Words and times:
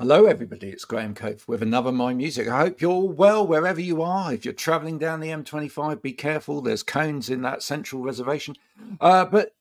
Hello, 0.00 0.24
everybody. 0.24 0.70
It's 0.70 0.86
Graham 0.86 1.14
Coath 1.14 1.46
with 1.46 1.62
another 1.62 1.92
My 1.92 2.14
Music. 2.14 2.48
I 2.48 2.60
hope 2.60 2.80
you're 2.80 2.90
all 2.90 3.10
well 3.10 3.46
wherever 3.46 3.82
you 3.82 4.00
are. 4.00 4.32
If 4.32 4.46
you're 4.46 4.54
traveling 4.54 4.96
down 4.96 5.20
the 5.20 5.28
M25, 5.28 6.00
be 6.00 6.14
careful. 6.14 6.62
There's 6.62 6.82
cones 6.82 7.28
in 7.28 7.42
that 7.42 7.62
central 7.62 8.00
reservation. 8.00 8.56
Uh, 8.98 9.26
but 9.26 9.54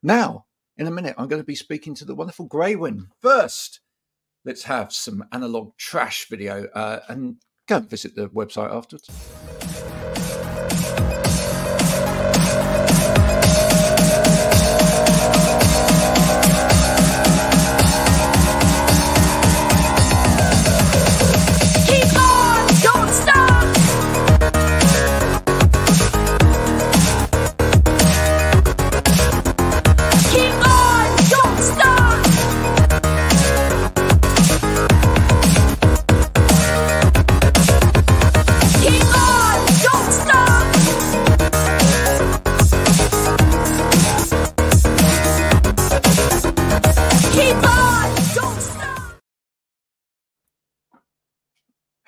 now, 0.00 0.44
in 0.78 0.86
a 0.86 0.92
minute, 0.92 1.16
I'm 1.18 1.26
going 1.26 1.42
to 1.42 1.44
be 1.44 1.56
speaking 1.56 1.96
to 1.96 2.04
the 2.04 2.14
wonderful 2.14 2.48
Greywind. 2.48 3.08
First, 3.20 3.80
let's 4.44 4.62
have 4.62 4.92
some 4.92 5.24
analog 5.32 5.76
trash 5.76 6.28
video 6.28 6.68
uh, 6.72 7.00
and 7.08 7.38
go 7.66 7.78
and 7.78 7.90
visit 7.90 8.14
the 8.14 8.28
website 8.28 8.72
afterwards. 8.72 9.10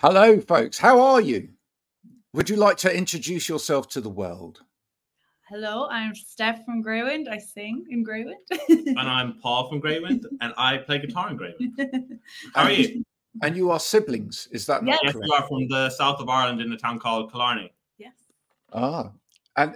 Hello, 0.02 0.40
folks. 0.40 0.78
How 0.78 1.00
are 1.00 1.20
you? 1.20 1.48
Would 2.34 2.50
you 2.50 2.56
like 2.56 2.76
to 2.78 2.94
introduce 2.96 3.48
yourself 3.48 3.88
to 3.90 4.00
the 4.00 4.08
world? 4.10 4.62
Hello, 5.48 5.86
I'm 5.90 6.14
Steph 6.14 6.64
from 6.64 6.82
Greywind. 6.82 7.28
I 7.28 7.38
sing 7.38 7.84
in 7.90 8.04
Greywind. 8.04 8.34
and 8.68 8.98
I'm 8.98 9.34
Paul 9.40 9.68
from 9.68 9.80
Greywind, 9.80 10.24
and 10.40 10.52
I 10.56 10.78
play 10.78 10.98
guitar 10.98 11.30
in 11.30 11.38
Greywind. 11.38 12.18
How 12.54 12.64
are 12.64 12.72
you? 12.72 13.04
And 13.42 13.56
you 13.56 13.70
are 13.70 13.78
siblings, 13.80 14.48
is 14.50 14.66
that 14.66 14.82
not 14.84 14.98
Yes, 15.02 15.12
correct? 15.12 15.26
you 15.28 15.34
are 15.34 15.46
from 15.46 15.68
the 15.68 15.90
south 15.90 16.20
of 16.20 16.28
Ireland 16.28 16.60
in 16.60 16.72
a 16.72 16.76
town 16.76 16.98
called 16.98 17.30
Killarney. 17.32 17.72
yes. 17.98 18.12
Ah, 18.72 19.10
and 19.56 19.74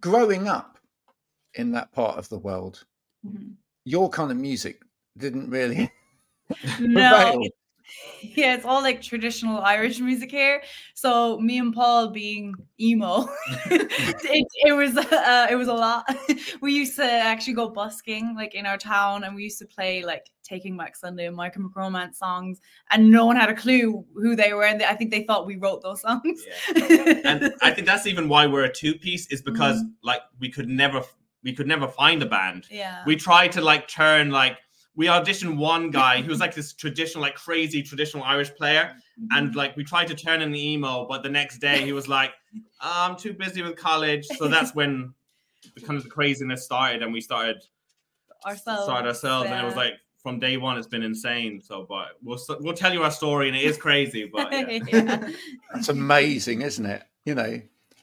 growing 0.00 0.48
up 0.48 0.78
in 1.54 1.70
that 1.72 1.92
part 1.92 2.18
of 2.18 2.28
the 2.28 2.38
world, 2.38 2.84
Mhm. 3.26 3.54
your 3.84 4.08
kind 4.10 4.30
of 4.30 4.36
music 4.36 4.82
didn't 5.16 5.48
really 5.50 5.90
No, 6.80 7.10
prevail. 7.10 7.42
it- 7.42 7.52
yeah, 8.22 8.54
it's 8.54 8.64
all 8.64 8.82
like 8.82 9.02
traditional 9.02 9.60
Irish 9.60 10.00
music 10.00 10.30
here. 10.30 10.62
So 10.94 11.38
me 11.40 11.58
and 11.58 11.72
Paul 11.74 12.08
being 12.10 12.54
emo, 12.80 13.26
it, 13.70 14.46
it 14.64 14.72
was 14.72 14.96
uh, 14.96 15.46
it 15.50 15.54
was 15.56 15.68
a 15.68 15.74
lot. 15.74 16.04
we 16.60 16.72
used 16.72 16.96
to 16.96 17.04
actually 17.04 17.54
go 17.54 17.68
busking 17.68 18.34
like 18.34 18.54
in 18.54 18.66
our 18.66 18.78
town, 18.78 19.24
and 19.24 19.34
we 19.34 19.42
used 19.44 19.58
to 19.58 19.66
play 19.66 20.04
like 20.04 20.26
Taking 20.42 20.76
Back 20.76 20.96
Sunday 20.96 21.26
and 21.26 21.36
My 21.36 21.48
Chemical 21.48 21.82
Romance 21.82 22.18
songs, 22.18 22.60
and 22.90 23.10
no 23.10 23.26
one 23.26 23.36
had 23.36 23.48
a 23.50 23.54
clue 23.54 24.04
who 24.14 24.36
they 24.36 24.52
were, 24.52 24.64
and 24.64 24.80
they, 24.80 24.84
I 24.84 24.94
think 24.94 25.10
they 25.10 25.24
thought 25.24 25.46
we 25.46 25.56
wrote 25.56 25.82
those 25.82 26.00
songs. 26.00 26.42
And 27.24 27.54
I 27.62 27.70
think 27.70 27.86
that's 27.86 28.06
even 28.06 28.28
why 28.28 28.46
we're 28.46 28.64
a 28.64 28.72
two 28.72 28.94
piece, 28.94 29.26
is 29.28 29.42
because 29.42 29.76
Mm-hmm. 29.82 29.88
like 30.02 30.20
we 30.40 30.50
could 30.50 30.68
never 30.68 31.02
we 31.42 31.52
could 31.52 31.66
never 31.66 31.86
find 31.86 32.22
a 32.22 32.26
band. 32.26 32.66
yeah, 32.70 33.02
We 33.06 33.16
tried 33.16 33.52
to 33.52 33.60
like 33.60 33.86
turn 33.88 34.30
like 34.30 34.58
we 34.96 35.06
auditioned 35.06 35.56
one 35.56 35.90
guy 35.90 36.22
who 36.22 36.28
was 36.28 36.40
like 36.40 36.54
this 36.54 36.72
traditional, 36.72 37.22
like 37.22 37.34
crazy 37.34 37.82
traditional 37.82 38.22
Irish 38.24 38.54
player, 38.54 38.94
Mm-hmm. 39.20 39.38
and 39.38 39.54
like 39.54 39.76
we 39.76 39.84
tried 39.84 40.08
to 40.08 40.14
turn 40.16 40.42
in 40.42 40.50
the 40.50 40.60
emo, 40.72 41.06
but 41.08 41.22
the 41.22 41.28
next 41.28 41.58
day 41.58 41.84
he 41.84 41.92
was 41.92 42.08
like, 42.08 42.32
"I'm 42.80 43.14
too 43.16 43.32
busy 43.32 43.62
with 43.62 43.76
college." 43.76 44.26
So 44.26 44.48
that's 44.48 44.74
when 44.74 45.14
the 45.76 45.80
kind 45.82 45.96
of 45.96 46.02
the 46.02 46.10
craziness 46.10 46.64
started, 46.64 47.00
and 47.00 47.12
we 47.12 47.20
started 47.20 47.62
ourselves. 48.44 48.82
started 48.82 49.06
ourselves, 49.06 49.48
and 49.50 49.60
it 49.60 49.64
was 49.64 49.76
like 49.76 49.92
from 50.20 50.40
day 50.40 50.56
one, 50.56 50.78
it's 50.78 50.88
been 50.88 51.04
insane. 51.04 51.60
So, 51.62 51.86
but 51.88 52.18
we'll 52.24 52.40
we'll 52.58 52.74
tell 52.74 52.92
you 52.92 53.04
our 53.04 53.10
story, 53.12 53.46
and 53.46 53.56
it 53.56 53.62
is 53.62 53.76
crazy, 53.76 54.28
but 54.32 54.50
yeah. 54.50 54.78
yeah. 54.92 55.28
That's 55.72 55.88
amazing, 55.90 56.62
isn't 56.62 56.84
it? 56.84 57.04
You 57.24 57.36
know, 57.36 57.44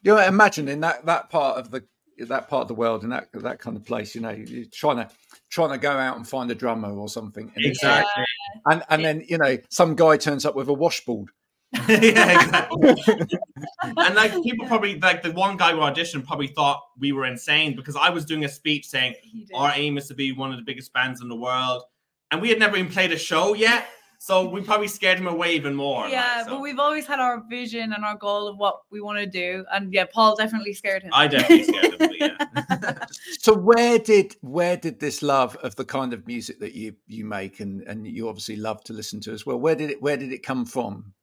you 0.04 0.16
know, 0.16 0.18
imagine 0.26 0.70
in 0.70 0.80
that 0.80 1.06
that 1.08 1.30
part 1.30 1.58
of 1.58 1.72
the 1.72 1.84
that 2.28 2.50
part 2.50 2.64
of 2.64 2.68
the 2.68 2.74
world 2.74 3.04
and 3.04 3.12
that 3.12 3.28
that 3.34 3.60
kind 3.60 3.78
of 3.78 3.86
place. 3.86 4.16
You 4.16 4.22
know, 4.22 4.30
you're 4.32 4.66
trying 4.74 4.98
to 4.98 5.10
trying 5.50 5.72
to 5.72 5.78
go 5.78 5.92
out 5.92 6.18
and 6.18 6.28
find 6.28 6.50
a 6.52 6.56
drummer 6.56 6.92
or 6.94 7.10
something, 7.10 7.52
and, 7.56 7.66
it's- 7.66 7.78
exactly. 7.78 8.24
and 8.70 8.84
and 8.90 9.06
then 9.06 9.24
you 9.28 9.38
know 9.38 9.58
some 9.70 9.96
guy 9.96 10.18
turns 10.18 10.46
up 10.46 10.56
with 10.56 10.68
a 10.68 10.74
washboard. 10.74 11.30
yeah, 11.88 12.42
exactly. 12.42 12.96
and 13.84 14.16
like 14.16 14.32
people 14.44 14.68
probably 14.68 15.00
like 15.00 15.24
the 15.24 15.32
one 15.32 15.56
guy 15.56 15.72
who 15.72 15.78
auditioned 15.78 16.26
probably 16.28 16.48
thought 16.48 16.82
we 17.00 17.14
were 17.14 17.26
insane 17.26 17.78
because 17.78 17.96
I 17.96 18.10
was 18.10 18.26
doing 18.26 18.44
a 18.44 18.50
speech 18.50 18.88
saying 18.88 19.16
our 19.56 19.72
aim 19.74 19.98
is 19.98 20.08
to 20.10 20.14
be 20.14 20.34
one 20.34 20.52
of 20.52 20.58
the 20.58 20.64
biggest 20.64 20.92
bands 20.92 21.22
in 21.22 21.30
the 21.30 21.36
world, 21.36 21.84
and 22.30 22.42
we 22.42 22.50
had 22.50 22.60
never 22.60 22.76
even 22.76 22.92
played 22.92 23.14
a 23.14 23.18
show 23.18 23.54
yet, 23.54 23.88
so 24.24 24.48
we 24.48 24.62
probably 24.62 24.88
scared 24.88 25.18
him 25.18 25.26
away 25.26 25.56
even 25.56 25.74
more. 25.74 26.04
like, 26.04 26.12
yeah, 26.12 26.44
so. 26.44 26.52
but 26.52 26.62
we've 26.62 26.78
always 26.78 27.08
had 27.08 27.20
our 27.20 27.44
vision 27.50 27.92
and 27.92 28.06
our 28.06 28.16
goal 28.16 28.48
of 28.48 28.56
what 28.56 28.82
we 28.92 29.02
want 29.02 29.18
to 29.18 29.26
do, 29.26 29.66
and 29.74 29.92
yeah, 29.92 30.06
Paul 30.06 30.36
definitely 30.36 30.76
scared 30.76 31.02
him. 31.02 31.10
I 31.12 31.26
definitely 31.26 31.64
scared 31.64 32.00
him. 32.00 32.12
Yeah. 32.20 33.06
So 33.40 33.58
where 33.58 33.98
did 33.98 34.36
where 34.42 34.78
did 34.78 35.00
this 35.00 35.24
love 35.24 35.56
of 35.64 35.76
the 35.76 35.84
kind 35.84 36.14
of 36.14 36.28
music 36.28 36.60
that 36.60 36.76
you 36.76 36.94
you 37.08 37.26
make 37.26 37.60
and 37.60 37.82
and 37.88 38.06
you 38.06 38.30
obviously 38.30 38.56
love 38.56 38.84
to 38.84 38.94
listen 38.94 39.20
to 39.22 39.32
as 39.32 39.44
well? 39.44 39.60
Where 39.60 39.74
did 39.74 39.90
it 39.90 40.00
where 40.04 40.18
did 40.18 40.32
it 40.32 40.44
come 40.44 40.66
from? 40.66 41.14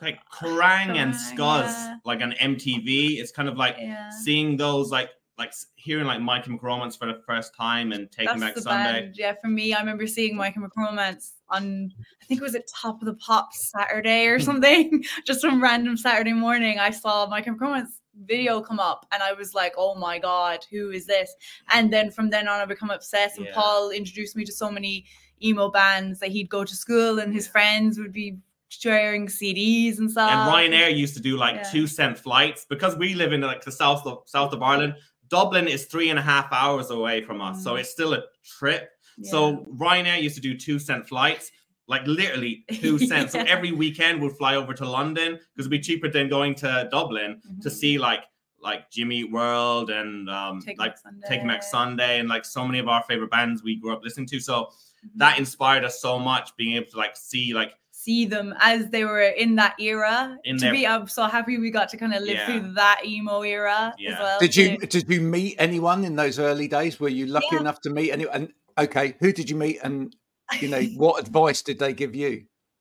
like 0.00 0.18
Kerrang 0.32 0.96
and 0.96 1.12
Kerrang, 1.12 1.36
Scuzz, 1.36 1.66
yeah. 1.66 1.96
like 2.06 2.22
on 2.22 2.32
MTV. 2.32 3.18
It's 3.18 3.30
kind 3.30 3.48
of 3.48 3.58
like 3.58 3.76
yeah, 3.78 4.08
seeing 4.08 4.56
those, 4.56 4.90
like 4.90 5.10
like 5.38 5.52
hearing 5.76 6.06
like 6.06 6.20
My 6.20 6.40
Chemical 6.40 6.66
Romance 6.66 6.96
for 6.96 7.06
the 7.06 7.20
first 7.26 7.54
time 7.54 7.92
and 7.92 8.10
Taking 8.10 8.26
that's 8.26 8.40
Back 8.40 8.54
the 8.54 8.62
Sunday. 8.62 9.00
band. 9.02 9.16
Yeah, 9.16 9.34
for 9.40 9.48
me, 9.48 9.74
I 9.74 9.80
remember 9.80 10.06
seeing 10.06 10.34
My 10.36 10.50
Chemical 10.50 10.82
Romance 10.84 11.34
on, 11.50 11.92
I 12.22 12.24
think 12.24 12.40
it 12.40 12.42
was 12.42 12.54
at 12.54 12.66
Top 12.68 13.00
of 13.02 13.06
the 13.06 13.14
Pop 13.14 13.52
Saturday 13.52 14.26
or 14.26 14.38
something. 14.40 15.04
Just 15.26 15.42
some 15.42 15.62
random 15.62 15.96
Saturday 15.96 16.32
morning, 16.32 16.78
I 16.78 16.90
saw 16.90 17.26
My 17.26 17.42
Chemical 17.42 17.66
Romance 17.68 18.00
video 18.24 18.62
come 18.62 18.80
up, 18.80 19.06
and 19.12 19.22
I 19.22 19.34
was 19.34 19.52
like, 19.52 19.74
"Oh 19.76 19.94
my 19.94 20.18
god, 20.18 20.64
who 20.70 20.90
is 20.90 21.04
this?" 21.04 21.30
And 21.70 21.92
then 21.92 22.10
from 22.10 22.30
then 22.30 22.48
on, 22.48 22.60
I 22.60 22.64
become 22.64 22.88
obsessed. 22.90 23.36
And 23.36 23.46
Yeah. 23.46 23.52
Paul 23.54 23.90
introduced 23.90 24.36
me 24.36 24.44
to 24.46 24.52
so 24.52 24.70
many 24.70 25.04
emo 25.44 25.70
bands 25.70 26.18
that 26.20 26.30
he'd 26.30 26.48
go 26.48 26.64
to 26.64 26.74
school, 26.74 27.18
and 27.18 27.34
his 27.34 27.46
friends 27.46 27.98
would 27.98 28.12
be 28.14 28.38
sharing 28.68 29.26
CDs 29.28 29.98
and 29.98 30.10
stuff. 30.10 30.30
And 30.30 30.40
Ryanair 30.48 30.96
used 30.96 31.12
to 31.14 31.20
do 31.20 31.36
like 31.36 31.56
Yeah. 31.56 31.62
two 31.70 31.86
cent 31.86 32.18
flights 32.18 32.64
because 32.64 32.96
we 32.96 33.12
live 33.14 33.34
in 33.34 33.42
like 33.42 33.62
the 33.62 33.70
south 33.72 34.06
of 34.06 34.22
south 34.24 34.54
of 34.54 34.62
Ireland. 34.62 34.94
Dublin 35.28 35.68
is 35.68 35.86
three 35.86 36.10
and 36.10 36.18
a 36.18 36.22
half 36.22 36.52
hours 36.52 36.90
away 36.90 37.22
from 37.22 37.40
us, 37.40 37.62
so 37.62 37.74
Mm. 37.74 37.80
it's 37.80 37.90
still 37.90 38.14
a 38.14 38.22
trip. 38.58 38.90
Yeah. 39.18 39.30
So 39.30 39.66
Ryanair 39.76 40.20
used 40.22 40.34
to 40.36 40.40
do 40.42 40.56
two 40.56 40.78
cent 40.78 41.08
flights, 41.08 41.50
like 41.88 42.06
literally 42.06 42.64
two 42.72 42.98
cents. 43.10 43.32
So 43.32 43.40
every 43.40 43.72
weekend 43.72 44.20
we'd 44.20 44.36
fly 44.36 44.54
over 44.56 44.74
to 44.74 44.84
London 44.88 45.32
because 45.34 45.66
it'd 45.66 45.70
be 45.70 45.78
cheaper 45.80 46.08
than 46.08 46.28
going 46.28 46.54
to 46.56 46.88
Dublin 46.90 47.40
to 47.62 47.68
Mhm. 47.68 47.72
see 47.72 47.98
like 47.98 48.22
like 48.58 48.90
Jimmy 48.90 49.22
World 49.22 49.90
and 49.90 50.28
um, 50.28 50.60
Take 50.60 50.78
like 50.78 50.98
Sunday. 50.98 51.26
Take 51.28 51.46
Back 51.46 51.62
Sunday 51.62 52.18
and 52.18 52.28
like 52.28 52.44
so 52.44 52.66
many 52.66 52.78
of 52.80 52.88
our 52.88 53.02
favorite 53.04 53.30
bands 53.30 53.62
we 53.62 53.76
grew 53.76 53.92
up 53.92 54.02
listening 54.02 54.26
to. 54.28 54.40
So 54.40 54.64
Mhm. 55.04 55.10
that 55.16 55.38
inspired 55.38 55.84
us 55.84 56.00
so 56.00 56.18
much 56.18 56.56
being 56.56 56.74
able 56.76 56.90
to 56.90 56.96
like 56.96 57.16
see 57.16 57.52
like 57.54 57.74
see 58.06 58.24
them 58.34 58.54
as 58.60 58.80
they 58.94 59.04
were 59.04 59.20
in 59.44 59.50
that 59.56 59.74
era. 59.80 60.38
In 60.44 60.56
to 60.58 60.64
their- 60.66 60.72
be, 60.72 60.86
I'm 60.86 61.08
so 61.08 61.24
happy 61.36 61.58
we 61.58 61.70
got 61.70 61.88
to 61.92 61.96
kind 62.02 62.14
of 62.14 62.22
live 62.22 62.36
Yeah. 62.38 62.46
through 62.46 62.72
that 62.74 62.98
emo 63.04 63.42
era 63.42 63.94
Yeah. 63.98 64.12
as 64.12 64.18
well. 64.24 64.38
Did 64.44 64.54
you 64.56 64.68
did 64.94 65.04
you 65.12 65.20
meet 65.20 65.54
anyone 65.58 66.04
in 66.08 66.14
those 66.22 66.38
early 66.38 66.68
days? 66.68 66.92
Were 67.00 67.14
you 67.20 67.26
lucky 67.26 67.46
Yeah. 67.52 67.60
enough 67.64 67.80
to 67.82 67.90
meet 67.90 68.10
anyone? 68.12 68.34
And 68.36 68.44
okay, 68.84 69.06
who 69.20 69.32
did 69.32 69.50
you 69.50 69.56
meet? 69.56 69.78
And 69.82 70.14
you 70.60 70.68
know 70.68 70.82
what 71.04 71.14
advice 71.24 71.60
did 71.68 71.78
they 71.80 71.92
give 72.02 72.14
you? 72.14 72.32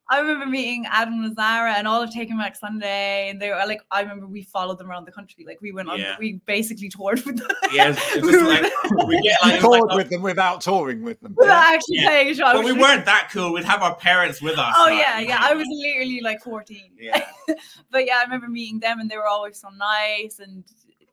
I 0.07 0.19
remember 0.19 0.46
meeting 0.46 0.86
Adam 0.92 1.28
Lazzara 1.28 1.74
and 1.75 1.88
all 1.88 2.00
of 2.02 2.12
Taking 2.12 2.38
Back 2.38 2.56
Sunday, 2.56 3.30
and 3.30 3.42
they 3.42 3.50
were 3.50 3.56
like, 3.68 3.81
I 3.90 4.02
remember 4.02 4.28
we 4.28 4.44
followed 4.44 4.78
them 4.78 4.90
around 4.90 5.06
the 5.06 5.12
country. 5.12 5.46
Like 5.48 5.60
we 5.62 5.72
went 5.72 5.90
on, 5.90 6.00
Yeah. 6.00 6.16
we 6.19 6.34
basically 6.46 6.90
toured 6.90 7.24
with 7.25 7.38
them. 7.38 7.48
yeah, 7.74 7.90
it's, 7.90 8.00
it's 8.16 8.25
We 8.25 8.38
like 8.38 8.72
we 9.07 9.22
get 9.22 9.38
like, 9.42 9.54
You 9.54 9.57
it 9.60 9.63
was 9.63 9.63
like, 9.63 9.80
toured 9.81 9.96
with 9.96 10.10
them 10.12 10.22
without 10.22 10.62
touring 10.62 11.02
with 11.04 11.19
them. 11.22 11.34
Without 11.36 11.54
yeah? 11.54 11.75
actually 11.75 11.96
Yeah. 11.98 12.07
playing 12.10 12.30
a 12.30 12.36
show. 12.36 12.54
But 12.54 12.63
we 12.66 12.74
weren't 12.74 13.06
that 13.06 13.30
cool. 13.31 13.52
We'd 13.54 13.63
have 13.66 13.81
our 13.81 13.96
parents 13.96 14.42
with 14.44 14.60
us. 14.60 14.75
Oh 14.78 14.84
like, 14.86 15.00
yeah, 15.00 15.19
yeah. 15.19 15.40
know, 15.40 15.48
I 15.48 15.54
was 15.56 15.68
literally 15.69 16.22
like 16.22 16.42
14. 16.44 16.92
Yeah. 17.00 17.25
but 17.90 18.06
yeah, 18.06 18.18
I 18.19 18.24
remember 18.24 18.48
meeting 18.48 18.80
them 18.80 19.00
and 19.00 19.10
they 19.10 19.18
were 19.18 19.28
always 19.28 19.60
so 19.60 19.69
nice 19.69 20.38
and 20.40 20.63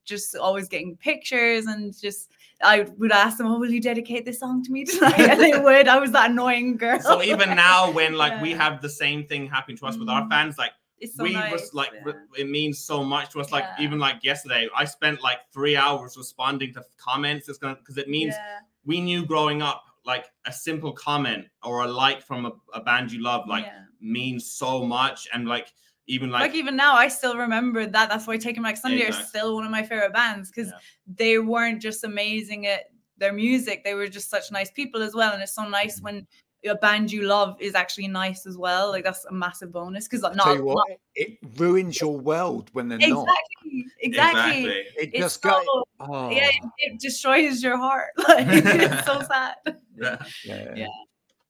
just 0.04 0.36
always 0.36 0.68
getting 0.68 0.96
pictures 0.96 1.66
and 1.66 1.98
just 2.00 2.30
I 2.62 2.86
would 2.98 3.12
ask 3.12 3.38
them, 3.38 3.46
"Oh, 3.48 3.58
will 3.58 3.70
you 3.70 3.80
dedicate 3.80 4.24
this 4.24 4.38
song 4.40 4.62
to 4.64 4.70
me 4.72 4.84
tonight?" 4.84 5.18
And 5.30 5.40
they 5.40 5.58
would. 5.58 5.88
I 5.88 5.98
was 5.98 6.12
that 6.12 6.30
annoying 6.30 6.76
girl. 6.76 7.00
So 7.00 7.22
even 7.22 7.50
now, 7.56 7.90
when 7.90 8.14
like 8.14 8.40
we 8.40 8.52
have 8.52 8.80
the 8.80 8.88
same 8.88 9.26
thing 9.26 9.46
happening 9.46 9.76
to 9.78 9.86
us 9.86 9.96
with 9.96 10.08
our 10.08 10.22
Mhm. 10.22 10.30
fans, 10.30 10.58
like 10.58 10.72
it's 10.98 11.16
so 11.16 11.24
we 11.24 11.32
nice. 11.32 11.50
was 11.52 11.74
like 11.74 11.90
yeah. 12.06 12.12
it 12.36 12.48
means 12.48 12.78
so 12.78 13.02
much 13.02 13.30
to 13.32 13.40
us. 13.40 13.50
Like 13.50 13.64
Yeah. 13.64 13.84
even 13.84 13.98
like 13.98 14.22
yesterday, 14.22 14.68
I 14.76 14.84
spent 14.84 15.20
like 15.22 15.40
three 15.52 15.76
hours 15.76 16.16
responding 16.16 16.72
to 16.74 16.84
comments. 16.96 17.48
It's 17.48 17.58
gonna 17.58 17.74
because 17.76 17.98
it 17.98 18.08
means 18.08 18.34
Yeah. 18.34 18.58
we 18.84 19.00
knew 19.00 19.26
growing 19.26 19.62
up 19.62 19.82
like 20.04 20.26
a 20.46 20.52
simple 20.52 20.92
comment 20.92 21.46
or 21.64 21.84
a 21.84 21.88
like 21.88 22.22
from 22.22 22.46
a, 22.46 22.52
a 22.74 22.80
band 22.80 23.10
you 23.12 23.20
love 23.22 23.48
like 23.48 23.64
Yeah. 23.64 23.84
means 24.00 24.50
so 24.52 24.84
much 24.84 25.26
and 25.32 25.48
like 25.48 25.72
even 26.06 26.30
like, 26.30 26.40
like, 26.42 26.54
even 26.54 26.76
now, 26.76 26.94
I 26.94 27.08
still 27.08 27.36
remember 27.36 27.86
that. 27.86 28.08
That's 28.08 28.26
why 28.26 28.36
Taking 28.36 28.62
Back 28.62 28.76
Sunday 28.76 29.02
Exactly. 29.06 29.24
are 29.24 29.28
still 29.28 29.54
one 29.54 29.64
of 29.64 29.70
my 29.70 29.82
favorite 29.82 30.12
bands 30.12 30.50
because 30.50 30.68
Yeah. 30.68 30.78
they 31.06 31.38
weren't 31.38 31.80
just 31.80 32.04
amazing 32.04 32.66
at 32.66 32.90
their 33.18 33.32
music; 33.32 33.84
they 33.84 33.94
were 33.94 34.08
just 34.08 34.28
such 34.28 34.50
nice 34.50 34.70
people 34.70 35.02
as 35.02 35.14
well. 35.14 35.32
And 35.32 35.42
it's 35.42 35.54
so 35.54 35.68
nice 35.68 36.00
Mm. 36.00 36.02
when 36.04 36.26
a 36.64 36.74
band 36.76 37.10
you 37.10 37.22
love 37.22 37.56
is 37.60 37.74
actually 37.74 38.08
nice 38.08 38.46
as 38.46 38.56
well. 38.56 38.90
Like 38.90 39.04
that's 39.04 39.24
a 39.26 39.32
massive 39.32 39.72
bonus 39.72 40.06
because 40.08 40.22
not, 40.22 40.34
Tell 40.34 40.54
you 40.56 40.64
not 40.64 40.74
what, 40.74 40.88
it 41.14 41.38
ruins 41.56 42.00
your 42.00 42.18
world 42.18 42.70
when 42.72 42.88
they're 42.88 42.98
not. 42.98 43.26
exactly, 43.26 43.86
exactly. 44.00 44.64
It 44.96 45.10
It's 45.12 45.18
just 45.18 45.42
so, 45.42 45.50
go. 45.50 45.84
Oh, 46.00 46.30
yeah, 46.30 46.48
it, 46.48 46.64
it 46.78 47.00
destroys 47.00 47.62
your 47.62 47.76
heart. 47.76 48.10
Like 48.28 48.46
it's 48.48 49.04
so 49.06 49.22
sad. 49.28 49.54
yeah. 49.96 50.16
yeah. 50.44 50.74
Yeah. 50.76 50.86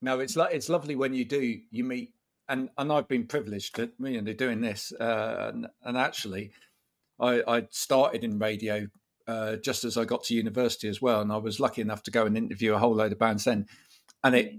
No, 0.02 0.20
it's 0.20 0.34
like 0.37 0.52
it's 0.54 0.69
lovely 0.69 0.96
when 0.96 1.14
you 1.14 1.25
do 1.25 1.58
you 1.70 1.84
meet 1.84 2.12
and 2.49 2.71
and 2.77 2.93
I've 2.93 3.09
been 3.09 3.27
privileged 3.27 3.77
to 3.77 3.91
you 4.00 4.21
know 4.21 4.33
doing 4.33 4.61
this 4.61 4.93
uh, 4.99 5.50
and, 5.53 5.67
and 5.83 5.97
actually 5.97 6.53
I 7.21 7.43
I 7.47 7.67
started 7.71 8.25
in 8.25 8.39
radio 8.39 8.89
uh, 9.27 9.56
just 9.56 9.85
as 9.85 9.97
I 9.97 10.05
got 10.05 10.25
to 10.25 10.35
university 10.35 10.89
as 10.89 11.00
well 11.00 11.21
and 11.21 11.33
I 11.33 11.37
was 11.37 11.61
lucky 11.61 11.81
enough 11.81 12.03
to 12.05 12.11
go 12.11 12.27
and 12.27 12.37
interview 12.37 12.75
a 12.75 12.79
whole 12.79 12.94
load 12.94 13.12
of 13.12 13.19
bands 13.19 13.44
then 13.44 13.67
and 14.25 14.35
it 14.35 14.55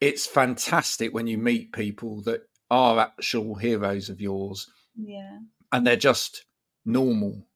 it's 0.00 0.26
fantastic 0.26 1.14
when 1.14 1.26
you 1.26 1.38
meet 1.38 1.72
people 1.72 2.20
that 2.22 2.42
are 2.70 2.98
actual 2.98 3.54
heroes 3.54 4.10
of 4.10 4.20
yours 4.20 4.70
yeah. 4.94 5.38
and 5.72 5.86
they're 5.86 5.96
just 5.96 6.44
normal 6.84 7.46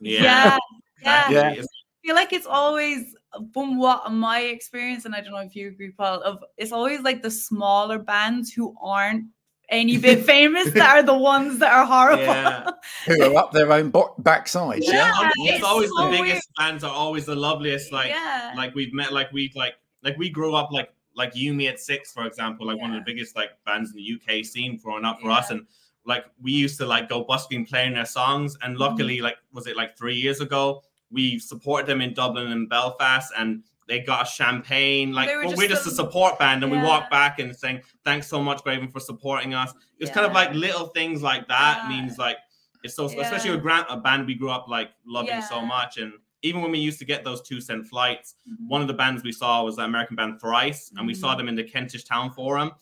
yeah 0.00 0.22
Yeah. 0.22 0.58
Yeah. 1.02 1.30
Yeah. 1.30 1.62
I 1.62 2.06
feel 2.06 2.14
like 2.14 2.32
it's 2.34 2.46
always 2.46 3.16
from 3.52 3.78
what 3.78 4.10
my 4.12 4.40
experience, 4.40 5.04
and 5.04 5.14
I 5.14 5.20
don't 5.20 5.32
know 5.32 5.38
if 5.38 5.54
you 5.54 5.68
agree, 5.68 5.92
Paul, 5.92 6.20
of 6.22 6.42
it's 6.56 6.72
always 6.72 7.00
like 7.00 7.22
the 7.22 7.30
smaller 7.30 7.98
bands 7.98 8.52
who 8.52 8.74
aren't 8.82 9.26
any 9.68 9.98
bit 9.98 10.24
famous 10.26 10.70
that 10.72 10.96
are 10.96 11.02
the 11.02 11.16
ones 11.16 11.58
that 11.60 11.72
are 11.72 11.86
horrible. 11.86 12.24
Yeah. 12.24 12.70
who 13.06 13.22
are 13.22 13.36
up 13.36 13.52
their 13.52 13.72
own 13.72 13.90
bo- 13.90 14.14
backsides 14.20 14.80
yeah, 14.82 15.12
Yeah. 15.20 15.30
it's 15.36 15.54
it's 15.56 15.64
always 15.64 15.90
so 15.90 16.04
the 16.04 16.10
weird. 16.10 16.22
biggest 16.24 16.48
bands 16.58 16.82
are 16.82 16.90
always 16.92 17.26
the 17.26 17.36
loveliest 17.36 17.92
like 17.92 18.10
yeah. 18.10 18.52
like 18.56 18.74
we've 18.74 18.92
met 18.92 19.12
like 19.12 19.30
we 19.32 19.52
like 19.54 19.74
like 20.02 20.16
we 20.18 20.28
grew 20.28 20.54
up 20.56 20.72
like 20.72 20.90
like 21.14 21.36
You 21.36 21.54
Me 21.54 21.68
at 21.68 21.78
Six 21.78 22.12
for 22.12 22.26
example 22.26 22.66
like 22.66 22.80
one 22.80 22.90
of 22.92 22.96
the 22.96 23.04
biggest 23.12 23.36
like 23.36 23.50
bands 23.64 23.92
in 23.92 23.96
the 23.96 24.14
UK 24.40 24.44
scene 24.44 24.76
growing 24.82 25.04
up 25.04 25.20
for 25.20 25.30
us 25.30 25.50
and 25.50 25.64
like 26.04 26.24
we 26.42 26.50
used 26.50 26.76
to 26.78 26.86
like 26.86 27.08
go 27.08 27.22
busking 27.22 27.64
playing 27.64 27.94
their 27.94 28.06
songs 28.06 28.56
and 28.62 28.72
Mm-hmm. 28.72 28.80
luckily 28.82 29.20
like 29.20 29.36
was 29.52 29.68
it 29.68 29.76
like 29.76 29.96
three 29.96 30.16
years 30.16 30.40
ago 30.40 30.82
we 31.10 31.38
supported 31.38 31.86
them 31.86 32.00
in 32.00 32.14
Dublin 32.14 32.52
and 32.52 32.68
Belfast 32.68 33.32
and 33.36 33.62
they 33.88 33.98
got 34.00 34.24
champagne. 34.28 35.12
Like 35.12 35.28
They 35.28 35.36
were 35.36 35.46
well, 35.46 35.56
just 35.56 35.68
just 35.68 35.86
a 35.86 35.90
support 35.90 36.38
band 36.38 36.62
and 36.62 36.70
we 36.70 36.78
walk 36.78 37.10
back 37.10 37.38
and 37.40 37.54
saying 37.54 37.82
thanks 38.04 38.28
so 38.28 38.42
much 38.42 38.62
Greywind 38.62 38.92
for 38.92 39.00
supporting 39.00 39.52
us. 39.54 39.72
It's 39.98 40.10
kind 40.10 40.26
of 40.26 40.32
like 40.32 40.54
little 40.54 40.88
things 40.88 41.22
like 41.22 41.48
that 41.48 41.82
Yeah. 41.82 41.88
means 41.88 42.16
like 42.18 42.36
it's 42.84 42.94
so 42.94 43.06
especially 43.06 43.50
with 43.50 43.62
Grant 43.62 43.86
a 43.90 43.96
band 43.96 44.26
we 44.26 44.34
grew 44.34 44.50
up 44.50 44.68
like 44.68 44.90
loving 45.04 45.42
so 45.42 45.60
much 45.60 45.98
and 45.98 46.12
even 46.42 46.62
when 46.62 46.70
we 46.70 46.78
used 46.78 46.98
to 47.00 47.04
get 47.04 47.22
those 47.24 47.42
two 47.42 47.60
cent 47.60 47.86
flights 47.86 48.36
Mhm. 48.48 48.68
one 48.68 48.80
of 48.80 48.88
the 48.88 48.94
bands 48.94 49.22
we 49.22 49.32
saw 49.32 49.62
was 49.62 49.76
the 49.76 49.82
American 49.82 50.16
band 50.16 50.40
Thrice, 50.40 50.90
and 50.96 51.06
we 51.06 51.12
saw 51.14 51.34
Mhm. 51.34 51.38
them 51.38 51.48
in 51.48 51.54
the 51.56 51.64
Kentish 51.64 52.04
Town 52.04 52.30
Forum, 52.30 52.72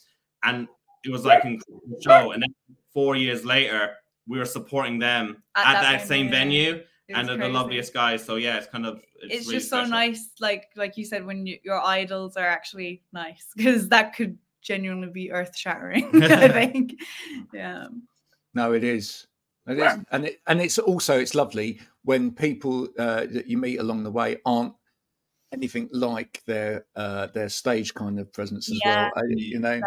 and 0.45 0.69
it 1.05 1.11
was 1.11 1.25
like 1.25 1.43
an 1.45 1.55
incredible 1.55 1.99
show. 2.01 2.31
And 2.33 2.43
then 2.43 2.55
four 2.93 3.17
years 3.17 3.45
later, 3.45 3.97
we 4.29 4.39
were 4.39 4.45
supporting 4.45 4.99
them 5.01 5.43
at, 5.57 5.81
that, 5.81 6.07
same 6.07 6.29
venue, 6.31 6.75
It 6.75 6.87
and 7.17 7.29
was 7.29 7.39
they're 7.39 7.49
the 7.49 7.53
loveliest 7.53 7.95
guys. 7.95 8.25
So 8.25 8.37
yeah, 8.37 8.59
it's 8.59 8.67
kind 8.67 8.87
of 8.87 9.01
It's, 9.23 9.35
it's, 9.35 9.47
really 9.47 9.59
just 9.59 9.71
so 9.71 9.85
nice, 9.85 10.31
like 10.41 10.67
like 10.77 10.97
you 10.97 11.05
said, 11.05 11.25
when 11.25 11.47
you, 11.47 11.59
your 11.63 11.81
idols 11.81 12.37
are 12.37 12.47
actually 12.47 13.03
nice, 13.13 13.47
because 13.57 13.89
that 13.89 14.15
could 14.15 14.39
genuinely 14.63 15.09
be 15.09 15.33
earth 15.33 15.57
shattering. 15.57 16.09
I 16.23 16.49
think, 16.49 16.95
yeah. 17.53 17.89
No, 18.55 18.73
it 18.73 18.85
is. 18.85 19.27
It 19.67 19.79
is, 19.79 19.99
and 20.11 20.25
it, 20.25 20.41
and 20.47 20.63
it's 20.63 20.79
also 20.79 21.19
it's 21.19 21.35
lovely 21.35 21.79
when 22.03 22.31
people 22.31 22.89
uh, 22.99 23.27
that 23.31 23.47
you 23.47 23.59
meet 23.59 23.79
along 23.79 24.03
the 24.03 24.11
way 24.11 24.39
aren't 24.47 24.73
anything 25.53 25.89
like 25.93 26.43
their 26.47 26.87
uh, 26.97 27.27
their 27.29 27.51
stage 27.51 27.93
kind 27.93 28.19
of 28.19 28.33
presence 28.33 28.71
as 28.71 28.81
Yeah. 28.85 28.97
well. 28.97 29.13
uh, 29.17 29.23
You 29.29 29.59
know, 29.59 29.81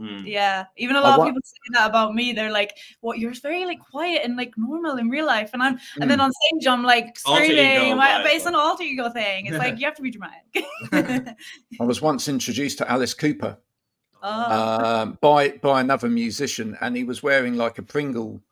Mm. 0.00 0.26
Yeah, 0.26 0.66
even 0.76 0.96
a 0.96 1.00
lot 1.00 1.18
of 1.18 1.26
people 1.26 1.40
say 1.42 1.56
that 1.72 1.88
about 1.88 2.14
me. 2.14 2.32
They're 2.32 2.52
like, 2.52 2.76
"What? 3.00 3.18
You're 3.18 3.32
very 3.32 3.64
like 3.64 3.80
quiet 3.80 4.22
and 4.24 4.36
like 4.36 4.52
normal 4.56 4.98
in 4.98 5.08
real 5.08 5.26
life," 5.26 5.50
and 5.54 5.62
I'm, 5.62 5.78
and 6.00 6.10
then 6.10 6.20
on 6.20 6.30
stage 6.32 6.66
I'm 6.66 6.82
like 6.82 7.16
Alter 7.24 7.44
ego 7.44 7.54
screaming. 7.54 7.96
My, 7.96 8.08
vibe. 8.08 8.22
but 8.24 8.32
it's 8.32 8.46
an 8.46 8.54
alter 8.54 8.82
ego 8.82 9.08
thing. 9.08 9.46
It's 9.46 9.56
like 9.56 9.78
you 9.78 9.86
have 9.86 9.94
to 9.94 10.02
be 10.02 10.10
dramatic. 10.10 11.36
I 11.80 11.84
was 11.84 12.02
once 12.02 12.28
introduced 12.28 12.78
to 12.78 12.90
Alice 12.90 13.14
Cooper 13.14 13.56
oh, 14.22 15.02
um, 15.02 15.18
by 15.22 15.50
by 15.50 15.80
another 15.80 16.08
musician, 16.08 16.76
and 16.80 16.94
he 16.94 17.04
was 17.04 17.22
wearing 17.22 17.56
like 17.56 17.78
a 17.78 17.82
Pringle. 17.82 18.42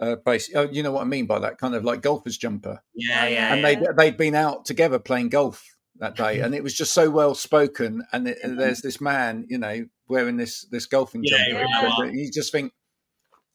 Uh, 0.00 0.16
base, 0.16 0.50
oh, 0.54 0.62
you 0.62 0.82
know 0.82 0.92
what 0.92 1.02
I 1.02 1.04
mean 1.04 1.26
by 1.26 1.38
that 1.40 1.58
kind 1.58 1.74
of 1.74 1.84
like 1.84 2.00
golfer's 2.00 2.38
jumper, 2.38 2.82
Yeah, 2.94 3.26
yeah, 3.26 3.52
and 3.52 3.60
yeah. 3.60 3.74
they 3.74 3.86
they'd 3.98 4.16
been 4.16 4.34
out 4.34 4.64
together 4.64 4.98
playing 4.98 5.28
golf 5.28 5.76
that 6.00 6.16
day, 6.16 6.40
and 6.40 6.54
it 6.54 6.62
was 6.62 6.74
just 6.74 6.92
so 6.92 7.08
well 7.10 7.34
spoken. 7.34 8.04
And, 8.12 8.26
it, 8.26 8.38
and 8.42 8.58
there's 8.58 8.80
this 8.80 9.00
man, 9.00 9.46
you 9.48 9.58
know, 9.58 9.86
wearing 10.10 10.36
this 10.36 10.64
this 10.70 10.86
golfing 10.86 11.22
Yeah, 11.24 11.38
jumper. 11.48 11.66
yeah. 11.68 11.96
and 12.08 12.18
You 12.18 12.30
just 12.30 12.52
think, 12.52 12.72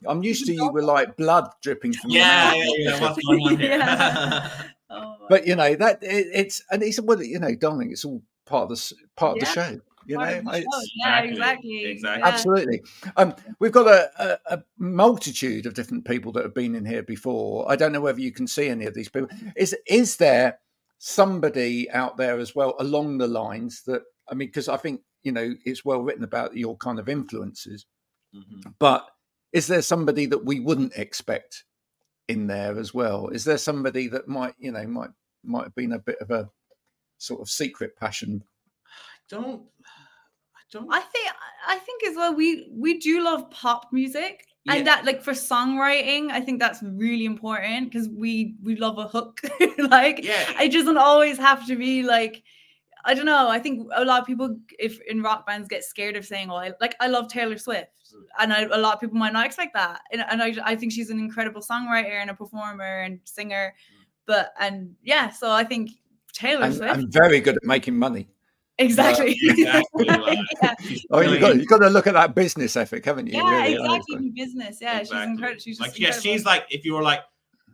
I'm 0.07 0.23
used 0.23 0.45
to 0.47 0.53
you 0.53 0.71
with 0.71 0.83
like 0.85 1.17
blood 1.17 1.49
dripping 1.61 1.93
from 1.93 2.11
your 2.11 2.21
yeah, 2.21 2.45
mouth. 2.45 2.55
yeah, 2.57 2.89
yeah. 2.89 3.01
What's 3.01 3.19
going 3.25 3.41
on 3.43 3.57
here? 3.59 3.69
Yeah. 3.69 4.51
oh, 4.89 5.15
But 5.29 5.45
you 5.47 5.55
know 5.55 5.75
that 5.75 6.01
it, 6.03 6.27
it's 6.33 6.63
and 6.71 6.81
he 6.81 6.91
said, 6.91 7.05
well, 7.07 7.21
you 7.21 7.39
know, 7.39 7.53
darling, 7.55 7.91
it's 7.91 8.05
all 8.05 8.21
part 8.45 8.63
of 8.63 8.69
the 8.69 8.75
s- 8.75 8.93
part 9.15 9.33
of 9.37 9.39
the 9.41 9.45
show. 9.45 9.79
You 10.07 10.17
part 10.17 10.43
know, 10.43 10.51
It's- 10.51 10.63
show. 10.63 10.81
yeah, 11.03 11.21
Exactly, 11.21 11.85
exactly, 11.85 11.85
exactly. 11.85 12.23
Absolutely. 12.23 12.81
Um, 13.17 13.33
we've 13.59 13.71
got 13.71 13.87
a, 13.87 14.11
a, 14.23 14.55
a 14.57 14.63
multitude 14.77 15.65
of 15.65 15.73
different 15.73 16.05
people 16.05 16.31
that 16.33 16.43
have 16.43 16.53
been 16.53 16.75
in 16.75 16.85
here 16.85 17.01
before. 17.01 17.65
I 17.71 17.75
don't 17.75 17.91
know 17.91 18.01
whether 18.01 18.19
you 18.21 18.31
can 18.31 18.45
see 18.47 18.67
any 18.69 18.85
of 18.85 18.93
these 18.93 19.09
people. 19.09 19.29
Is 19.55 19.75
is 19.87 20.17
there 20.17 20.59
somebody 20.99 21.89
out 21.91 22.17
there 22.17 22.39
as 22.39 22.53
well 22.55 22.75
along 22.79 23.17
the 23.17 23.27
lines 23.27 23.83
that 23.87 24.01
I 24.29 24.33
mean, 24.35 24.47
because 24.47 24.69
I 24.69 24.77
think 24.77 25.01
you 25.25 25.31
know 25.33 25.53
it's 25.65 25.83
well 25.83 26.01
written 26.01 26.23
about 26.23 26.55
your 26.55 26.77
kind 26.77 26.99
of 26.99 27.09
influences, 27.09 27.85
Mhm. 28.33 28.73
but 28.79 29.09
is 29.51 29.67
there 29.67 29.81
somebody 29.81 30.25
that 30.27 30.45
we 30.45 30.59
wouldn't 30.61 30.93
expect 30.95 31.65
in 32.29 32.47
there 32.47 32.77
as 32.79 32.93
well? 32.93 33.27
Is 33.29 33.43
there 33.43 33.57
somebody 33.57 34.07
that 34.09 34.27
might 34.27 34.55
you 34.57 34.71
know 34.71 34.85
might 34.87 35.09
might 35.43 35.63
have 35.63 35.75
been 35.75 35.93
a 35.93 35.99
bit 35.99 36.19
of 36.21 36.31
a 36.31 36.49
sort 37.17 37.41
of 37.41 37.49
secret 37.49 37.95
passion? 37.97 38.43
i 38.85 39.35
Don't 39.35 39.63
I 40.55 40.61
don't 40.71 40.93
I 40.93 40.99
think 41.01 41.27
I 41.67 41.77
think 41.79 42.03
as 42.03 42.15
well 42.15 42.33
we 42.35 42.67
we 42.71 42.99
do 42.99 43.23
love 43.23 43.49
pop 43.49 43.91
music 43.91 44.45
Yeah. 44.65 44.73
and 44.75 44.87
that 44.87 45.05
like 45.05 45.21
for 45.23 45.33
songwriting 45.33 46.29
I 46.31 46.41
think 46.41 46.59
that's 46.59 46.81
really 46.83 47.25
important 47.25 47.89
because 47.91 48.09
we 48.09 48.55
we 48.63 48.75
love 48.75 48.97
a 48.99 49.07
hook 49.07 49.41
like 49.95 50.23
yeah. 50.23 50.61
it 50.61 50.71
doesn't 50.71 50.97
always 50.97 51.37
have 51.37 51.65
to 51.67 51.75
be 51.75 52.03
like 52.03 52.43
I 53.07 53.13
don't 53.13 53.25
know 53.25 53.47
I 53.49 53.59
think 53.59 53.87
a 53.95 54.03
lot 54.03 54.19
of 54.21 54.27
people 54.27 54.57
if 54.79 54.99
in 55.07 55.21
rock 55.21 55.45
bands 55.47 55.67
get 55.67 55.83
scared 55.83 56.15
of 56.15 56.25
saying 56.25 56.49
oh 56.49 56.55
I, 56.55 56.71
like 56.81 56.95
I 56.99 57.07
love 57.07 57.27
Taylor 57.29 57.57
Swift 57.57 57.87
Mm. 58.15 58.21
and 58.39 58.53
I, 58.53 58.61
a 58.63 58.77
lot 58.77 58.93
of 58.93 58.99
people 59.01 59.17
might 59.17 59.33
not 59.33 59.45
expect 59.45 59.73
that 59.73 59.99
and, 60.11 60.23
and 60.29 60.41
I, 60.41 60.53
I 60.63 60.75
think 60.75 60.91
she's 60.91 61.09
an 61.09 61.17
incredible 61.19 61.61
songwriter 61.61 62.21
and 62.21 62.29
a 62.29 62.33
performer 62.35 63.01
and 63.01 63.19
singer 63.25 63.73
Mm. 63.73 64.05
but 64.25 64.53
and 64.59 64.95
yeah 65.03 65.29
so 65.29 65.51
I 65.51 65.63
think 65.63 65.89
Taylor 66.33 66.65
And, 66.65 66.75
Swift 66.75 66.93
and 66.97 67.11
very 67.13 67.39
good 67.39 67.55
at 67.57 67.63
making 67.63 67.97
money. 67.97 68.27
exactly 68.77 69.35
exactly, 69.41 70.05
like, 70.05 70.37
Yeah. 70.61 70.73
Oh, 71.11 71.21
you 71.21 71.29
got 71.31 71.39
brilliant. 71.39 71.61
you 71.61 71.65
got 71.67 71.77
to 71.79 71.89
look 71.89 72.07
at 72.07 72.13
that 72.13 72.35
business 72.35 72.75
ethic, 72.75 73.05
haven't 73.05 73.27
you? 73.27 73.33
Yeah, 73.33 73.49
Really, 73.61 73.71
you 73.73 73.77
know, 73.83 73.95
it's 73.95 74.05
exactly. 74.09 74.27
in 74.27 74.33
business. 74.33 74.77
Yeah, 74.81 74.99
she's 74.99 75.11
incredible. 75.11 75.59
She's 75.61 75.77
just 75.77 75.81
like 75.81 75.99
yes, 75.99 76.17
incredible. 76.17 76.21
she's 76.37 76.45
like 76.45 76.65
if 76.69 76.83
you 76.85 76.93
were 76.93 77.01
like 77.01 77.21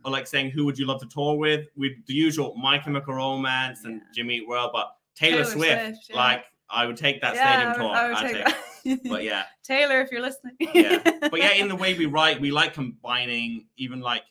or 0.04 0.10
like 0.12 0.26
saying 0.26 0.50
who 0.52 0.64
would 0.64 0.78
you 0.78 0.86
love 0.86 1.00
to 1.00 1.06
tour 1.08 1.36
with 1.36 1.66
with 1.76 1.92
the 2.06 2.14
usual 2.14 2.54
My 2.56 2.78
Chemical 2.78 3.14
Romance 3.14 3.84
and 3.84 3.94
Yeah. 3.94 4.06
Jimmy 4.14 4.36
Eat 4.38 4.48
World, 4.48 4.70
but 4.72 4.92
Taylor, 5.14 5.42
Taylor 5.42 5.44
Swift, 5.44 5.82
Swift, 5.86 6.06
yeah. 6.10 6.16
like 6.16 6.44
I 6.70 6.86
would 6.86 6.96
take 6.96 7.20
that 7.20 7.34
Yeah, 7.34 7.50
stadium 7.50 7.68
I 7.68 7.72
would- 7.72 7.78
tour. 7.78 7.96
I 7.96 8.08
would 8.08 8.16
I'd 8.16 8.22
take 8.22 8.44
take 8.84 9.02
that. 9.04 9.10
But 9.10 9.22
yeah, 9.24 9.44
Taylor, 9.62 10.00
if 10.00 10.10
you're 10.10 10.22
listening. 10.22 10.56
yeah. 10.58 10.98
But 11.30 11.38
yeah, 11.38 11.52
in 11.52 11.68
the 11.68 11.76
way 11.76 11.94
we 11.96 12.06
write, 12.16 12.40
we 12.40 12.50
like 12.50 12.74
combining 12.74 13.66
even 13.76 14.00
like 14.00 14.22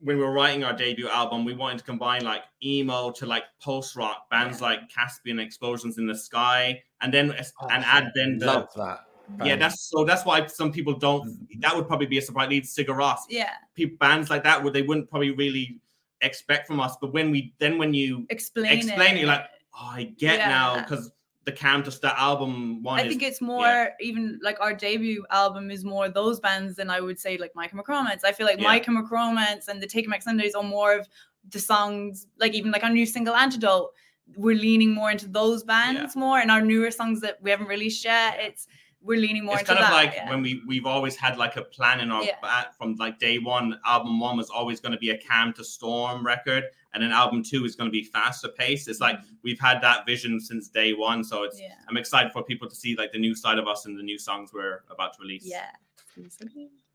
when 0.00 0.16
we 0.16 0.22
were 0.24 0.32
writing 0.32 0.64
our 0.64 0.72
debut 0.72 1.08
album, 1.08 1.44
we 1.44 1.54
wanted 1.54 1.78
to 1.78 1.84
combine 1.84 2.24
like 2.24 2.42
emo 2.62 3.10
to 3.12 3.24
like 3.26 3.44
post 3.62 3.94
rock 3.96 4.28
bands 4.30 4.60
like 4.60 4.88
Caspian 4.90 5.38
Explosions 5.38 5.96
in 5.98 6.06
the 6.06 6.14
Sky, 6.14 6.82
and 7.00 7.12
then 7.14 7.32
oh, 7.60 7.66
and 7.68 7.84
add 7.84 8.10
then 8.14 8.38
the 8.38 8.46
love 8.46 8.68
that. 8.76 9.00
yeah. 9.44 9.56
That's 9.56 9.80
so 9.90 10.04
that's 10.04 10.24
why 10.24 10.44
some 10.46 10.72
people 10.72 10.94
don't. 10.94 11.26
Mm-hmm. 11.28 11.60
That 11.60 11.74
would 11.76 11.86
probably 11.86 12.06
be 12.06 12.18
a 12.18 12.22
surprise. 12.22 12.48
Lead 12.48 12.64
Sigur 12.64 12.96
Rós, 12.96 13.18
yeah, 13.30 13.50
people 13.74 13.96
bands 13.98 14.28
like 14.28 14.42
that 14.44 14.62
would 14.62 14.72
they 14.72 14.82
wouldn't 14.82 15.08
probably 15.08 15.30
really 15.30 15.78
expect 16.20 16.66
from 16.66 16.80
us. 16.80 16.96
But 17.00 17.12
when 17.12 17.30
we 17.30 17.54
then 17.58 17.78
when 17.78 17.94
you 17.94 18.26
explain, 18.30 18.72
explain 18.72 19.12
it, 19.12 19.16
it. 19.16 19.18
you're 19.20 19.28
like, 19.28 19.44
oh, 19.74 19.90
I 19.94 20.04
get 20.18 20.38
now 20.38 20.80
because 20.80 21.10
the 21.44 21.52
Countess 21.52 21.98
the 21.98 22.18
album 22.20 22.82
one 22.84 23.00
I 23.00 23.02
is 23.02 23.08
think 23.08 23.22
it's 23.22 23.40
more 23.40 23.90
even 24.00 24.38
like 24.42 24.60
our 24.60 24.72
debut 24.72 25.24
album 25.30 25.70
is 25.72 25.84
more 25.84 26.08
those 26.08 26.38
bands 26.38 26.76
than 26.76 26.88
I 26.88 27.00
would 27.00 27.18
say 27.18 27.36
like 27.36 27.52
My 27.56 27.66
Chemical 27.66 27.94
Romance. 27.94 28.22
I 28.24 28.32
feel 28.32 28.46
like 28.46 28.60
My 28.60 28.76
Yeah. 28.76 28.82
Chemical 28.84 29.16
Romance 29.16 29.66
and 29.68 29.82
the 29.82 29.86
Take 29.88 30.08
Back 30.08 30.22
Sundays 30.22 30.54
are 30.54 30.62
more 30.62 30.94
of 30.94 31.08
the 31.50 31.58
songs 31.58 32.28
like 32.38 32.54
even 32.54 32.70
like 32.70 32.84
our 32.84 32.90
new 32.90 33.06
single 33.06 33.34
Antidote. 33.34 33.90
we're 34.36 34.54
leaning 34.56 34.92
more 34.94 35.10
into 35.10 35.26
those 35.26 35.64
bands 35.64 36.14
more 36.14 36.38
and 36.38 36.48
our 36.50 36.62
newer 36.62 36.90
songs 36.92 37.20
that 37.20 37.38
we 37.42 37.50
haven't 37.50 37.66
released 37.66 38.04
yet. 38.04 38.36
It's 38.38 38.68
we're 39.02 39.18
leaning 39.18 39.44
more 39.44 39.58
it's 39.58 39.68
kind 39.68 39.80
of 39.80 39.86
that. 39.86 39.92
like 39.92 40.14
yeah. 40.14 40.30
when 40.30 40.42
we 40.42 40.62
we've 40.68 40.86
always 40.86 41.16
had 41.16 41.36
like 41.36 41.56
a 41.56 41.62
plan 41.62 41.98
in 41.98 42.12
our 42.12 42.22
Yeah. 42.22 42.64
from 42.78 42.94
like 43.00 43.18
day 43.18 43.38
one. 43.40 43.80
Album 43.84 44.20
one 44.20 44.36
was 44.36 44.48
always 44.48 44.78
going 44.80 44.92
to 44.92 44.98
be 44.98 45.10
a 45.10 45.18
Cam 45.18 45.52
to 45.54 45.64
storm 45.64 46.24
record, 46.24 46.64
and 46.94 47.02
then 47.02 47.12
album 47.12 47.42
two 47.42 47.64
is 47.64 47.74
going 47.76 47.88
to 47.88 47.92
be 47.92 48.04
faster 48.04 48.48
paced. 48.48 48.88
It's 48.88 49.00
like 49.00 49.18
we've 49.42 49.60
had 49.60 49.80
that 49.82 50.06
vision 50.06 50.40
since 50.40 50.68
day 50.68 50.92
one, 50.92 51.24
so 51.24 51.44
it's 51.44 51.56
Mm-hmm. 51.56 51.64
yeah. 51.64 51.74
I'm 51.88 51.96
excited 51.96 52.32
for 52.32 52.42
people 52.42 52.68
to 52.68 52.74
see 52.74 52.96
like 52.96 53.12
the 53.12 53.18
new 53.18 53.34
side 53.34 53.58
of 53.58 53.66
us 53.68 53.86
and 53.86 53.98
the 53.98 54.02
new 54.02 54.18
songs 54.18 54.50
we're 54.52 54.82
about 54.90 55.14
to 55.14 55.18
release. 55.22 55.44
Yeah. 55.44 55.70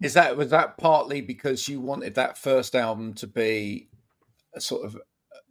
Is 0.02 0.14
that 0.14 0.38
was 0.38 0.52
that 0.52 0.78
partly 0.78 1.22
because 1.22 1.68
you 1.68 1.82
wanted 1.82 2.16
that 2.16 2.38
first 2.38 2.76
album 2.76 3.14
to 3.16 3.28
be 3.28 3.90
a 4.54 4.62
sort 4.62 4.86
of 4.86 4.98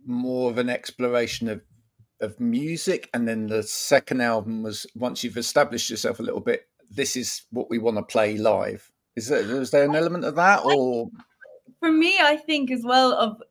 more 0.04 0.50
of 0.50 0.58
an 0.58 0.70
exploration 0.70 1.48
of 1.48 1.62
of 2.20 2.38
music, 2.40 3.10
and 3.12 3.26
then 3.28 3.46
the 3.48 3.62
second 3.62 4.20
album 4.22 4.62
was 4.62 4.86
once 4.94 5.22
you've 5.24 5.36
established 5.36 5.90
yourself 5.90 6.20
a 6.20 6.22
little 6.22 6.40
bit, 6.40 6.66
this 6.90 7.16
is 7.16 7.42
what 7.50 7.68
we 7.68 7.78
want 7.78 7.96
to 7.96 8.02
play 8.02 8.38
live. 8.38 8.90
Is 9.16 9.28
there 9.28 9.40
is 9.40 9.70
there 9.70 9.84
an 9.84 9.96
element 9.96 10.24
of 10.24 10.36
that, 10.36 10.64
or 10.64 11.08
for 11.80 11.90
me, 11.90 12.18
I 12.20 12.36
think 12.36 12.70
as 12.70 12.82
well 12.84 13.12
of 13.14 13.42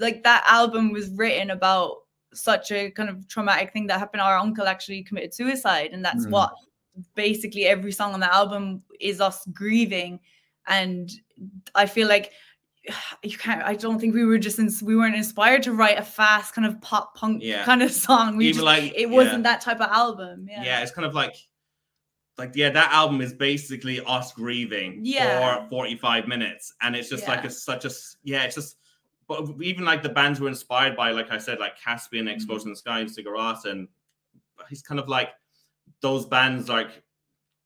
like 0.00 0.22
that 0.24 0.44
album 0.46 0.92
was 0.92 1.10
written 1.10 1.50
about 1.50 1.98
such 2.34 2.70
a 2.72 2.90
kind 2.90 3.08
of 3.08 3.26
traumatic 3.28 3.72
thing 3.72 3.86
that 3.88 3.98
happened. 3.98 4.20
Our 4.22 4.36
uncle 4.36 4.66
actually 4.66 5.02
committed 5.02 5.34
suicide, 5.34 5.90
and 5.92 6.04
that's 6.04 6.26
Mm. 6.26 6.30
what 6.30 6.52
basically 7.14 7.66
every 7.66 7.92
song 7.92 8.14
on 8.14 8.20
the 8.20 8.32
album 8.32 8.82
is 9.00 9.20
us 9.20 9.46
grieving. 9.52 10.20
And 10.66 11.10
I 11.74 11.86
feel 11.86 12.08
like 12.08 12.32
you 13.22 13.36
can't. 13.36 13.62
I 13.62 13.74
don't 13.74 13.98
think 14.00 14.14
we 14.14 14.24
were 14.24 14.38
just 14.38 14.58
ins- 14.58 14.82
we 14.82 14.96
weren't 14.96 15.16
inspired 15.16 15.62
to 15.64 15.72
write 15.72 15.98
a 15.98 16.02
fast 16.02 16.54
kind 16.54 16.66
of 16.66 16.80
pop 16.80 17.14
punk 17.16 17.42
Yeah. 17.42 17.64
kind 17.64 17.82
of 17.82 17.90
song. 17.92 18.36
We 18.36 18.46
Even 18.46 18.54
just, 18.54 18.64
like- 18.64 18.92
it 18.96 19.08
wasn't 19.10 19.44
that 19.44 19.60
type 19.60 19.80
of 19.80 19.90
album. 19.90 20.46
Yeah. 20.50 20.62
yeah, 20.64 20.82
it's 20.82 20.92
kind 20.92 21.06
of 21.06 21.14
like 21.14 21.36
like 22.38 22.52
yeah, 22.54 22.70
that 22.70 22.90
album 22.92 23.20
is 23.20 23.34
basically 23.34 24.00
us 24.06 24.32
grieving 24.32 25.00
Yeah. 25.02 25.58
for 25.64 25.68
45 25.68 26.26
minutes, 26.26 26.72
and 26.80 26.96
it's 26.96 27.10
just 27.10 27.28
like 27.28 27.40
Yeah. 27.42 27.48
a 27.48 27.50
such 27.50 27.84
a 27.84 27.90
yeah, 28.22 28.44
it's 28.44 28.54
just. 28.54 28.76
But 29.30 29.62
even 29.62 29.84
like 29.84 30.02
the 30.02 30.08
bands 30.08 30.40
were 30.40 30.48
inspired 30.48 30.96
by, 30.96 31.12
like 31.12 31.30
I 31.30 31.38
said, 31.38 31.60
like 31.60 31.78
Caspian, 31.80 32.26
Mm-hmm. 32.26 32.34
Explosion 32.34 32.66
in 32.66 32.72
the 32.72 32.76
Sky, 32.76 32.98
and 32.98 33.08
Cigarettes, 33.08 33.64
and 33.64 33.86
he's 34.68 34.82
kind 34.82 34.98
of 34.98 35.08
like 35.08 35.28
those 36.02 36.26
bands 36.26 36.68
like 36.68 37.04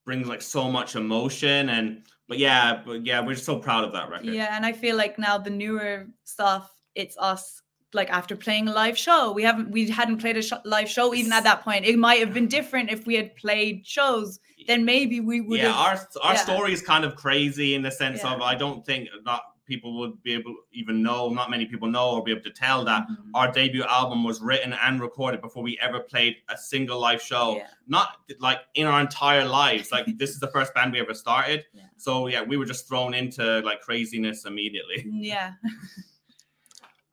brings 0.05 0.27
like 0.27 0.43
so 0.43 0.69
much 0.69 0.95
emotion 0.95 1.69
and 1.69 2.03
but 2.27 2.37
yeah, 2.37 2.81
but 2.85 3.03
yeah, 3.03 3.19
we're 3.19 3.35
so 3.35 3.57
proud 3.57 3.83
of 3.83 3.93
that 3.93 4.11
record. 4.11 4.27
Yeah, 4.27 4.55
and 4.55 4.63
I 4.63 4.73
feel 4.73 4.95
like 4.95 5.17
now 5.17 5.39
the 5.39 5.49
newer 5.49 6.05
stuff, 6.23 6.71
it's 6.93 7.17
us 7.17 7.63
like 7.93 8.11
after 8.11 8.35
playing 8.35 8.67
a 8.67 8.71
live 8.71 8.95
show. 8.97 9.31
We 9.31 9.41
haven't 9.41 9.71
we 9.71 9.89
hadn't 9.89 10.17
played 10.19 10.37
a 10.37 10.43
sh- 10.43 10.53
live 10.65 10.87
show 10.87 11.15
even 11.15 11.33
at 11.33 11.43
that 11.45 11.63
point. 11.63 11.83
It 11.85 11.97
might 11.97 12.19
have 12.19 12.31
been 12.31 12.47
different 12.47 12.91
if 12.91 13.07
we 13.07 13.15
had 13.15 13.35
played 13.37 13.87
shows. 13.87 14.39
Then 14.67 14.85
maybe 14.85 15.19
we 15.19 15.41
would 15.41 15.59
yeah, 15.59 15.71
have. 15.71 16.07
our 16.21 16.27
our 16.29 16.33
yeah. 16.35 16.39
story 16.41 16.73
is 16.73 16.83
kind 16.83 17.03
of 17.05 17.15
crazy 17.15 17.73
in 17.73 17.81
the 17.81 17.91
sense 17.91 18.21
Yeah. 18.23 18.35
of 18.35 18.41
I 18.41 18.53
don't 18.53 18.85
think 18.85 19.09
not 19.23 19.41
people 19.65 19.97
would 19.99 20.21
be 20.23 20.33
able 20.33 20.55
even 20.71 21.01
know, 21.01 21.29
not 21.29 21.49
many 21.49 21.65
people 21.65 21.87
know 21.87 22.11
or 22.11 22.23
be 22.23 22.31
able 22.31 22.41
to 22.43 22.51
tell 22.51 22.85
that 22.85 23.07
Mhm. 23.07 23.31
our 23.33 23.51
debut 23.51 23.83
album 23.83 24.23
was 24.23 24.41
written 24.41 24.73
and 24.73 25.01
recorded 25.01 25.41
before 25.41 25.63
we 25.63 25.77
ever 25.79 25.99
played 25.99 26.37
a 26.49 26.57
single 26.57 26.99
live 26.99 27.21
show. 27.21 27.55
Yeah. 27.57 27.67
Not 27.87 28.17
like 28.39 28.59
in 28.75 28.85
our 28.87 29.01
entire 29.01 29.45
lives. 29.45 29.91
Like 29.91 30.05
this 30.17 30.29
is 30.31 30.39
the 30.39 30.47
first 30.49 30.73
band 30.73 30.93
we 30.93 30.99
ever 30.99 31.13
started. 31.13 31.65
Yeah. 31.73 31.83
So 31.97 32.27
yeah, 32.27 32.41
we 32.43 32.57
were 32.57 32.65
just 32.65 32.87
thrown 32.87 33.13
into 33.13 33.59
like 33.61 33.81
craziness 33.81 34.45
immediately. 34.45 35.05
Yeah. 35.11 35.53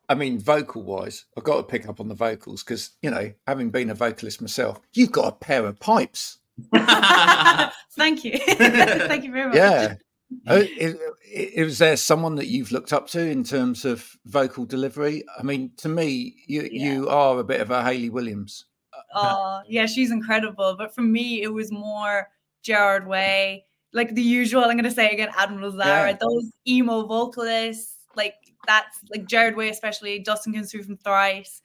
I 0.09 0.15
mean, 0.15 0.39
vocal 0.39 0.83
wise, 0.83 1.25
I've 1.39 1.45
got 1.45 1.57
to 1.57 1.63
pick 1.63 1.89
up 1.89 1.99
on 2.01 2.09
the 2.09 2.15
vocals 2.15 2.63
because 2.63 2.91
you 3.03 3.11
know, 3.11 3.33
having 3.47 3.71
been 3.71 3.89
a 3.91 3.95
vocalist 3.95 4.41
myself, 4.43 4.81
you've 4.93 5.13
got 5.13 5.29
a 5.29 5.33
pair 5.33 5.65
of 5.65 5.81
pipes. 5.81 6.39
Thank 7.97 8.25
you. 8.25 8.39
Thank 8.39 9.25
you 9.25 9.33
very 9.33 9.47
much. 9.47 9.57
Yeah. 9.57 9.95
Uh, 10.47 10.63
is, 10.79 10.97
is 11.25 11.79
there 11.79 11.97
someone 11.97 12.35
that 12.37 12.47
you've 12.47 12.73
looked 12.73 12.93
up 12.93 13.07
to 13.09 13.21
in 13.21 13.45
terms 13.45 13.85
of 13.85 14.17
vocal 14.27 14.65
delivery? 14.65 15.25
I 15.39 15.43
mean, 15.43 15.73
to 15.79 15.89
me, 15.89 16.37
you 16.47 16.63
Yeah. 16.71 16.93
you 16.93 17.09
are 17.09 17.39
a 17.39 17.45
bit 17.45 17.61
of 17.61 17.71
a 17.71 17.83
Hayley 17.83 18.11
Williams. 18.11 18.67
Oh, 19.15 19.61
yeah, 19.69 19.87
she's 19.87 20.11
incredible. 20.11 20.75
But 20.77 20.95
for 20.95 21.03
me, 21.03 21.43
it 21.43 21.53
was 21.53 21.71
more 21.71 22.29
Gerard 22.63 23.07
Way, 23.07 23.65
like 23.93 24.15
the 24.15 24.23
usual. 24.23 24.65
I'm 24.65 24.77
gonna 24.77 24.91
say 24.91 25.11
again, 25.11 25.31
Adam 25.37 25.59
Lazzara, 25.59 26.09
Yeah. 26.11 26.17
those 26.21 26.51
emo 26.67 27.07
vocalists, 27.07 28.07
like 28.17 28.35
that's 28.67 28.99
like 29.11 29.27
Gerard 29.27 29.57
Way, 29.57 29.69
especially 29.71 30.19
Dustin 30.19 30.55
Kensrue 30.55 30.85
from 30.85 30.97
Thrice, 30.99 31.61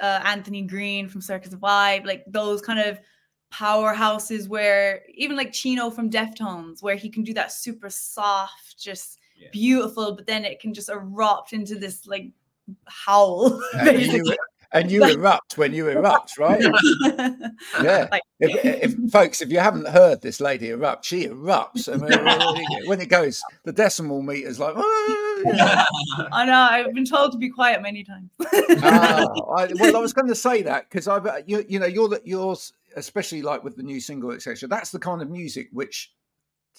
uh, 0.00 0.20
Anthony 0.24 0.62
Green 0.62 1.08
from 1.08 1.20
Circa 1.20 1.50
Survive, 1.50 2.04
like 2.04 2.24
those 2.26 2.62
kind 2.62 2.78
of 2.80 2.98
powerhouses 3.54 4.48
where 4.48 5.02
even 5.14 5.36
like 5.36 5.52
Chino 5.52 5.90
from 5.90 6.10
Deftones, 6.10 6.82
where 6.82 6.96
he 6.96 7.08
can 7.08 7.22
do 7.22 7.34
that 7.34 7.52
super 7.52 7.90
soft, 7.90 8.76
just 8.78 9.18
Yeah. 9.36 9.48
beautiful, 9.52 10.14
but 10.16 10.26
then 10.26 10.44
it 10.44 10.60
can 10.60 10.74
just 10.74 10.88
erupt 10.88 11.52
into 11.52 11.76
this 11.76 12.06
like 12.06 12.32
howl. 12.86 13.60
And 13.74 14.00
you, 14.00 14.34
and 14.72 14.90
you 14.90 15.04
erupt 15.04 15.56
when 15.56 15.72
you 15.72 15.88
erupt, 15.88 16.36
right? 16.38 16.60
Yeah. 17.82 18.08
Like- 18.10 18.22
If, 18.40 18.64
if 18.94 19.10
folks, 19.12 19.40
if 19.40 19.50
you 19.52 19.60
haven't 19.60 19.86
heard 19.88 20.20
this 20.20 20.40
lady 20.40 20.70
erupt, 20.70 21.04
she 21.04 21.28
erupts. 21.28 21.88
I 21.88 21.96
mean, 21.96 22.88
when 22.88 23.00
it- 23.00 23.08
goes, 23.08 23.40
the 23.64 23.72
decibel 23.72 24.22
meter 24.24 24.48
is 24.48 24.58
like. 24.58 24.74
I 26.32 26.44
know. 26.44 26.54
I've 26.58 26.92
been 26.94 27.04
told 27.04 27.32
to 27.32 27.38
be 27.38 27.48
quiet 27.50 27.82
many 27.82 28.02
times. 28.04 28.30
Ah, 28.82 29.26
I, 29.56 29.68
well, 29.78 29.96
I 29.96 30.00
was 30.00 30.12
going 30.12 30.28
to 30.28 30.34
say 30.34 30.62
that 30.62 30.88
because 30.90 31.06
I've, 31.08 31.26
uh, 31.26 31.42
you, 31.46 31.64
you 31.68 31.78
know, 31.78 31.86
you're 31.86 32.08
the, 32.08 32.20
yours, 32.24 32.72
especially 32.96 33.42
like 33.42 33.64
with 33.64 33.76
the 33.76 33.82
new 33.82 34.00
single, 34.00 34.32
etc. 34.32 34.68
That's 34.68 34.90
the 34.90 34.98
kind 34.98 35.22
of 35.22 35.30
music 35.30 35.68
which 35.72 36.12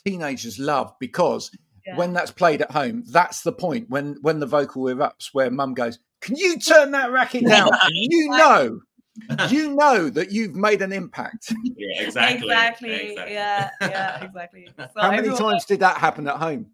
teenagers 0.06 0.60
love 0.60 0.94
because 1.00 1.52
Yeah. 1.86 1.96
when 1.98 2.14
that's 2.14 2.32
played 2.32 2.62
at 2.62 2.72
home, 2.72 3.04
that's 3.12 3.42
the 3.44 3.52
point 3.54 3.90
when 3.90 4.18
when 4.22 4.40
the 4.40 4.46
vocal 4.48 4.84
erupts, 4.84 5.30
where 5.34 5.50
Mum 5.52 5.74
goes, 5.74 6.00
"Can 6.22 6.36
you 6.36 6.58
turn 6.60 6.92
that 6.92 7.12
racket 7.12 7.46
down?" 7.48 7.70
You 7.92 8.30
know, 8.30 8.80
you 9.50 9.74
know 9.76 10.10
that 10.10 10.32
you've 10.32 10.56
made 10.56 10.82
an 10.82 10.92
impact. 10.92 11.54
yeah, 11.78 12.02
exactly. 12.02 12.48
exactly. 12.50 12.94
exactly. 13.12 13.34
Yeah. 13.34 13.70
Yeah. 13.82 14.24
Exactly. 14.26 14.68
So 14.78 14.88
How 14.98 15.10
many 15.12 15.20
everyone- 15.30 15.40
times 15.52 15.66
did 15.66 15.80
that 15.82 15.98
happen 15.98 16.28
at 16.28 16.36
home 16.38 16.72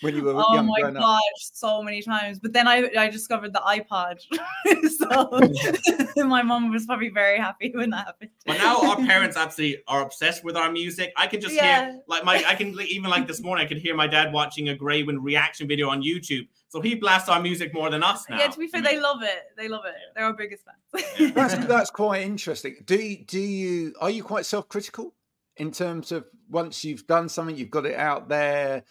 when 0.00 0.14
you 0.14 0.22
were 0.22 0.34
Oh 0.36 0.54
young 0.54 0.66
my 0.66 0.80
growing 0.80 0.96
up? 0.96 1.02
gosh, 1.02 1.20
so 1.38 1.82
many 1.82 2.02
times. 2.02 2.38
But 2.38 2.52
then 2.52 2.68
I 2.68 2.90
I 2.98 3.08
discovered 3.08 3.52
the 3.52 3.60
iPod, 3.60 4.20
so 6.16 6.24
my 6.26 6.42
mom 6.42 6.70
was 6.70 6.86
probably 6.86 7.08
very 7.08 7.38
happy 7.38 7.72
when 7.74 7.90
that 7.90 8.06
happened. 8.06 8.30
But 8.44 8.58
now 8.58 8.80
our 8.80 8.96
parents 8.96 9.36
absolutely 9.44 9.82
are 9.88 10.02
obsessed 10.02 10.44
with 10.44 10.56
our 10.56 10.70
music. 10.70 11.12
I 11.16 11.26
can 11.26 11.40
just 11.40 11.54
Yeah. 11.54 11.90
hear 11.90 12.00
like 12.08 12.24
my 12.24 12.44
I 12.46 12.54
can 12.54 12.78
even 12.80 13.10
like 13.10 13.26
this 13.26 13.42
morning 13.42 13.64
I 13.64 13.68
could 13.68 13.78
hear 13.78 13.94
my 13.94 14.06
dad 14.06 14.32
watching 14.32 14.68
a 14.68 14.74
Greywind 14.76 15.18
reaction 15.22 15.66
video 15.68 15.88
on 15.88 16.02
YouTube. 16.02 16.48
So 16.68 16.80
he 16.80 16.94
blasts 16.94 17.28
our 17.28 17.40
music 17.40 17.72
more 17.72 17.90
than 17.90 18.02
us 18.02 18.26
now. 18.28 18.38
Yeah, 18.38 18.48
to 18.48 18.58
be 18.58 18.66
fair, 18.66 18.80
I 18.80 18.84
they 18.84 19.00
love 19.00 19.22
it. 19.22 19.44
They 19.56 19.68
love 19.68 19.84
it. 19.86 19.94
They're 20.14 20.24
our 20.24 20.34
biggest 20.34 20.64
Yeah. 20.66 21.00
fans. 21.00 21.32
That's 21.34 21.66
that's 21.66 21.90
quite 21.90 22.22
interesting. 22.22 22.76
Do 22.84 22.96
you, 22.96 23.24
do 23.24 23.38
you 23.40 23.94
are 24.00 24.10
you 24.10 24.22
quite 24.22 24.44
self 24.46 24.68
critical 24.68 25.14
in 25.56 25.70
terms 25.70 26.12
of 26.12 26.26
once 26.50 26.84
you've 26.84 27.06
done 27.06 27.28
something, 27.28 27.56
you've 27.56 27.70
got 27.70 27.86
it 27.86 27.96
out 27.96 28.28
there? 28.28 28.84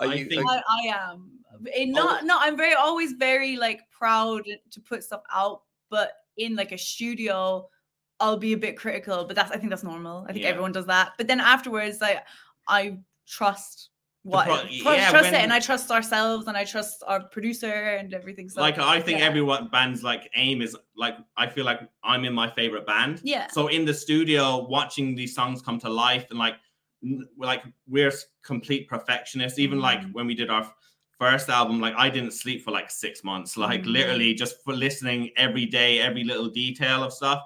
Are 0.00 0.08
I 0.08 0.24
think- 0.24 0.44
I, 0.48 0.62
I 0.68 0.80
am. 1.12 1.30
It 1.66 1.88
not 1.90 2.24
no, 2.24 2.38
I'm 2.40 2.56
very 2.56 2.74
always 2.74 3.12
very 3.12 3.56
like 3.56 3.80
proud 3.90 4.42
to 4.70 4.80
put 4.80 5.04
stuff 5.04 5.22
out, 5.32 5.62
but 5.90 6.12
in 6.38 6.56
like 6.56 6.72
a 6.72 6.78
studio, 6.78 7.68
I'll 8.20 8.38
be 8.38 8.52
a 8.54 8.56
bit 8.58 8.76
critical. 8.76 9.24
But 9.24 9.36
that's 9.36 9.50
I 9.50 9.56
think 9.58 9.70
that's 9.70 9.84
normal. 9.84 10.24
I 10.28 10.32
think 10.32 10.44
Yeah. 10.44 10.50
everyone 10.50 10.72
does 10.72 10.86
that. 10.86 11.12
But 11.18 11.26
then 11.28 11.40
afterwards, 11.40 12.00
like 12.00 12.18
I 12.68 12.98
trust 13.28 13.90
what 14.24 14.46
pro- 14.46 14.56
trust, 14.56 14.72
yeah, 14.72 15.10
trust 15.10 15.24
when- 15.24 15.34
it, 15.34 15.42
and 15.42 15.52
I 15.52 15.60
trust 15.60 15.90
ourselves, 15.90 16.46
and 16.46 16.56
I 16.56 16.64
trust 16.64 17.02
our 17.06 17.20
producer 17.24 17.66
and 17.72 18.14
everything. 18.14 18.48
So 18.48 18.60
like 18.60 18.78
I 18.78 19.00
think 19.00 19.18
yeah. 19.18 19.26
everyone 19.26 19.68
band's 19.68 20.02
like 20.02 20.30
aim 20.34 20.62
is 20.62 20.76
like 20.96 21.16
I 21.36 21.46
feel 21.48 21.64
like 21.64 21.80
I'm 22.02 22.24
in 22.24 22.32
my 22.32 22.48
favorite 22.50 22.86
band. 22.86 23.20
yeah, 23.24 23.48
So 23.48 23.66
in 23.68 23.84
the 23.84 23.94
studio, 23.94 24.66
watching 24.68 25.14
these 25.14 25.34
songs 25.34 25.60
come 25.60 25.78
to 25.80 25.88
life, 25.88 26.26
and 26.30 26.38
like, 26.38 26.54
n- 26.54 26.60
we're 26.60 26.61
like 27.36 27.62
we're 27.88 28.12
complete 28.42 28.88
perfectionists. 28.88 29.58
Even 29.58 29.80
like 29.80 30.00
Mhm. 30.00 30.12
when 30.12 30.26
we 30.26 30.34
did 30.34 30.50
our 30.50 30.72
first 31.18 31.48
album, 31.48 31.80
like 31.80 31.94
I 31.96 32.10
didn't 32.10 32.32
sleep 32.32 32.62
for 32.64 32.70
like 32.70 32.90
six 32.90 33.22
months, 33.24 33.56
like 33.56 33.82
Mhm. 33.82 33.92
literally 33.92 34.34
just 34.34 34.62
for 34.64 34.74
listening 34.74 35.30
every 35.36 35.66
day, 35.66 36.00
every 36.00 36.24
little 36.24 36.48
detail 36.48 37.02
of 37.04 37.12
stuff. 37.12 37.42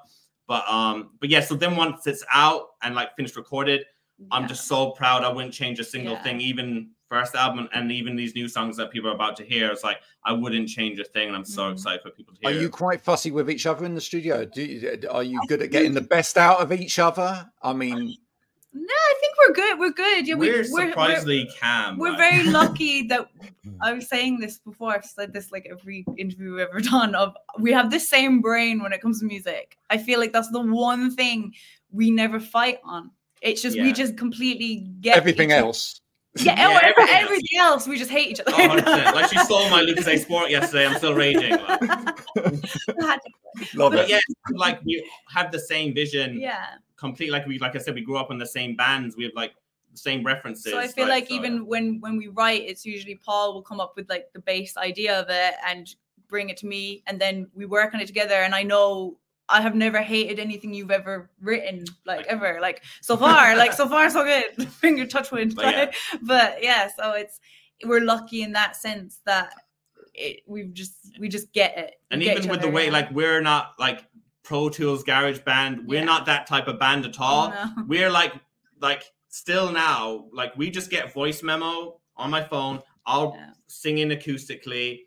But 0.47 0.69
um, 0.69 1.11
but 1.21 1.29
yeah. 1.29 1.41
So 1.41 1.55
then 1.55 1.77
once 1.77 2.07
it's 2.07 2.25
out 2.33 2.69
and 2.83 2.95
like 2.95 3.17
finished 3.17 3.37
recorded, 3.37 3.85
I'm 4.31 4.49
just 4.49 4.67
so 4.67 4.93
proud. 4.93 5.25
I 5.25 5.29
wouldn't 5.29 5.53
change 5.53 5.79
a 5.79 5.85
single 5.85 6.15
Yeah. 6.15 6.23
thing, 6.23 6.41
even 6.41 6.91
first 7.09 7.35
album 7.35 7.69
and 7.73 7.93
even 7.93 8.17
these 8.17 8.35
new 8.35 8.49
songs 8.49 8.77
that 8.77 8.91
people 8.91 9.09
are 9.11 9.15
about 9.15 9.37
to 9.37 9.45
hear. 9.45 9.71
It's 9.71 9.85
like 9.85 10.01
I 10.25 10.33
wouldn't 10.33 10.69
change 10.69 10.99
a 10.99 11.05
thing, 11.05 11.29
and 11.29 11.37
I'm 11.37 11.45
so 11.45 11.69
Mhm. 11.69 11.73
excited 11.75 12.03
for 12.03 12.11
people 12.11 12.35
to 12.35 12.41
hear. 12.41 12.51
are 12.59 12.63
you 12.63 12.69
quite 12.71 13.01
fussy 13.01 13.31
with 13.31 13.51
each 13.51 13.67
other 13.67 13.85
in 13.85 13.95
the 13.95 14.01
studio? 14.01 14.45
Do 14.45 14.63
you, 14.63 15.01
are 15.11 15.23
you 15.23 15.41
good 15.49 15.63
at 15.63 15.71
getting 15.71 15.95
the 15.95 16.01
best 16.01 16.37
out 16.39 16.61
of 16.61 16.73
each 16.73 16.99
other? 16.99 17.51
I 17.63 17.73
mean, 17.73 18.17
No, 18.77 18.95
I 18.95 19.15
think 19.21 19.35
we're 19.39 19.55
good. 19.55 19.79
We're 19.79 19.93
good. 19.93 20.29
Yeah, 20.29 20.35
we, 20.35 20.49
we're 20.51 20.57
we're, 20.57 20.71
we're, 20.71 20.89
surprisingly 20.91 21.51
calm. 21.59 21.97
we're 21.99 22.11
like- 22.11 22.19
very 22.19 22.43
lucky 22.45 23.03
that 23.09 23.29
I 23.81 23.93
was 23.95 24.09
saying 24.09 24.41
this 24.41 24.59
before. 24.59 24.93
I've 24.93 25.05
said 25.05 25.33
this 25.33 25.51
like 25.51 25.67
every 25.71 26.05
interview 26.19 26.53
we've 26.53 26.69
ever 26.69 26.81
done. 26.93 27.15
Of 27.15 27.35
we 27.59 27.73
have 27.73 27.91
the 27.91 28.01
same 28.01 28.41
brain 28.41 28.83
when 28.83 28.93
it 28.93 29.01
comes 29.01 29.21
to 29.21 29.27
music. 29.27 29.79
I 29.89 29.99
feel 29.99 30.21
like 30.21 30.33
that's 30.33 30.51
the 30.51 30.61
one 30.61 31.15
thing 31.15 31.55
we 31.91 32.11
never 32.11 32.39
fight 32.39 32.79
on. 32.85 33.11
It's 33.43 33.63
just 33.63 33.79
we 33.79 33.93
just 33.93 34.17
completely 34.17 34.89
get 35.01 35.17
Everything 35.17 35.51
each 35.51 35.57
else. 35.57 36.01
Yeah, 36.37 36.55
Yeah, 36.57 36.81
everything, 36.83 36.85
everything 36.85 37.09
else. 37.09 37.23
everything 37.23 37.59
else 37.59 37.89
we 37.89 37.99
just 37.99 38.11
hate 38.11 38.29
each 38.31 38.41
other. 38.41 38.53
Oh, 38.55 38.69
100%. 38.77 39.15
like 39.15 39.31
she 39.31 39.39
stole 39.39 39.69
my 39.71 39.83
Lucozade 39.83 40.19
Sport 40.21 40.51
yesterday. 40.51 40.87
I'm 40.87 40.97
still 40.97 41.15
raging. 41.15 41.53
Like. 41.53 42.21
Love 43.75 43.93
But 43.93 44.01
it. 44.05 44.09
yeah, 44.11 44.19
like 44.53 44.85
we 44.85 45.09
have 45.35 45.51
the 45.51 45.59
same 45.59 45.95
vision. 45.95 46.39
yeah. 46.41 46.67
Complete. 46.97 47.31
Like 47.31 47.47
we, 47.47 47.59
like 47.59 47.75
I 47.75 47.79
said, 47.79 47.95
we 47.95 48.01
grew 48.03 48.17
up 48.17 48.31
in 48.31 48.39
the 48.39 48.47
same 48.47 48.75
bands. 48.77 49.17
We 49.17 49.25
have 49.25 49.33
like 49.35 49.55
the 49.93 49.99
same 49.99 50.25
references. 50.25 50.73
So 50.73 50.79
I 50.79 50.87
feel 50.89 51.09
like, 51.09 51.29
so, 51.29 51.35
even 51.35 51.67
when 51.67 52.01
when 52.01 52.17
we 52.17 52.29
write, 52.29 52.63
it's 52.63 52.85
usually 52.87 53.15
Paul 53.17 53.55
will 53.55 53.63
come 53.63 53.81
up 53.81 53.95
with 53.97 54.09
like 54.09 54.33
the 54.33 54.41
base 54.41 54.77
idea 54.77 55.19
of 55.21 55.27
it 55.29 55.55
and 55.67 55.95
bring 56.29 56.49
it 56.51 56.57
to 56.59 56.67
me, 56.67 57.03
and 57.07 57.21
then 57.21 57.49
we 57.55 57.67
work 57.67 57.95
on 57.95 58.01
it 58.01 58.07
together. 58.07 58.35
And 58.35 58.55
I 58.55 58.63
know 58.63 59.17
I 59.49 59.61
have 59.61 59.75
never 59.75 60.03
hated 60.03 60.39
anything 60.39 60.75
you've 60.75 60.91
ever 60.91 61.31
written, 61.41 61.85
like 62.05 62.27
ever, 62.27 62.59
like 62.61 62.83
so 63.01 63.17
far, 63.17 63.57
like 63.57 63.73
so 63.73 63.89
far 63.89 64.11
so 64.11 64.25
good. 64.25 64.69
Finger 64.73 65.07
touch 65.07 65.31
wood, 65.31 65.55
But 65.55 65.65
yeah. 65.75 65.91
but 66.23 66.63
yeah, 66.63 66.89
so 66.97 67.13
it's 67.13 67.41
we're 67.85 68.01
lucky 68.01 68.43
in 68.43 68.53
that 68.53 68.77
sense 68.77 69.21
that 69.27 69.55
it 70.15 70.41
we've 70.47 70.73
just 70.73 71.17
we 71.21 71.29
just 71.29 71.53
get 71.53 71.77
it. 71.77 71.95
And 72.11 72.21
get 72.23 72.39
even 72.39 72.51
with 72.51 72.63
the 72.63 72.71
way 72.71 72.87
yeah. 72.87 72.93
like 72.93 73.11
we're 73.11 73.41
not 73.41 73.75
like 73.79 74.05
Pro 74.43 74.69
Tools 74.69 75.03
Garage 75.05 75.41
Band. 75.41 75.87
We're 75.87 76.01
Yeah. 76.01 76.05
not 76.07 76.27
that 76.27 76.47
type 76.47 76.69
of 76.69 76.79
band 76.79 77.05
at 77.05 77.21
all. 77.21 77.51
No. 77.51 77.85
We're 77.87 78.11
like 78.11 78.33
like 78.81 79.05
still 79.29 79.71
now 79.71 80.27
like 80.33 80.57
we 80.57 80.71
just 80.71 80.91
get 80.91 81.13
voice 81.13 81.43
memo 81.43 82.01
on 82.17 82.31
my 82.31 82.43
phone. 82.43 82.81
I'll 83.05 83.35
Yeah. 83.37 83.51
sing 83.69 83.99
in 83.99 84.09
acoustically 84.09 85.01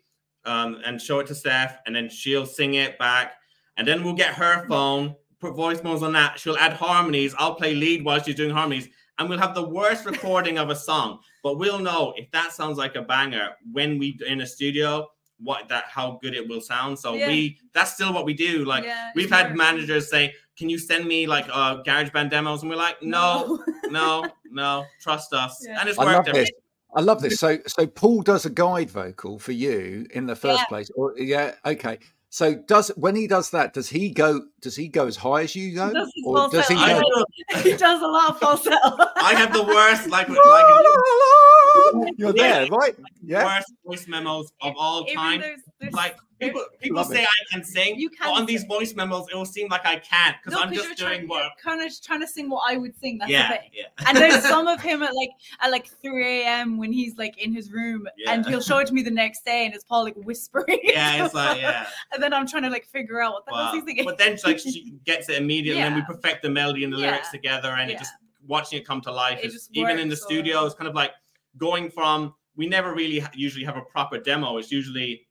um, 0.44 0.78
and 0.86 1.00
show 1.00 1.18
it 1.18 1.26
to 1.26 1.34
Steph, 1.34 1.78
and 1.86 1.94
then 1.94 2.08
she'll 2.08 2.46
sing 2.46 2.74
it 2.74 2.98
back, 2.98 3.34
and 3.80 3.88
then 3.88 4.04
we'll 4.04 4.12
get 4.12 4.34
her 4.34 4.66
phone, 4.68 5.16
put 5.40 5.54
voice 5.56 5.82
memos 5.82 6.02
on 6.02 6.12
that. 6.12 6.38
She'll 6.38 6.58
add 6.58 6.74
harmonies. 6.74 7.34
I'll 7.38 7.54
play 7.54 7.74
lead 7.74 8.04
while 8.04 8.22
she's 8.22 8.34
doing 8.34 8.50
harmonies, 8.50 8.88
and 9.18 9.26
we'll 9.28 9.38
have 9.38 9.54
the 9.54 9.66
worst 9.66 10.04
recording 10.04 10.58
of 10.58 10.68
a 10.68 10.76
song. 10.76 11.20
But 11.42 11.56
we'll 11.56 11.78
know 11.78 12.12
if 12.18 12.30
that 12.32 12.52
sounds 12.52 12.76
like 12.76 12.94
a 12.96 13.02
banger 13.02 13.48
when 13.72 13.98
we 13.98 14.18
in 14.26 14.42
a 14.42 14.46
studio. 14.46 15.08
What 15.42 15.70
that 15.70 15.84
how 15.88 16.18
good 16.20 16.34
it 16.34 16.46
will 16.46 16.60
sound. 16.60 16.98
So 16.98 17.14
Yeah. 17.14 17.28
we 17.28 17.58
that's 17.72 17.94
still 17.94 18.12
what 18.12 18.26
we 18.26 18.34
do. 18.34 18.66
Like 18.66 18.84
Yeah, 18.84 19.10
we've 19.14 19.30
had 19.30 19.56
managers 19.56 20.10
say, 20.10 20.34
"Can 20.58 20.68
you 20.68 20.76
send 20.76 21.06
me 21.06 21.26
like 21.26 21.46
uh 21.50 21.76
garage 21.76 22.10
band 22.10 22.30
demos?" 22.30 22.60
And 22.60 22.68
we're 22.70 22.76
like, 22.76 23.02
"No, 23.02 23.64
no, 23.88 24.26
no, 24.50 24.84
trust 25.00 25.32
us." 25.32 25.64
Yeah. 25.66 25.80
And 25.80 25.88
it's 25.88 25.98
I 25.98 26.04
worked. 26.04 26.26
love 26.28 26.34
this. 26.36 26.50
I 26.94 27.00
love 27.00 27.22
this. 27.22 27.40
So, 27.40 27.56
so 27.66 27.86
Paul 27.86 28.20
does 28.20 28.44
a 28.44 28.50
guide 28.50 28.90
vocal 28.90 29.38
for 29.38 29.52
you 29.52 30.06
in 30.10 30.26
the 30.26 30.36
first 30.36 30.58
Yeah. 30.60 30.64
place. 30.66 30.90
Or 30.94 31.14
yeah, 31.16 31.54
okay. 31.64 32.00
So, 32.32 32.54
does 32.54 32.88
when 32.96 33.16
he 33.16 33.26
does 33.26 33.50
that, 33.50 33.74
does 33.74 33.88
he 33.88 34.08
go? 34.10 34.40
Does 34.60 34.76
he 34.76 34.86
go 34.86 35.06
as 35.08 35.16
high 35.16 35.42
as 35.42 35.56
you 35.56 35.74
go, 35.74 35.88
He 35.88 35.94
does 35.94 36.12
his 36.14 36.24
or 36.26 36.48
does 36.48 36.68
he 36.68 36.74
go? 36.76 37.02
he 37.62 37.76
does 37.76 38.00
a 38.02 38.06
lot 38.06 38.30
of 38.30 38.38
falsetto. 38.38 38.76
I 39.16 39.34
have 39.34 39.52
the 39.52 39.64
worst 39.64 40.08
like, 40.08 40.28
like 42.04 42.14
You're 42.16 42.32
there, 42.32 42.66
right? 42.68 42.94
Yeah. 43.24 43.44
worst 43.44 43.72
voice 43.84 44.06
memos 44.06 44.52
of 44.62 44.74
all 44.78 45.02
Even 45.04 45.16
time. 45.16 45.40
there's- 45.40 45.60
there's- 45.80 45.92
Like 45.94 46.16
people, 46.40 46.64
people 46.80 46.96
Love 46.96 47.06
say 47.08 47.22
it. 47.22 47.28
I 47.28 47.54
can 47.54 47.64
sing, 47.64 47.96
You 47.98 48.10
but 48.10 48.18
can 48.18 48.28
on 48.40 48.46
these 48.46 48.64
voice 48.64 48.94
memos, 48.94 49.26
it 49.32 49.36
will 49.36 49.44
seem 49.44 49.68
like 49.68 49.84
I 49.86 49.96
can't 49.98 50.36
because 50.42 50.56
No, 50.56 50.62
I'm 50.62 50.68
'cause 50.68 50.78
just 50.78 50.98
you're 51.00 51.08
doing 51.08 51.26
trying, 51.28 51.44
work. 51.44 51.52
Kind 51.62 51.82
of 51.82 52.02
trying 52.02 52.20
to 52.20 52.26
sing 52.26 52.50
what 52.50 52.62
I 52.70 52.76
would 52.76 52.98
sing. 52.98 53.18
That's 53.18 53.30
Yeah, 53.30 53.60
yeah. 53.72 53.84
And 54.08 54.16
there's 54.16 54.42
some 54.44 54.66
of 54.66 54.80
him 54.80 55.02
at 55.02 55.14
like 55.14 55.30
at 55.60 55.70
like 55.70 55.86
3 56.02 56.42
a.m. 56.42 56.78
when 56.78 56.92
he's 56.92 57.16
like 57.16 57.38
in 57.38 57.52
his 57.52 57.70
room, 57.72 58.08
and 58.28 58.44
he'll 58.46 58.60
show 58.60 58.78
it 58.78 58.86
to 58.88 58.94
me 58.94 59.02
the 59.02 59.10
next 59.10 59.44
day, 59.44 59.64
and 59.66 59.74
it's 59.74 59.84
Paul 59.84 60.04
like 60.04 60.16
whispering. 60.16 60.80
yeah, 60.84 61.24
it's 61.24 61.34
like 61.34 61.60
yeah. 61.60 61.86
and 62.12 62.22
then 62.22 62.32
I'm 62.32 62.46
trying 62.46 62.62
to 62.64 62.70
like 62.70 62.86
figure 62.86 63.20
out 63.20 63.32
what 63.34 63.46
the 63.46 63.54
hell 63.54 63.72
he's 63.72 63.84
singing. 63.84 64.04
But 64.04 64.18
then 64.18 64.38
like 64.44 64.58
she 64.58 64.94
gets 65.04 65.28
it 65.28 65.36
immediately, 65.36 65.82
and 65.82 65.94
then 65.94 66.04
we 66.08 66.14
perfect 66.14 66.42
the 66.42 66.50
melody 66.50 66.84
and 66.84 66.92
the 66.92 66.96
lyrics 66.98 67.28
Yeah. 67.32 67.38
together, 67.38 67.68
and 67.70 67.90
Yeah. 67.90 67.96
it 67.96 67.98
just 67.98 68.12
watching 68.46 68.78
it 68.78 68.86
come 68.86 69.00
to 69.02 69.12
life. 69.12 69.38
It 69.42 69.46
is 69.46 69.52
just 69.52 69.70
even 69.74 69.98
in 69.98 70.08
the 70.08 70.14
works 70.14 70.22
studio, 70.24 70.64
it's 70.64 70.74
kind 70.74 70.88
of 70.88 70.94
like 70.94 71.12
going 71.56 71.90
from 71.90 72.34
we 72.56 72.66
never 72.66 72.94
really 72.94 73.24
usually 73.34 73.64
have 73.64 73.76
a 73.76 73.82
proper 73.82 74.18
demo. 74.18 74.56
It's 74.58 74.70
usually 74.72 75.26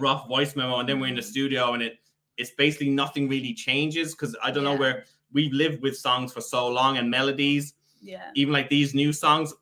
rough 0.00 0.26
voice 0.28 0.54
memo, 0.56 0.78
and 0.80 0.88
then 0.88 1.00
we're 1.00 1.08
in 1.08 1.14
the 1.16 1.20
Mhm. 1.22 1.24
studio, 1.34 1.72
and 1.74 1.82
it 1.82 1.98
it's 2.38 2.50
basically 2.52 2.88
nothing 2.90 3.28
really 3.28 3.52
changes 3.54 4.14
because 4.14 4.34
I 4.42 4.50
don't 4.50 4.64
know 4.64 4.74
where 4.76 5.04
we've 5.32 5.52
lived 5.52 5.82
with 5.82 5.96
songs 5.96 6.32
for 6.32 6.40
so 6.40 6.66
long 6.68 6.96
and 6.98 7.10
melodies. 7.10 7.74
yeah. 8.00 8.30
even 8.34 8.52
like 8.52 8.68
these 8.68 8.94
new 8.94 9.12
songs 9.12 9.54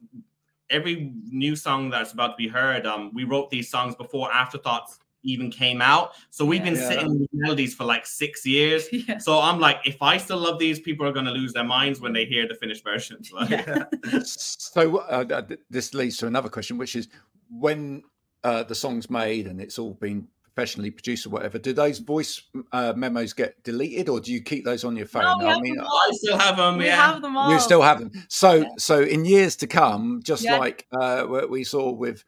every 0.70 1.12
new 1.26 1.54
song 1.56 1.90
that's 1.90 2.12
about 2.12 2.28
to 2.28 2.36
be 2.36 2.48
heard 2.48 2.86
um 2.86 3.10
we 3.12 3.24
wrote 3.24 3.50
these 3.50 3.68
songs 3.68 3.94
before 3.96 4.32
afterthoughts 4.32 4.98
even 5.24 5.50
came 5.50 5.82
out 5.82 6.12
so 6.30 6.42
we've 6.44 6.62
been 6.64 6.74
Yeah. 6.74 6.88
sitting 6.88 7.20
with 7.20 7.28
melodies 7.32 7.74
for 7.74 7.84
like 7.84 8.06
six 8.06 8.46
years 8.46 8.88
Yeah. 8.92 9.18
so 9.18 9.38
i'm 9.40 9.58
like 9.60 9.78
if 9.84 10.00
i 10.00 10.16
still 10.16 10.38
love 10.38 10.58
these 10.58 10.80
people 10.80 11.04
are 11.06 11.12
going 11.12 11.26
to 11.26 11.32
lose 11.32 11.52
their 11.52 11.64
minds 11.64 12.00
when 12.00 12.12
they 12.14 12.24
hear 12.24 12.48
the 12.48 12.54
finished 12.54 12.82
versions 12.84 13.30
like, 13.38 13.50
Yeah. 13.50 13.84
So, 14.24 14.98
uh, 14.98 15.24
uh, 15.30 15.42
this 15.68 15.92
leads 15.92 16.16
to 16.18 16.26
another 16.28 16.48
question, 16.48 16.78
which 16.78 16.96
is 16.96 17.08
when 17.50 18.02
uh, 18.44 18.62
the 18.64 18.74
song's 18.74 19.10
made 19.10 19.46
and 19.46 19.60
it's 19.60 19.78
all 19.78 19.94
been 19.94 20.26
professionally 20.42 20.90
produced 20.90 21.26
or 21.26 21.30
whatever, 21.30 21.58
do 21.58 21.72
those 21.72 21.98
voice 22.00 22.42
uh, 22.72 22.92
memos 22.96 23.32
get 23.32 23.62
deleted, 23.62 24.08
or 24.08 24.20
do 24.20 24.32
you 24.32 24.42
keep 24.42 24.64
those 24.64 24.84
on 24.84 24.96
your 24.96 25.06
phone? 25.06 25.22
No, 25.22 25.36
we 25.38 25.44
I 25.46 25.52
have 25.52 25.60
mean, 25.62 25.76
them 25.76 25.86
i 25.88 26.08
still 26.12 26.38
have 26.38 26.56
them 26.56 26.78
we 26.78 26.86
yeah 26.86 27.12
have 27.12 27.22
them 27.22 27.36
all. 27.36 27.52
you 27.52 27.60
still 27.60 27.82
have 27.82 28.00
them. 28.00 28.10
So, 28.28 28.54
Yeah. 28.54 28.68
so 28.78 29.00
in 29.00 29.24
years 29.24 29.56
to 29.56 29.66
come, 29.66 30.20
just 30.24 30.42
Yeah. 30.42 30.58
like 30.58 30.86
uh, 30.92 31.22
what 31.24 31.50
we 31.50 31.62
saw 31.64 31.92
with 31.92 32.24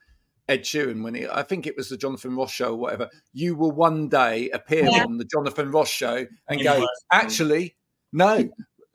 Ed 0.48 0.62
Sheeran 0.62 1.02
when 1.02 1.14
he, 1.14 1.26
I 1.28 1.42
think 1.42 1.66
it 1.66 1.76
was 1.76 1.88
the 1.88 1.96
Jonathan 1.96 2.36
Ross 2.36 2.50
show 2.52 2.72
or 2.72 2.76
whatever, 2.76 3.08
you 3.32 3.54
will 3.56 3.72
one 3.72 4.08
day 4.08 4.50
appear 4.50 4.84
Yeah. 4.84 5.04
on 5.04 5.18
the 5.18 5.24
Jonathan 5.24 5.70
Ross 5.70 5.88
show 5.90 6.26
and 6.48 6.60
In 6.60 6.64
go, 6.64 6.86
actually, 7.10 7.76
no. 8.12 8.48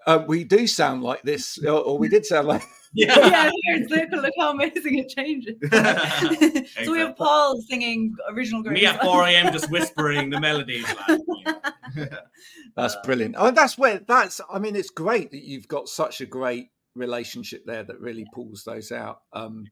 Uh, 0.06 0.23
we 0.25 0.45
do 0.45 0.67
sound 0.67 1.03
like 1.03 1.21
this, 1.23 1.58
or, 1.65 1.71
or 1.82 1.97
we 1.97 2.08
did 2.08 2.25
sound 2.25 2.47
like. 2.47 2.63
Yeah, 2.93 3.17
yeah, 3.28 3.52
here's- 3.65 3.89
look, 3.89 4.12
look 4.23 4.34
how 4.39 4.52
amazing 4.52 4.97
it 4.97 5.10
changes. 5.10 5.56
so 6.84 6.91
we 6.91 7.00
have 7.00 7.15
Paul 7.15 7.62
singing 7.62 8.15
original 8.30 8.63
Grace. 8.63 8.76
me 8.82 8.86
at 8.86 9.02
4 9.04 9.23
a.m 9.28 9.52
just 9.54 9.69
whispering 9.71 10.30
the 10.30 10.39
melodies 10.39 10.86
like, 11.08 11.19
you 11.28 11.43
know. 11.45 11.62
That's 12.76 12.95
Uh, 12.95 13.02
brilliant. 13.04 13.36
Oh, 13.38 13.50
that's 13.52 13.78
where 13.78 14.00
that's. 14.08 14.39
I 14.52 14.60
mean, 14.60 14.76
it's 14.76 14.91
great 14.91 15.32
that 15.32 15.43
you've 15.43 15.67
got 15.67 15.88
such 15.89 16.21
a 16.21 16.26
great 16.28 16.67
relationship 16.95 17.63
there 17.65 17.84
that 17.84 18.00
really 18.00 18.26
pulls 18.34 18.63
those 18.65 18.91
out. 18.91 19.21
Um, 19.34 19.65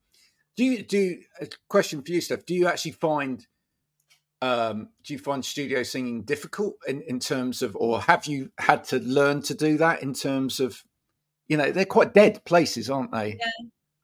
do 0.57 0.63
you 0.63 0.81
do 0.83 1.17
a 1.39 1.47
question 1.69 2.01
for 2.01 2.11
you, 2.11 2.21
Steph? 2.21 2.45
Do 2.45 2.55
you 2.55 2.67
actually 2.67 2.93
find 2.93 3.45
um, 4.41 4.89
do 5.03 5.13
you 5.13 5.19
find 5.19 5.43
studio 5.45 5.83
singing 5.83 6.23
difficult 6.23 6.75
in, 6.87 7.01
in 7.01 7.19
terms 7.19 7.61
of, 7.61 7.75
or 7.75 8.01
have 8.01 8.25
you 8.25 8.51
had 8.59 8.83
to 8.85 8.99
learn 8.99 9.41
to 9.43 9.53
do 9.53 9.77
that 9.77 10.01
in 10.03 10.13
terms 10.13 10.59
of, 10.59 10.83
you 11.47 11.57
know, 11.57 11.71
they're 11.71 11.85
quite 11.85 12.13
dead 12.13 12.43
places, 12.45 12.89
aren't 12.89 13.11
they? 13.11 13.39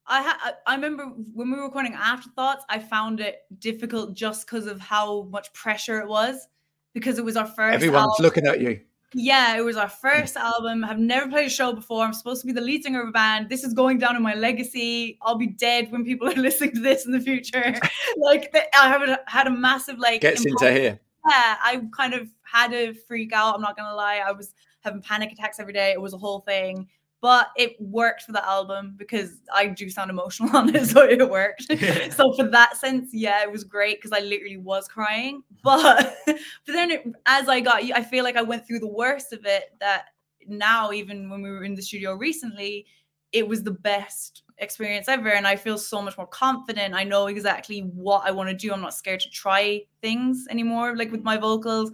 I 0.08 0.22
ha- 0.24 0.40
I 0.68 0.74
I 0.74 0.76
remember 0.76 1.06
when 1.06 1.52
we 1.52 1.58
were 1.58 1.64
recording 1.64 1.94
Afterthoughts, 1.94 2.66
I 2.70 2.80
found 2.80 3.20
it 3.20 3.40
difficult 3.60 4.14
just 4.16 4.46
because 4.46 4.68
of 4.68 4.80
how 4.80 5.24
much 5.24 5.52
pressure 5.54 6.00
it 6.02 6.08
was, 6.08 6.48
because 6.94 7.18
it 7.18 7.26
was 7.26 7.38
our 7.38 7.46
first. 7.48 7.76
Everyone's 7.76 8.04
album. 8.20 8.24
looking 8.24 8.48
at 8.48 8.60
you. 8.60 8.82
Yeah, 9.14 9.58
it 9.58 9.62
was 9.62 9.78
our 9.78 9.90
first 10.06 10.36
album. 10.38 10.84
I've 10.84 11.00
never 11.00 11.30
played 11.30 11.48
a 11.48 11.50
show 11.50 11.74
before. 11.74 12.04
I'm 12.04 12.14
supposed 12.14 12.42
to 12.42 12.48
be 12.48 12.54
the 12.54 12.62
lead 12.62 12.84
singer 12.84 13.02
of 13.02 13.10
a 13.10 13.12
band. 13.12 13.50
This 13.50 13.64
is 13.64 13.74
going 13.74 13.98
down 14.00 14.16
in 14.16 14.22
my 14.22 14.34
legacy. 14.36 15.18
I'll 15.22 15.38
be 15.38 15.48
dead 15.48 15.92
when 15.92 16.04
people 16.04 16.28
are 16.32 16.34
listening 16.36 16.74
to 16.76 16.82
this 16.82 17.06
in 17.06 17.12
the 17.12 17.20
future. 17.20 17.74
like 18.18 18.54
I 18.74 18.88
haven't 18.90 19.18
had 19.28 19.48
a 19.48 19.52
massive 19.52 19.98
like 20.00 20.22
Gets 20.22 20.42
impo- 20.46 20.50
into 20.52 20.72
here. 20.74 21.00
yeah, 21.30 21.56
I 21.64 21.82
kind 21.96 22.14
of 22.14 22.28
had 22.44 22.74
a 22.74 22.94
freak 22.94 23.32
out. 23.34 23.56
I'm 23.56 23.62
not 23.62 23.78
gonna 23.78 23.96
lie. 23.96 24.22
I 24.26 24.32
was 24.32 24.54
having 24.82 25.02
panic 25.02 25.32
attacks 25.32 25.60
every 25.60 25.74
day. 25.74 25.92
It 25.92 26.02
was 26.02 26.14
a 26.14 26.18
whole 26.18 26.40
thing. 26.40 26.88
But 27.22 27.50
it 27.56 27.80
worked 27.80 28.24
for 28.24 28.32
the 28.32 28.44
album 28.44 28.96
because 28.98 29.42
I 29.54 29.68
do 29.68 29.90
sound 29.90 30.10
emotional 30.10 30.56
on 30.58 30.76
it, 30.76 30.88
so 30.88 31.04
it 31.04 31.30
worked. 31.30 31.68
so 32.14 32.34
for 32.34 32.48
that 32.50 32.78
sense, 32.78 33.12
yeah, 33.14 33.44
it 33.44 33.52
was 33.52 33.64
great 33.64 34.00
because 34.00 34.12
I 34.12 34.22
literally 34.22 34.58
was 34.58 34.88
crying. 34.88 35.44
But 35.64 36.16
but 36.26 36.74
then 36.74 36.90
it, 36.90 37.06
as 37.28 37.48
I 37.48 37.60
got, 37.60 37.84
I 37.84 38.02
feel 38.02 38.24
like 38.24 38.36
I 38.36 38.42
went 38.42 38.66
through 38.66 38.80
the 38.80 38.88
worst 38.88 39.32
of 39.32 39.46
it. 39.46 39.66
That 39.80 40.06
now, 40.48 40.92
even 40.92 41.30
when 41.30 41.44
we 41.44 41.52
were 41.52 41.64
in 41.64 41.76
the 41.76 41.84
studio 41.84 42.16
recently, 42.16 42.88
it 43.32 43.48
was 43.48 43.62
the 43.62 43.72
best 43.72 44.42
experience 44.58 45.08
ever, 45.08 45.30
and 45.30 45.46
I 45.46 45.56
feel 45.56 45.78
so 45.78 46.02
much 46.02 46.18
more 46.18 46.26
confident. 46.26 46.96
I 46.96 47.04
know 47.04 47.28
exactly 47.28 47.82
what 47.82 48.24
I 48.26 48.32
want 48.32 48.50
to 48.50 48.56
do. 48.56 48.74
I'm 48.74 48.82
not 48.82 48.96
scared 48.96 49.20
to 49.20 49.30
try 49.30 49.82
things 50.02 50.48
anymore. 50.50 50.96
Like 50.98 51.12
with 51.12 51.22
my 51.22 51.38
vocals, 51.38 51.92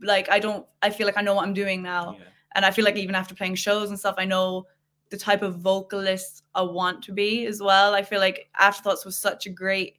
like 0.00 0.28
I 0.28 0.40
don't. 0.40 0.66
I 0.82 0.90
feel 0.90 1.06
like 1.06 1.16
I 1.16 1.22
know 1.22 1.34
what 1.34 1.46
I'm 1.46 1.54
doing 1.54 1.80
now 1.80 2.16
Yeah. 2.18 2.24
And 2.54 2.64
I 2.64 2.70
feel 2.70 2.84
like 2.84 2.96
even 2.96 3.14
after 3.14 3.34
playing 3.34 3.56
shows 3.56 3.90
and 3.90 3.98
stuff, 3.98 4.14
I 4.18 4.24
know 4.24 4.66
the 5.10 5.16
type 5.16 5.42
of 5.42 5.56
vocalist 5.58 6.44
I 6.54 6.62
want 6.62 7.02
to 7.04 7.12
be 7.12 7.46
as 7.46 7.60
well. 7.60 7.94
I 7.94 8.02
feel 8.02 8.20
like 8.20 8.48
Afterthoughts 8.58 9.04
was 9.04 9.16
such 9.18 9.46
a 9.46 9.50
great, 9.50 9.98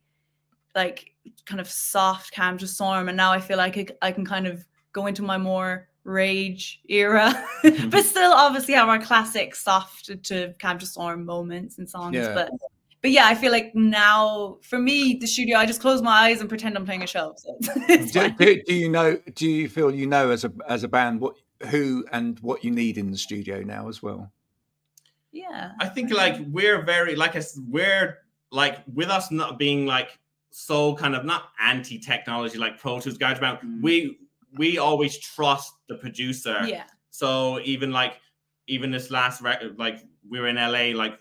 like, 0.74 1.12
kind 1.46 1.62
of 1.62 1.70
soft, 1.70 2.34
calm, 2.34 2.58
just 2.58 2.76
storm, 2.76 3.08
and 3.08 3.18
now 3.18 3.32
I 3.32 3.40
feel 3.40 3.58
like 3.58 3.98
I 4.02 4.12
can 4.12 4.26
kind 4.26 4.48
of 4.48 4.66
go 4.94 5.08
into 5.08 5.22
my 5.22 5.38
more 5.38 5.88
rage 6.04 6.82
era, 6.88 7.34
Mm-hmm. 7.64 7.90
but 7.90 8.06
still 8.06 8.32
obviously 8.32 8.74
have 8.76 8.90
our 8.90 9.00
classic 9.00 9.56
soft 9.56 10.24
to 10.24 10.54
calm 10.60 10.78
to 10.80 10.86
storm 10.86 11.26
moments 11.26 11.78
and 11.80 11.90
songs. 11.90 12.16
Yeah. 12.16 12.34
But 12.34 12.52
but 13.02 13.12
yeah, 13.12 13.26
I 13.28 13.36
feel 13.36 13.52
like 13.52 13.74
now 13.76 14.58
for 14.62 14.80
me, 14.80 15.18
the 15.22 15.28
studio, 15.28 15.58
I 15.58 15.66
just 15.68 15.80
close 15.82 16.02
my 16.02 16.12
eyes 16.12 16.42
and 16.42 16.50
pretend 16.50 16.76
I'm 16.76 16.86
playing 16.86 17.04
a 17.04 17.08
show. 17.08 17.36
So 18.08 18.28
do, 18.30 18.30
do, 18.32 18.64
do 18.64 18.74
you 18.74 18.90
know? 18.90 19.20
Do 19.36 19.48
you 19.48 19.70
feel 19.70 19.94
you 19.94 20.08
know 20.08 20.32
as 20.32 20.44
a 20.44 20.52
as 20.68 20.84
a 20.84 20.88
band 20.88 21.22
what 21.22 21.36
who 21.66 22.06
and 22.12 22.40
what 22.40 22.64
you 22.64 22.72
need 22.72 22.98
in 22.98 23.12
the 23.12 23.18
studio 23.18 23.62
now 23.62 23.88
as 23.90 24.02
well? 24.04 24.32
yeah. 25.32 25.72
I 25.80 25.88
think 25.88 26.12
like 26.12 26.38
we're 26.50 26.82
very 26.84 27.16
like 27.16 27.36
I 27.36 27.40
s- 27.40 27.60
we're 27.68 28.20
like 28.52 28.80
with 28.94 29.10
us 29.10 29.32
not 29.32 29.60
being 29.60 29.86
like 29.86 30.18
so 30.52 30.96
kind 30.96 31.14
of 31.16 31.26
not 31.26 31.50
anti 31.60 32.00
technology 32.00 32.58
like 32.58 32.80
Pro 32.80 33.00
Tools 33.02 33.18
GarageBand. 33.18 33.62
Mm. 33.62 33.82
We 33.82 34.20
we 34.58 34.78
always 34.78 35.18
trust 35.18 35.74
the 35.90 35.96
producer. 35.96 36.62
Yeah. 36.66 36.84
So 37.10 37.60
even 37.66 37.92
like 37.92 38.20
even 38.68 38.92
this 38.92 39.12
last 39.12 39.42
record, 39.42 39.78
like 39.78 40.00
we 40.30 40.40
were 40.40 40.48
in 40.48 40.56
LA 40.56 40.98
like 40.98 41.20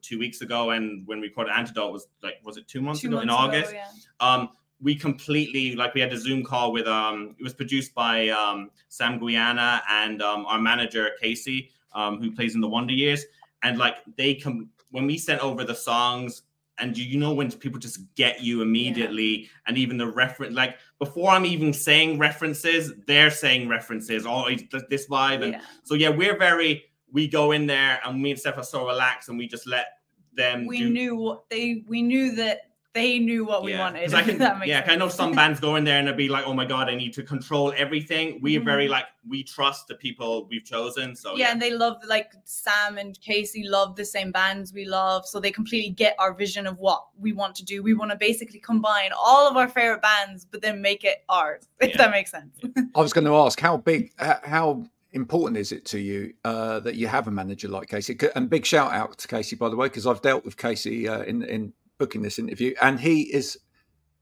two 0.00 0.18
weeks 0.18 0.40
ago, 0.40 0.70
and 0.70 1.06
when 1.06 1.20
we 1.20 1.28
recorded 1.28 1.52
Antidote 1.54 1.92
was 1.92 2.08
like 2.22 2.34
was 2.44 2.56
it 2.56 2.66
two 2.66 2.80
months 2.80 3.02
Two 3.02 3.08
ago 3.08 3.20
in 3.20 3.26
months 3.28 3.44
ago, 3.44 3.58
August? 3.58 3.74
yeah. 3.74 3.86
um 4.26 4.48
we 4.82 4.94
completely 4.96 5.76
like 5.76 5.94
we 5.94 6.00
had 6.00 6.12
a 6.12 6.18
zoom 6.18 6.42
call 6.42 6.72
with 6.72 6.86
um 6.86 7.34
it 7.38 7.42
was 7.42 7.54
produced 7.54 7.94
by 7.94 8.28
um 8.30 8.70
sam 8.88 9.18
Guaiana 9.18 9.80
and 9.88 10.20
um 10.20 10.44
our 10.46 10.60
manager 10.60 11.10
casey 11.20 11.70
um 11.94 12.20
who 12.20 12.32
plays 12.32 12.54
in 12.54 12.60
the 12.60 12.68
wonder 12.68 12.92
years. 12.92 13.24
And 13.62 13.78
like 13.78 13.98
they 14.16 14.34
come 14.34 14.68
when 14.90 15.06
we 15.06 15.16
sent 15.16 15.40
over 15.40 15.64
the 15.64 15.74
songs 15.74 16.42
and 16.78 16.98
you, 16.98 17.04
you 17.04 17.18
know 17.18 17.32
when 17.32 17.50
people 17.52 17.78
just 17.78 18.00
get 18.16 18.40
you 18.40 18.60
immediately? 18.60 19.48
And 19.66 19.78
even 19.78 19.96
the 19.98 20.06
reference 20.08 20.54
like 20.56 20.78
before 20.98 21.30
i'm 21.30 21.46
even 21.46 21.72
saying 21.72 22.18
references 22.18 22.92
they're 23.06 23.30
saying 23.30 23.68
references. 23.68 24.26
Oh 24.26 24.48
th- 24.48 24.68
this 24.90 25.06
vibe. 25.06 25.42
And 25.44 25.52
Yeah. 25.52 25.60
so 25.84 25.94
yeah 25.94 26.08
we're 26.08 26.36
very 26.36 26.84
we 27.12 27.28
go 27.28 27.52
in 27.52 27.66
there 27.66 28.00
and 28.04 28.20
me 28.20 28.32
and 28.32 28.40
steph 28.40 28.58
are 28.58 28.64
so 28.64 28.86
relaxed 28.86 29.28
and 29.28 29.38
we 29.38 29.46
just 29.46 29.66
let 29.66 29.98
them 30.34 30.66
We 30.66 30.78
do 30.78 30.90
knew 30.90 31.14
what 31.14 31.48
they 31.50 31.84
we 31.86 32.02
knew 32.02 32.34
that 32.36 32.71
they 32.94 33.18
knew 33.18 33.44
what 33.44 33.62
we 33.62 33.76
wanted. 33.76 34.12
I 34.12 34.20
if 34.20 34.26
can, 34.26 34.38
that 34.38 34.58
makes 34.58 34.68
yeah, 34.68 34.82
'cause 34.82 34.90
I 34.92 34.96
know 34.96 35.08
some 35.08 35.32
bands 35.32 35.60
go 35.60 35.76
in 35.76 35.84
there 35.84 35.98
and 35.98 36.06
they'll 36.06 36.14
be 36.14 36.28
like, 36.28 36.46
"Oh 36.46 36.52
my 36.52 36.64
god, 36.66 36.88
I 36.90 36.94
need 36.94 37.12
to 37.14 37.22
control 37.22 37.72
everything." 37.76 38.38
We 38.42 38.56
are 38.58 38.62
very 38.62 38.86
Mhm. 38.86 38.90
like 38.90 39.06
we 39.28 39.42
trust 39.42 39.88
the 39.88 39.94
people 39.94 40.46
we've 40.50 40.64
chosen. 40.64 41.16
So 41.16 41.36
yeah, 41.36 41.52
and 41.52 41.60
they 41.62 41.70
love 41.70 41.96
like 42.06 42.32
Sam 42.44 42.98
and 42.98 43.18
Casey 43.20 43.64
love 43.66 43.96
the 43.96 44.04
same 44.04 44.30
bands 44.32 44.72
we 44.72 44.84
love, 44.84 45.26
so 45.26 45.40
they 45.40 45.50
completely 45.50 45.90
get 45.90 46.14
our 46.18 46.34
vision 46.34 46.66
of 46.66 46.78
what 46.78 47.06
we 47.18 47.32
want 47.32 47.54
to 47.56 47.64
do. 47.64 47.82
We 47.82 47.94
want 47.94 48.10
to 48.10 48.16
basically 48.16 48.58
combine 48.60 49.10
all 49.16 49.48
of 49.48 49.56
our 49.56 49.68
favorite 49.68 50.02
bands, 50.02 50.44
but 50.44 50.60
then 50.60 50.82
make 50.82 51.04
it 51.04 51.24
ours. 51.28 51.68
If 51.80 51.90
Yeah. 51.90 51.96
that 51.98 52.10
makes 52.10 52.30
sense. 52.30 52.58
I 52.94 53.00
was 53.00 53.12
going 53.12 53.24
to 53.26 53.34
ask 53.36 53.58
how 53.58 53.76
big, 53.78 54.12
how 54.18 54.84
important 55.12 55.56
is 55.58 55.72
it 55.72 55.84
to 55.86 55.98
you 55.98 56.32
uh, 56.44 56.80
that 56.80 56.94
you 56.94 57.06
have 57.06 57.26
a 57.26 57.30
manager 57.30 57.68
like 57.68 57.88
Casey? 57.88 58.16
And 58.34 58.48
big 58.50 58.64
shout 58.66 58.92
out 58.92 59.18
to 59.18 59.28
Casey, 59.28 59.56
by 59.56 59.68
the 59.68 59.76
way, 59.76 59.86
because 59.86 60.06
I've 60.06 60.22
dealt 60.22 60.44
with 60.44 60.56
Casey 60.56 61.08
uh, 61.08 61.22
in 61.22 61.42
in 61.42 61.72
booking 62.02 62.22
this 62.22 62.40
interview, 62.40 62.74
and 62.82 62.98
he 62.98 63.32
is 63.32 63.56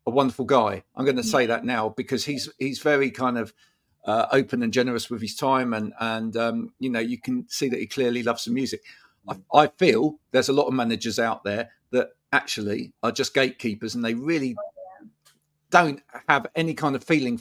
a 0.07 0.11
wonderful 0.11 0.45
guy. 0.45 0.85
I'm 0.95 1.07
going 1.07 1.17
to 1.17 1.23
say 1.23 1.47
that 1.47 1.65
now 1.65 1.89
because 1.89 2.27
he's 2.27 2.47
he's 2.59 2.79
very 2.79 3.11
kind 3.11 3.39
of 3.39 3.55
uh, 4.05 4.27
open 4.33 4.63
and 4.63 4.71
generous 4.71 5.09
with 5.09 5.23
his 5.23 5.35
time, 5.35 5.73
and 5.73 5.95
and 5.99 6.37
um, 6.37 6.75
you 6.79 6.91
know 6.91 7.01
you 7.01 7.19
can 7.19 7.47
see 7.49 7.71
that 7.71 7.81
he 7.81 7.87
clearly 7.87 8.23
loves 8.23 8.45
the 8.45 8.51
music. 8.51 8.83
I, 9.27 9.37
I 9.55 9.67
feel 9.79 10.19
there's 10.31 10.51
a 10.51 10.53
lot 10.53 10.67
of 10.67 10.75
managers 10.75 11.19
out 11.19 11.43
there 11.43 11.71
that 11.93 12.09
actually 12.35 12.93
are 13.03 13.13
just 13.13 13.33
gatekeepers, 13.33 13.95
and 13.95 14.05
they 14.05 14.13
really 14.13 14.57
don't 15.71 16.03
have 16.29 16.49
any 16.55 16.75
kind 16.75 16.95
of 16.95 17.03
feeling 17.03 17.41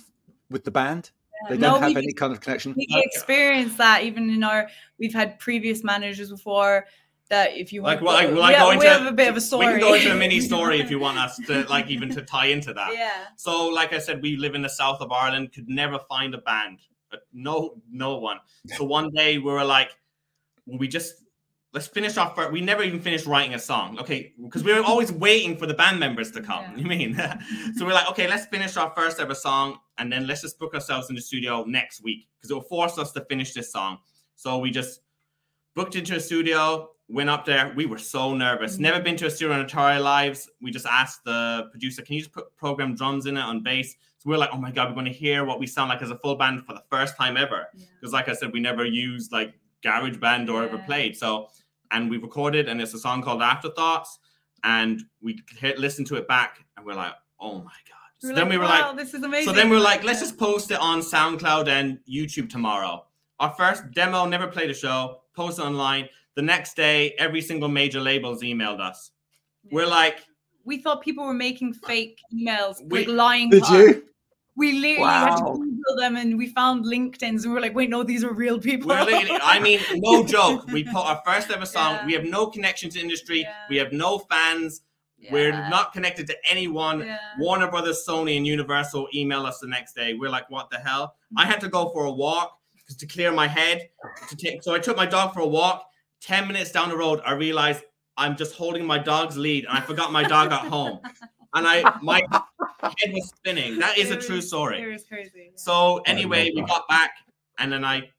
with 0.50 0.64
the 0.64 0.72
band. 0.72 1.12
They 1.50 1.58
don't 1.58 1.82
have 1.82 1.96
we- 1.96 1.98
any 1.98 2.14
kind 2.14 2.32
of 2.32 2.40
connection. 2.40 2.76
we 2.78 2.88
experienced 2.90 3.78
that 3.78 4.04
even 4.04 4.30
in 4.30 4.42
our 4.44 4.70
we've 5.00 5.14
had 5.14 5.38
previous 5.38 5.84
managers 5.84 6.30
before 6.30 6.86
that 7.30 7.56
if 7.56 7.72
you 7.72 7.82
like, 7.82 8.02
want 8.02 8.18
like, 8.18 8.28
to 8.30 8.36
will 8.36 8.50
yeah, 8.50 8.60
go 8.60 8.70
we 8.70 8.76
into 8.76 8.90
have 8.90 9.06
a 9.06 9.12
bit 9.12 9.30
of 9.30 9.38
a 9.38 9.42
story 9.42 9.68
We 9.68 9.72
can 9.74 9.82
go 9.82 9.94
into 9.94 10.12
a 10.12 10.16
mini 10.16 10.42
story 10.42 10.80
if 10.80 10.90
you 10.90 11.00
want 11.00 11.18
us 11.20 11.38
to, 11.48 11.64
like, 11.70 11.90
even 11.90 12.10
to 12.16 12.22
tie 12.22 12.48
into 12.48 12.74
that. 12.74 12.94
yeah 12.94 13.26
So, 13.36 13.68
like 13.68 13.94
I 13.94 14.00
said, 14.00 14.22
we 14.22 14.36
live 14.36 14.56
in 14.56 14.62
the 14.62 14.70
south 14.70 15.00
of 15.02 15.12
Ireland. 15.12 15.54
Could 15.54 15.70
never 15.70 16.00
find 16.10 16.34
a 16.34 16.40
band. 16.40 16.80
Uh, 17.12 17.18
No, 17.32 17.76
no 17.92 18.18
one. 18.18 18.38
So 18.78 18.84
one 18.84 19.12
day 19.12 19.38
we 19.38 19.52
were 19.52 19.64
like, 19.64 19.92
we 20.66 20.88
just 20.88 21.24
let's 21.74 21.88
finish 21.88 22.18
off. 22.18 22.36
First. 22.36 22.52
We 22.52 22.62
never 22.62 22.84
even 22.84 23.00
finished 23.00 23.26
writing 23.26 23.54
a 23.54 23.60
song. 23.60 24.00
Okay, 24.00 24.34
because 24.44 24.64
we 24.64 24.74
were 24.74 24.84
always 24.84 25.12
waiting 25.12 25.56
for 25.56 25.68
the 25.68 25.74
band 25.74 26.00
members 26.00 26.32
to 26.32 26.42
come. 26.42 26.66
Yeah. 26.72 26.78
You 26.78 26.86
mean? 26.86 27.16
so 27.76 27.86
we're 27.86 27.94
like, 27.94 28.10
okay, 28.10 28.28
let's 28.28 28.46
finish 28.48 28.76
our 28.78 28.92
first 28.96 29.20
ever 29.20 29.36
song, 29.36 29.78
and 29.98 30.12
then 30.12 30.26
let's 30.28 30.42
just 30.42 30.58
book 30.60 30.74
ourselves 30.74 31.10
in 31.10 31.16
the 31.16 31.22
studio 31.22 31.64
next 31.66 32.04
week 32.04 32.28
because 32.38 32.50
it 32.52 32.54
will 32.54 32.62
force 32.62 32.98
us 32.98 33.12
to 33.14 33.22
finish 33.26 33.54
this 33.54 33.72
song. 33.72 34.00
So 34.36 34.58
we 34.58 34.72
just 34.72 35.02
booked 35.76 35.96
into 35.96 36.16
a 36.16 36.20
studio. 36.20 36.90
Went 37.10 37.30
up 37.30 37.44
there. 37.44 37.74
We 37.76 37.86
were 37.88 37.98
so 37.98 38.36
nervous. 38.36 38.78
Mhm. 38.78 38.82
Never 38.82 39.02
been 39.02 39.16
to 39.18 39.26
a 39.26 39.32
studio 39.32 39.60
in 39.60 39.68
our 39.68 40.00
lives. 40.00 40.50
We 40.62 40.70
just 40.70 40.86
asked 40.86 41.24
the 41.26 41.68
producer, 41.72 42.04
"Can 42.04 42.16
you 42.16 42.22
just 42.22 42.32
put 42.32 42.56
program 42.56 42.96
drums 42.96 43.26
in 43.26 43.36
it 43.36 43.42
on 43.42 43.64
bass?" 43.64 43.96
So 44.20 44.30
we're 44.30 44.38
like, 44.38 44.52
"Oh 44.54 44.58
my 44.58 44.72
god, 44.72 44.90
we're 44.90 44.94
going 44.94 45.06
to 45.06 45.12
hear 45.12 45.44
what 45.44 45.60
we 45.60 45.66
sound 45.66 45.90
like 45.90 46.02
as 46.02 46.12
a 46.12 46.18
full 46.18 46.36
band 46.36 46.66
for 46.66 46.74
the 46.74 46.84
first 46.92 47.18
time 47.18 47.36
ever." 47.36 47.68
Because, 47.96 48.14
like 48.14 48.30
I 48.30 48.34
said, 48.34 48.54
we 48.54 48.60
never 48.60 48.86
used 48.86 49.32
like 49.32 49.54
Garage 49.82 50.18
Band 50.18 50.50
or 50.50 50.64
ever 50.64 50.78
played. 50.78 51.18
So, 51.18 51.50
and 51.92 52.10
we 52.10 52.18
recorded, 52.18 52.70
and 52.70 52.80
it's 52.82 52.94
a 52.94 53.00
song 53.00 53.24
called 53.24 53.42
Afterthoughts, 53.42 54.20
and 54.64 55.02
we 55.22 55.42
hit, 55.58 55.80
listened 55.80 56.06
to 56.08 56.16
it 56.16 56.28
back, 56.28 56.64
and 56.78 56.86
we're 56.86 56.94
like, 56.94 57.14
"Oh 57.40 57.60
my 57.60 57.80
god!" 57.90 57.96
So 58.20 58.28
We're 58.28 58.36
then 58.36 58.44
like, 58.44 58.52
we 58.52 58.58
were 58.58 58.66
wow, 58.66 58.88
like, 58.90 58.98
this 58.98 59.14
is 59.14 59.24
amazing 59.24 59.46
so 59.48 59.54
then 59.54 59.70
we 59.70 59.78
were 59.78 59.82
like, 59.82 60.04
let's 60.04 60.20
just 60.20 60.38
post 60.38 60.72
it 60.72 60.80
on 60.80 61.00
SoundCloud 61.00 61.70
and 61.70 62.00
YouTube 62.08 62.50
tomorrow. 62.50 63.06
Our 63.40 63.54
first 63.54 63.90
demo, 63.92 64.26
never 64.26 64.46
played 64.48 64.70
a 64.70 64.74
show, 64.74 65.22
post 65.34 65.58
online. 65.60 66.10
The 66.40 66.46
next 66.46 66.78
day, 66.78 67.16
every 67.20 67.42
single 67.42 67.68
major 67.68 68.00
labels 68.00 68.42
emailed 68.44 68.80
us. 68.80 69.12
We're 69.74 69.86
like, 69.86 70.20
we 70.64 70.78
thought 70.78 71.02
people 71.02 71.26
were 71.26 71.34
making 71.34 71.74
fake 71.74 72.18
emails, 72.34 72.78
We- 72.86 73.00
like 73.00 73.08
lying. 73.10 73.50
Did 73.50 73.64
to 73.66 73.66
us. 73.66 73.72
you? 73.74 74.04
We 74.56 74.72
literally 74.80 75.04
had 75.04 75.36
to 75.36 75.44
Wow. 75.44 75.54
Google 75.56 75.96
them, 75.98 76.16
and 76.16 76.38
we 76.38 76.48
found 76.48 76.86
LinkedIn's, 76.86 77.44
and 77.44 77.52
we 77.52 77.56
were 77.56 77.60
like, 77.60 77.76
"Wait, 77.76 77.90
no, 77.90 78.04
these 78.04 78.24
are 78.24 78.32
real 78.32 78.58
people." 78.58 78.88
we're 78.88 79.02
I 79.44 79.60
mean, 79.60 79.82
no 79.96 80.26
joke. 80.36 80.66
We 80.68 80.86
put 80.86 80.96
our 81.10 81.22
first 81.26 81.52
ever 81.52 81.66
song. 81.66 81.96
Yeah. 81.96 82.06
We 82.06 82.14
have 82.14 82.24
no 82.24 82.48
connection 82.48 82.90
to 82.92 83.02
industry. 83.02 83.42
Yeah. 83.42 83.54
We 83.70 83.76
have 83.76 83.92
no 83.92 84.20
fans. 84.20 84.84
We're 85.30 85.52
not 85.52 85.92
connected 85.92 86.26
to 86.28 86.38
anyone. 86.50 87.00
Yeah. 87.02 87.18
Warner 87.38 87.70
Brothers, 87.70 88.06
Sony, 88.08 88.38
and 88.38 88.48
Universal 88.48 89.10
email 89.14 89.46
us 89.46 89.60
the 89.60 89.68
next 89.68 89.92
day. 89.94 90.14
We're 90.14 90.30
like, 90.30 90.50
what 90.50 90.70
the 90.70 90.78
hell? 90.80 91.16
I 91.36 91.46
had 91.46 91.60
to 91.60 91.68
go 91.68 91.90
for 91.90 92.06
a 92.06 92.12
walk 92.12 92.58
just 92.88 93.02
to 93.02 93.08
clear 93.08 93.34
my 93.34 93.46
head. 93.48 93.90
To 94.30 94.38
take, 94.38 94.64
so 94.64 94.74
I 94.74 94.80
took 94.80 94.96
my 94.96 95.06
dog 95.06 95.34
for 95.34 95.42
a 95.42 95.48
walk. 95.48 95.84
Ten 96.22 96.48
minutes 96.48 96.72
down 96.72 96.90
the 96.90 96.98
road, 96.98 97.22
I 97.26 97.34
realized 97.34 97.84
I'm 98.18 98.36
just 98.36 98.56
holding 98.56 98.86
my 98.86 98.98
dog's 99.00 99.38
lead, 99.38 99.66
and 99.66 99.78
I 99.78 99.82
forgot 99.82 100.12
my 100.12 100.24
dog 100.24 100.52
at 100.52 100.62
home. 100.62 101.00
And 101.56 101.68
I 101.68 101.98
my 102.04 102.22
head 102.84 103.12
was 103.12 103.30
spinning. 103.36 103.80
That 103.80 103.98
is 103.98 104.12
a 104.12 104.16
true 104.16 104.36
was- 104.36 104.48
story. 104.48 104.84
It 104.84 104.92
was 104.92 105.04
crazy. 105.04 105.32
yeah. 105.46 105.52
So 105.56 105.98
anyway, 106.06 106.52
we 106.56 106.62
got 106.62 106.88
back, 106.88 107.10
and 107.58 107.74
then 107.74 107.84
I 107.84 108.12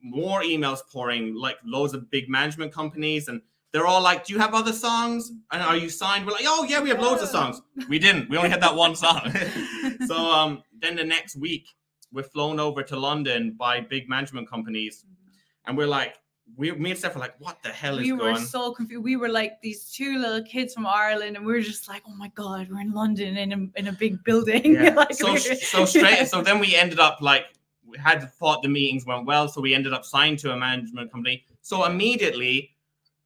more 0.00 0.40
emails 0.40 0.80
pouring, 0.90 1.34
like 1.34 1.56
loads 1.66 1.92
of 1.92 2.10
big 2.10 2.30
management 2.30 2.72
companies, 2.72 3.28
and 3.28 3.42
they're 3.72 3.86
all 3.86 4.00
like, 4.00 4.24
"Do 4.24 4.32
you 4.32 4.38
have 4.38 4.54
other 4.54 4.72
songs? 4.72 5.30
And 5.52 5.62
are 5.62 5.76
you 5.76 5.90
signed?" 5.90 6.24
We're 6.24 6.32
like, 6.32 6.46
"Oh 6.46 6.64
yeah, 6.64 6.80
we 6.80 6.88
have 6.88 6.98
loads 6.98 7.20
of 7.22 7.28
songs." 7.28 7.60
We 7.90 7.98
didn't. 7.98 8.30
We 8.30 8.38
only 8.38 8.48
had 8.48 8.62
that 8.62 8.74
one 8.74 8.96
song. 8.96 9.34
so 10.06 10.16
um, 10.16 10.62
then 10.80 10.96
the 10.96 11.04
next 11.04 11.36
week, 11.36 11.68
we're 12.10 12.22
flown 12.22 12.58
over 12.58 12.82
to 12.84 12.96
London 12.98 13.54
by 13.58 13.80
big 13.82 14.08
management 14.08 14.48
companies, 14.48 15.04
and 15.66 15.76
we're 15.76 15.86
like, 15.86 16.14
we 16.56 16.72
me 16.72 16.90
and 16.90 16.98
Steph 16.98 17.14
were 17.14 17.20
like, 17.20 17.38
"What 17.38 17.62
the 17.62 17.70
hell 17.70 17.98
is 17.98 18.04
we 18.04 18.12
were 18.12 18.32
going?" 18.32 18.44
so 18.44 18.72
confused. 18.72 19.04
We 19.04 19.16
were 19.16 19.28
like 19.28 19.60
these 19.62 19.90
two 19.90 20.18
little 20.18 20.42
kids 20.42 20.74
from 20.74 20.86
Ireland, 20.86 21.36
and 21.36 21.46
we 21.46 21.52
were 21.52 21.60
just 21.60 21.88
like, 21.88 22.02
"Oh 22.06 22.14
my 22.14 22.28
god, 22.34 22.68
we're 22.70 22.80
in 22.80 22.92
London 22.92 23.36
in 23.36 23.52
a 23.52 23.78
in 23.78 23.88
a 23.88 23.92
big 23.92 24.22
building." 24.24 24.74
Yeah. 24.74 24.94
like, 24.96 25.14
so 25.14 25.36
so 25.36 25.84
straight. 25.84 26.18
So 26.28 26.42
then 26.42 26.58
we 26.58 26.74
ended 26.74 26.98
up 26.98 27.18
like 27.20 27.46
we 27.86 27.98
had 27.98 28.30
thought 28.34 28.62
the 28.62 28.68
meetings 28.68 29.06
went 29.06 29.24
well, 29.26 29.48
so 29.48 29.60
we 29.60 29.74
ended 29.74 29.92
up 29.92 30.04
signed 30.04 30.38
to 30.40 30.52
a 30.52 30.56
management 30.56 31.10
company. 31.10 31.44
So 31.62 31.84
immediately, 31.84 32.74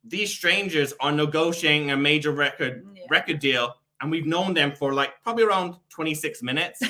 these 0.04 0.30
strangers 0.30 0.92
are 1.00 1.12
negotiating 1.12 1.90
a 1.90 1.96
major 1.96 2.32
record 2.32 2.86
Yeah. 2.94 3.04
record 3.10 3.38
deal, 3.38 3.74
and 4.00 4.10
we've 4.10 4.26
known 4.26 4.54
them 4.54 4.72
for 4.72 4.92
like 4.92 5.10
probably 5.22 5.44
around 5.44 5.76
twenty 5.88 6.14
six 6.14 6.42
minutes. 6.42 6.80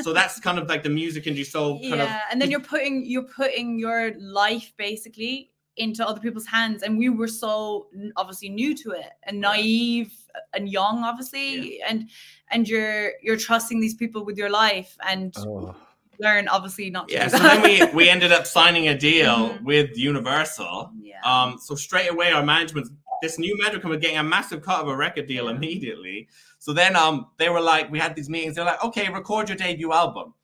so 0.00 0.12
that's 0.18 0.40
kind 0.40 0.58
of 0.58 0.68
like 0.68 0.82
the 0.82 0.88
music 0.88 1.26
industry. 1.26 1.50
So 1.50 1.74
kind 1.80 1.96
yeah, 1.96 2.16
of 2.16 2.20
and 2.30 2.40
then 2.40 2.50
you're 2.50 2.60
putting 2.60 3.04
you're 3.04 3.28
putting 3.28 3.78
your 3.78 4.12
life 4.18 4.72
basically 4.76 5.51
into 5.76 6.06
other 6.06 6.20
people's 6.20 6.46
hands, 6.46 6.82
and 6.82 6.98
we 6.98 7.08
were 7.08 7.28
so 7.28 7.88
obviously 8.16 8.48
new 8.48 8.74
to 8.76 8.90
it 8.92 9.10
and 9.24 9.40
naive 9.40 10.12
and 10.54 10.68
young, 10.68 11.02
obviously, 11.04 11.80
and 11.82 12.08
and 12.50 12.68
you're 12.68 13.12
you're 13.22 13.36
trusting 13.36 13.80
these 13.80 13.94
people 13.94 14.24
with 14.24 14.36
your 14.36 14.50
life 14.50 14.96
and 15.08 15.34
Oh. 15.38 15.74
learn 16.18 16.46
obviously 16.48 16.90
not 16.90 17.08
to 17.08 17.14
yeah. 17.14 17.28
So 17.28 17.38
then 17.38 17.62
we 17.62 17.84
we 17.94 18.08
ended 18.10 18.32
up 18.32 18.46
signing 18.46 18.88
a 18.88 18.96
deal 18.98 19.50
Mhm. 19.50 19.62
with 19.62 19.96
Universal. 19.96 20.90
yeah. 21.00 21.20
Um, 21.24 21.58
so 21.58 21.74
straight 21.74 22.10
away, 22.10 22.32
our 22.32 22.44
management, 22.44 22.88
this 23.22 23.38
new 23.38 23.56
management 23.58 23.82
company, 23.82 24.00
getting 24.00 24.18
a 24.18 24.22
massive 24.22 24.60
cut 24.62 24.80
of 24.82 24.88
a 24.88 24.96
record 24.96 25.26
deal 25.26 25.44
Yeah. 25.46 25.52
immediately. 25.56 26.28
So 26.58 26.72
then, 26.72 26.96
um, 26.96 27.26
they 27.38 27.48
were 27.48 27.60
like, 27.60 27.90
we 27.90 27.98
had 27.98 28.14
these 28.14 28.28
meetings. 28.28 28.54
They're 28.56 28.64
like, 28.64 28.84
okay, 28.84 29.08
record 29.08 29.48
your 29.48 29.56
debut 29.56 29.92
album. 29.92 30.34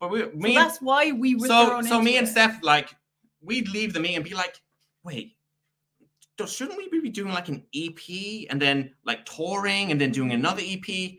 but 0.00 0.10
we, 0.10 0.20
So 0.20 0.30
me 0.34 0.56
and 0.56 0.56
that's 0.64 0.78
why 0.82 1.12
we 1.12 1.34
were 1.36 1.46
so 1.46 1.80
so 1.82 2.02
me 2.02 2.16
into 2.16 2.18
and 2.18 2.28
it. 2.28 2.30
Steph 2.30 2.58
like 2.62 2.94
we'd 3.40 3.68
leave 3.68 3.92
the 3.94 4.00
meet 4.00 4.14
and 4.16 4.24
be 4.24 4.34
like, 4.34 4.60
wait, 5.04 5.36
do- 6.36 6.46
shouldn't 6.46 6.76
we 6.76 6.88
be 7.00 7.08
doing 7.10 7.32
like 7.32 7.48
an 7.48 7.64
EP 7.74 8.46
and 8.50 8.60
then 8.60 8.94
like 9.04 9.24
touring 9.24 9.90
and 9.92 10.00
then 10.00 10.10
doing 10.10 10.32
another 10.32 10.62
EP? 10.64 11.12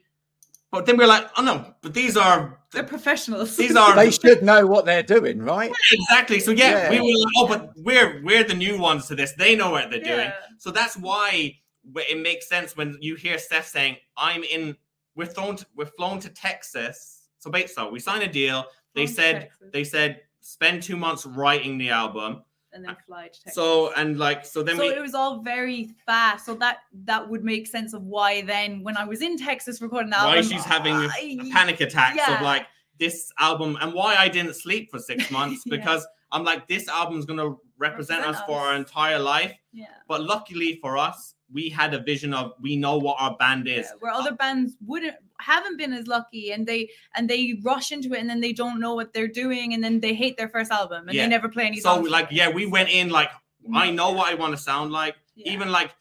But 0.72 0.86
then 0.86 0.98
we're 0.98 1.08
like, 1.08 1.30
oh 1.38 1.42
no, 1.44 1.74
but 1.82 1.94
these 1.94 2.18
are 2.18 2.60
They're 2.72 2.84
professionals. 2.84 3.56
these 3.56 3.76
are 3.78 3.96
They 3.96 4.12
should 4.12 4.44
know 4.44 4.66
what 4.68 4.84
they're 4.86 5.04
doing, 5.04 5.42
right? 5.42 5.72
exactly. 5.92 6.40
So 6.40 6.52
yeah, 6.52 6.90
we 6.90 6.98
Yeah. 6.98 7.02
were 7.02 7.08
like, 7.08 7.34
oh, 7.38 7.48
but 7.48 7.72
we're 7.78 8.22
we're 8.24 8.44
the 8.44 8.56
new 8.56 8.78
ones 8.78 9.08
to 9.08 9.16
this. 9.16 9.32
They 9.34 9.56
know 9.56 9.72
what 9.72 9.90
they're 9.90 10.02
doing. 10.02 10.20
Yeah. 10.28 10.34
So 10.58 10.72
that's 10.72 10.98
why 10.98 11.56
it 11.96 12.20
makes 12.20 12.50
sense 12.50 12.76
when 12.76 12.98
you 13.00 13.16
hear 13.16 13.38
Steph 13.38 13.68
saying, 13.68 13.98
"I'm 14.18 14.44
in." 14.44 14.76
We're 15.16 15.28
thrown. 15.28 15.56
To, 15.56 15.66
we're 15.78 15.86
flown 15.86 16.20
to 16.22 16.30
Texas. 16.30 17.22
So 17.38 17.50
wait, 17.50 17.70
so 17.70 17.90
we 17.90 18.00
signed 18.02 18.24
a 18.24 18.28
deal. 18.28 18.66
They 18.96 19.06
Flown 19.06 19.16
said 19.16 19.50
they 19.72 19.84
said 19.86 20.22
spend 20.42 20.84
two 20.84 20.98
months 20.98 21.26
writing 21.26 21.78
the 21.78 21.92
album. 21.92 22.44
And 22.76 22.84
then 22.86 22.92
ah, 23.00 23.04
fly 23.08 23.24
to 23.30 23.30
Texas. 23.30 23.56
So 23.56 23.92
and 23.94 24.20
like 24.20 24.46
so 24.46 24.62
then 24.62 24.76
so 24.76 24.84
we 24.84 24.90
it 24.90 25.02
was 25.02 25.16
all 25.16 25.42
very 25.42 25.90
fast. 26.06 26.46
So 26.46 26.54
that 26.56 26.80
that 27.06 27.28
would 27.28 27.44
make 27.44 27.66
sense 27.66 27.94
of 27.94 28.04
why 28.04 28.42
then 28.42 28.84
when 28.84 28.98
I 28.98 29.06
was 29.06 29.22
in 29.22 29.38
Texas 29.38 29.82
recording 29.82 30.12
that 30.12 30.26
why 30.26 30.38
album, 30.38 30.52
she's 30.52 30.64
having 30.64 30.94
a 30.94 31.08
I- 31.08 31.50
panic 31.52 31.82
attacks 31.82 32.18
yeah. 32.18 32.36
of 32.36 32.42
like 32.42 32.68
this 33.00 33.32
album 33.40 33.78
and 33.82 33.94
why 33.94 34.16
I 34.16 34.28
didn't 34.30 34.56
sleep 34.56 34.92
for 34.92 35.00
six 35.00 35.32
months 35.38 35.64
Yeah. 35.66 35.78
because 35.78 36.06
I'm 36.32 36.44
like 36.44 36.68
this 36.68 36.88
album's 36.88 37.26
gonna 37.26 37.56
represent, 37.78 38.22
Represent 38.22 38.26
us 38.26 38.42
for 38.46 38.60
our 38.60 38.76
entire 38.76 39.20
life. 39.20 39.54
Yeah. 39.74 39.88
But 40.08 40.22
luckily 40.24 40.80
for 40.82 40.98
us, 40.98 41.36
we 41.52 41.70
had 41.70 41.94
a 41.94 42.00
vision 42.00 42.34
of 42.34 42.54
we 42.62 42.76
know 42.76 42.98
what 42.98 43.18
our 43.20 43.36
band 43.38 43.68
is. 43.68 43.86
yeah, 43.86 43.92
where 44.00 44.12
other 44.12 44.34
bands 44.34 44.76
wouldn't 44.86 45.16
haven't 45.40 45.78
been 45.78 45.94
as 45.94 46.08
lucky 46.08 46.52
and 46.52 46.66
they 46.66 46.90
and 47.16 47.30
they 47.30 47.60
rush 47.64 47.92
into 47.92 48.14
it 48.14 48.20
and 48.20 48.30
then 48.30 48.40
they 48.42 48.54
don't 48.54 48.80
know 48.80 48.96
what 48.96 49.14
they're 49.14 49.28
doing 49.28 49.74
and 49.74 49.84
then 49.84 50.00
they 50.00 50.14
hate 50.14 50.38
their 50.38 50.50
first 50.50 50.72
album 50.72 51.08
and 51.08 51.14
Yeah. 51.16 51.24
they 51.24 51.30
never 51.30 51.50
play 51.50 51.66
any 51.66 51.80
So 51.80 51.96
songs. 51.96 52.10
like 52.10 52.28
yeah, 52.32 52.50
we 52.50 52.66
went 52.66 52.90
in 52.90 53.10
like 53.10 53.30
I 53.74 53.88
mm. 53.90 53.96
know 53.96 54.10
Yeah. 54.12 54.16
what 54.16 54.28
I 54.32 54.36
want 54.36 54.56
to 54.56 54.62
sound 54.62 54.92
like. 54.92 55.16
Yeah. 55.36 55.52
Even 55.54 55.72
like 55.72 55.92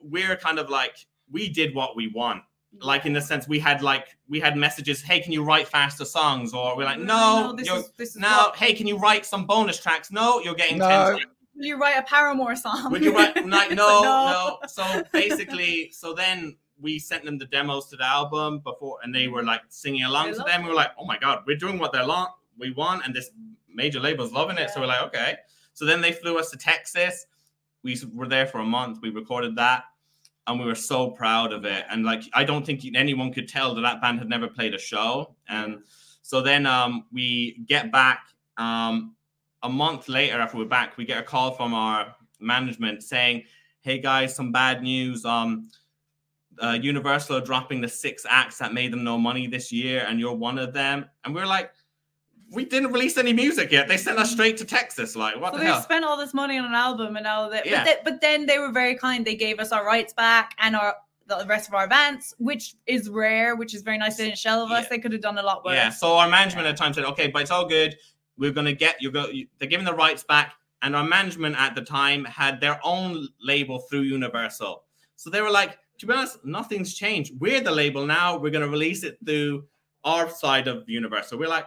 we're 0.00 0.36
kind 0.36 0.58
of 0.58 0.68
like 0.70 0.96
we 1.30 1.48
did 1.48 1.74
what 1.74 1.96
we 1.96 2.08
want. 2.08 2.42
Like 2.80 3.06
in 3.06 3.12
the 3.12 3.20
sense 3.20 3.46
we 3.46 3.58
had 3.58 3.82
like 3.82 4.08
we 4.28 4.40
had 4.40 4.56
messages, 4.56 5.00
hey, 5.02 5.20
can 5.20 5.32
you 5.32 5.44
write 5.44 5.68
faster 5.68 6.04
songs? 6.04 6.52
Or 6.52 6.76
we're 6.76 6.84
like, 6.84 6.98
mm, 6.98 7.04
no, 7.06 7.54
this 7.56 7.66
you're, 7.68 7.76
is 7.78 7.90
this 7.96 8.08
is 8.10 8.16
now, 8.16 8.46
what- 8.46 8.56
hey, 8.56 8.74
can 8.74 8.86
you 8.86 8.96
write 8.98 9.24
some 9.24 9.44
bonus 9.46 9.78
tracks? 9.80 10.10
No, 10.10 10.40
you're 10.40 10.54
getting 10.54 10.78
No. 10.78 11.16
10 11.18 11.26
will 11.56 11.64
you 11.66 11.76
write 11.76 11.96
a 11.96 12.02
Paramore 12.02 12.56
song? 12.56 12.90
Would 12.90 13.04
you 13.04 13.14
write 13.14 13.36
like 13.46 13.70
no, 13.82 14.02
No. 14.02 14.02
no, 14.02 14.58
So 14.66 15.04
basically, 15.12 15.90
so 15.92 16.12
then 16.12 16.56
we 16.80 16.98
sent 16.98 17.24
them 17.24 17.38
the 17.38 17.46
demos 17.46 17.88
to 17.90 17.96
the 17.96 18.04
album 18.04 18.60
before, 18.60 18.98
and 19.02 19.14
they 19.14 19.28
were 19.28 19.42
like 19.42 19.62
singing 19.68 20.04
along 20.04 20.34
to 20.34 20.42
them. 20.42 20.62
We 20.62 20.68
were 20.68 20.74
like, 20.74 20.90
oh 20.98 21.04
my 21.04 21.18
god, 21.18 21.44
we're 21.46 21.56
doing 21.56 21.78
what 21.78 21.92
they 21.92 22.04
want, 22.04 22.30
we 22.58 22.72
want, 22.72 23.04
and 23.04 23.14
this 23.14 23.30
major 23.72 24.00
label's 24.00 24.32
loving 24.32 24.58
it. 24.58 24.70
So 24.70 24.80
we're 24.80 24.86
like, 24.86 25.02
okay. 25.02 25.36
So 25.72 25.84
then 25.84 26.00
they 26.00 26.12
flew 26.12 26.38
us 26.38 26.50
to 26.50 26.56
Texas. 26.56 27.26
We 27.82 28.00
were 28.14 28.28
there 28.28 28.46
for 28.46 28.58
a 28.58 28.64
month. 28.64 28.98
We 29.02 29.10
recorded 29.10 29.56
that, 29.56 29.84
and 30.46 30.58
we 30.58 30.66
were 30.66 30.74
so 30.74 31.10
proud 31.10 31.52
of 31.52 31.64
it. 31.64 31.84
And 31.90 32.04
like, 32.04 32.22
I 32.32 32.44
don't 32.44 32.64
think 32.64 32.84
anyone 32.94 33.32
could 33.32 33.48
tell 33.48 33.74
that 33.74 33.82
that 33.82 34.00
band 34.00 34.18
had 34.18 34.28
never 34.28 34.48
played 34.48 34.74
a 34.74 34.78
show. 34.78 35.34
And 35.48 35.82
so 36.22 36.40
then 36.40 36.66
um, 36.66 37.06
we 37.12 37.64
get 37.66 37.92
back. 37.92 38.28
Um, 38.56 39.14
a 39.62 39.68
month 39.68 40.08
later, 40.08 40.40
after 40.40 40.58
we're 40.58 40.66
back, 40.66 40.96
we 40.96 41.04
get 41.04 41.18
a 41.18 41.22
call 41.22 41.52
from 41.52 41.74
our 41.74 42.14
management 42.38 43.02
saying, 43.02 43.44
"Hey 43.80 43.98
guys, 43.98 44.34
some 44.34 44.52
bad 44.52 44.82
news. 44.82 45.24
Um, 45.24 45.70
uh, 46.62 46.78
Universal 46.80 47.36
are 47.36 47.40
dropping 47.40 47.80
the 47.80 47.88
six 47.88 48.24
acts 48.28 48.58
that 48.58 48.72
made 48.72 48.92
them 48.92 49.04
no 49.04 49.18
money 49.18 49.46
this 49.46 49.72
year, 49.72 50.04
and 50.08 50.18
you're 50.20 50.34
one 50.34 50.58
of 50.58 50.72
them." 50.72 51.06
And 51.24 51.34
we're 51.34 51.46
like, 51.46 51.72
"We 52.50 52.64
didn't 52.64 52.92
release 52.92 53.16
any 53.18 53.32
music 53.32 53.72
yet. 53.72 53.88
They 53.88 53.96
sent 53.96 54.18
us 54.18 54.30
straight 54.30 54.56
to 54.58 54.64
Texas. 54.64 55.16
Like, 55.16 55.40
what 55.40 55.52
so 55.52 55.58
the 55.58 55.64
they 55.64 55.70
hell?" 55.70 55.82
spent 55.82 56.04
all 56.04 56.16
this 56.16 56.34
money 56.34 56.58
on 56.58 56.64
an 56.64 56.74
album 56.74 57.16
and 57.16 57.24
now 57.24 57.48
that 57.48 57.66
Yeah. 57.66 57.84
but, 57.84 57.84
they, 57.86 58.10
but 58.10 58.20
then 58.20 58.46
they 58.46 58.58
were 58.58 58.70
very 58.70 58.94
kind 58.94 59.24
they 59.24 59.34
gave 59.36 59.58
us 59.58 59.72
our 59.72 59.84
rights 59.84 60.12
back 60.12 60.54
and 60.58 60.76
our 60.76 60.94
the 61.26 61.44
rest 61.48 61.68
of 61.68 61.74
our 61.74 61.86
events 61.86 62.34
which 62.38 62.74
is 62.86 63.08
rare 63.08 63.56
which 63.56 63.72
is 63.74 63.80
very 63.80 63.96
nice 63.96 64.18
they 64.18 64.26
didn't 64.26 64.36
shelve 64.36 64.70
us 64.70 64.82
Yeah. 64.84 64.88
they 64.90 64.98
could 64.98 65.12
have 65.12 65.22
done 65.22 65.38
a 65.38 65.42
lot 65.42 65.64
worse 65.64 65.74
Yeah. 65.76 65.88
So 65.88 66.16
our 66.18 66.28
management 66.28 66.66
at 66.66 66.76
the 66.76 66.82
time 66.82 66.92
said, 66.92 67.04
okay, 67.04 67.28
but 67.28 67.40
it's 67.42 67.50
all 67.50 67.66
good. 67.66 67.96
We're 68.36 68.50
gonna 68.52 68.74
get 68.74 69.00
you 69.00 69.10
go. 69.10 69.30
They're 69.58 69.68
giving 69.68 69.86
the 69.86 69.94
rights 69.94 70.22
back, 70.22 70.54
and 70.82 70.94
our 70.94 71.04
management 71.04 71.56
at 71.56 71.74
the 71.74 71.80
time 71.82 72.24
had 72.26 72.60
their 72.60 72.78
own 72.84 73.26
label 73.40 73.78
through 73.78 74.02
Universal. 74.02 74.84
So 75.16 75.30
they 75.30 75.40
were 75.40 75.50
like, 75.50 75.78
to 75.98 76.06
be 76.06 76.12
honest, 76.12 76.44
nothing's 76.44 76.94
changed. 76.94 77.32
We're 77.40 77.60
the 77.60 77.70
label 77.70 78.04
now. 78.06 78.36
We're 78.36 78.50
gonna 78.50 78.68
release 78.68 79.02
it 79.04 79.18
through 79.24 79.64
our 80.04 80.28
side 80.28 80.68
of 80.68 80.86
the 80.86 80.92
universe. 80.92 81.28
So 81.28 81.36
We're 81.36 81.48
like, 81.48 81.66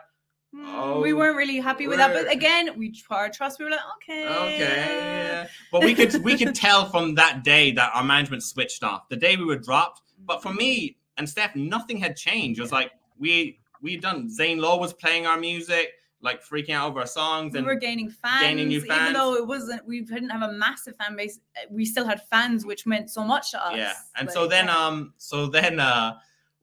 Mm, 0.56 1.02
we 1.02 1.12
Oh, 1.12 1.18
weren't 1.18 1.36
really 1.36 1.58
happy 1.60 1.88
with 1.88 1.98
that 1.98 2.14
but 2.14 2.32
again 2.32 2.70
we 2.78 2.90
tried 2.90 3.34
trust 3.34 3.60
we 3.60 3.66
were 3.66 3.72
like 3.72 3.82
okay 3.98 4.26
okay, 4.26 5.46
but 5.74 5.84
we 5.84 5.94
could 5.94 6.24
we 6.24 6.38
could 6.38 6.56
tell 6.66 6.90
from 6.90 7.16
that 7.16 7.44
day 7.44 7.72
that 7.72 7.92
our 7.94 8.04
management 8.04 8.42
switched 8.44 8.82
off. 8.82 9.10
The 9.10 9.18
day 9.18 9.36
we 9.36 9.44
were 9.44 9.58
dropped, 9.58 10.04
but 10.26 10.42
for 10.42 10.54
me 10.54 10.96
and 11.18 11.28
Steph, 11.28 11.54
nothing 11.58 11.98
had 11.98 12.16
changed. 12.16 12.60
It 12.60 12.62
was 12.62 12.72
like 12.72 12.92
we 13.20 13.60
we 13.82 13.98
done. 13.98 14.30
Zane 14.30 14.60
Lowe 14.60 14.78
was 14.78 14.94
playing 14.94 15.26
our 15.28 15.38
music, 15.38 15.90
like 16.22 16.44
freaking 16.44 16.72
out 16.72 16.90
over 16.90 17.02
our 17.02 17.06
songs, 17.08 17.54
we 17.54 17.60
and 17.60 17.68
we 17.68 17.74
were 17.74 17.80
gaining 17.80 18.10
fans, 18.10 18.42
gaining 18.42 18.68
new 18.70 18.82
fans. 18.82 19.02
even 19.02 19.14
though 19.14 19.36
it 19.36 19.46
wasn't. 19.46 19.86
We 19.86 20.02
didn't 20.02 20.30
have 20.30 20.42
a 20.50 20.54
massive 20.54 20.96
fan 20.98 21.16
base. 21.16 21.40
uh, 21.56 21.68
We 21.70 21.86
still 21.86 22.06
had 22.06 22.22
fans, 22.28 22.66
which 22.66 22.86
meant 22.86 23.10
so 23.10 23.24
much 23.24 23.52
to 23.52 23.64
us. 23.66 23.76
yeah. 23.76 23.94
And 24.16 24.30
so 24.30 24.48
then, 24.48 24.66
yeah. 24.66 24.78
um, 24.88 25.14
so 25.18 25.48
then, 25.48 25.80
uh, 25.80 26.16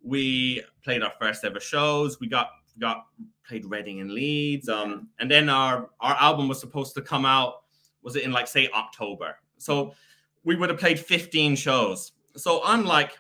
we 0.03 0.63
played 0.83 1.03
our 1.03 1.13
first 1.21 1.45
ever 1.45 1.61
shows. 1.61 2.21
We 2.21 2.27
got 2.27 2.51
got 2.79 3.07
played 3.47 3.65
Reading 3.65 4.01
and 4.01 4.11
Leeds. 4.11 4.69
Um, 4.69 5.09
and 5.19 5.31
then 5.31 5.49
our 5.49 5.91
our 6.01 6.15
album 6.17 6.49
was 6.49 6.61
supposed 6.61 6.95
to 6.97 7.01
come 7.03 7.25
out. 7.25 7.63
Was 8.03 8.17
it 8.17 8.25
in 8.25 8.33
like 8.33 8.47
say 8.49 8.69
October? 8.75 9.39
So 9.59 9.95
we 10.43 10.57
would 10.57 10.69
have 10.69 10.79
played 10.79 10.99
15 10.99 11.57
shows. 11.57 12.13
So 12.37 12.61
I'm 12.65 12.85
like, 12.85 13.19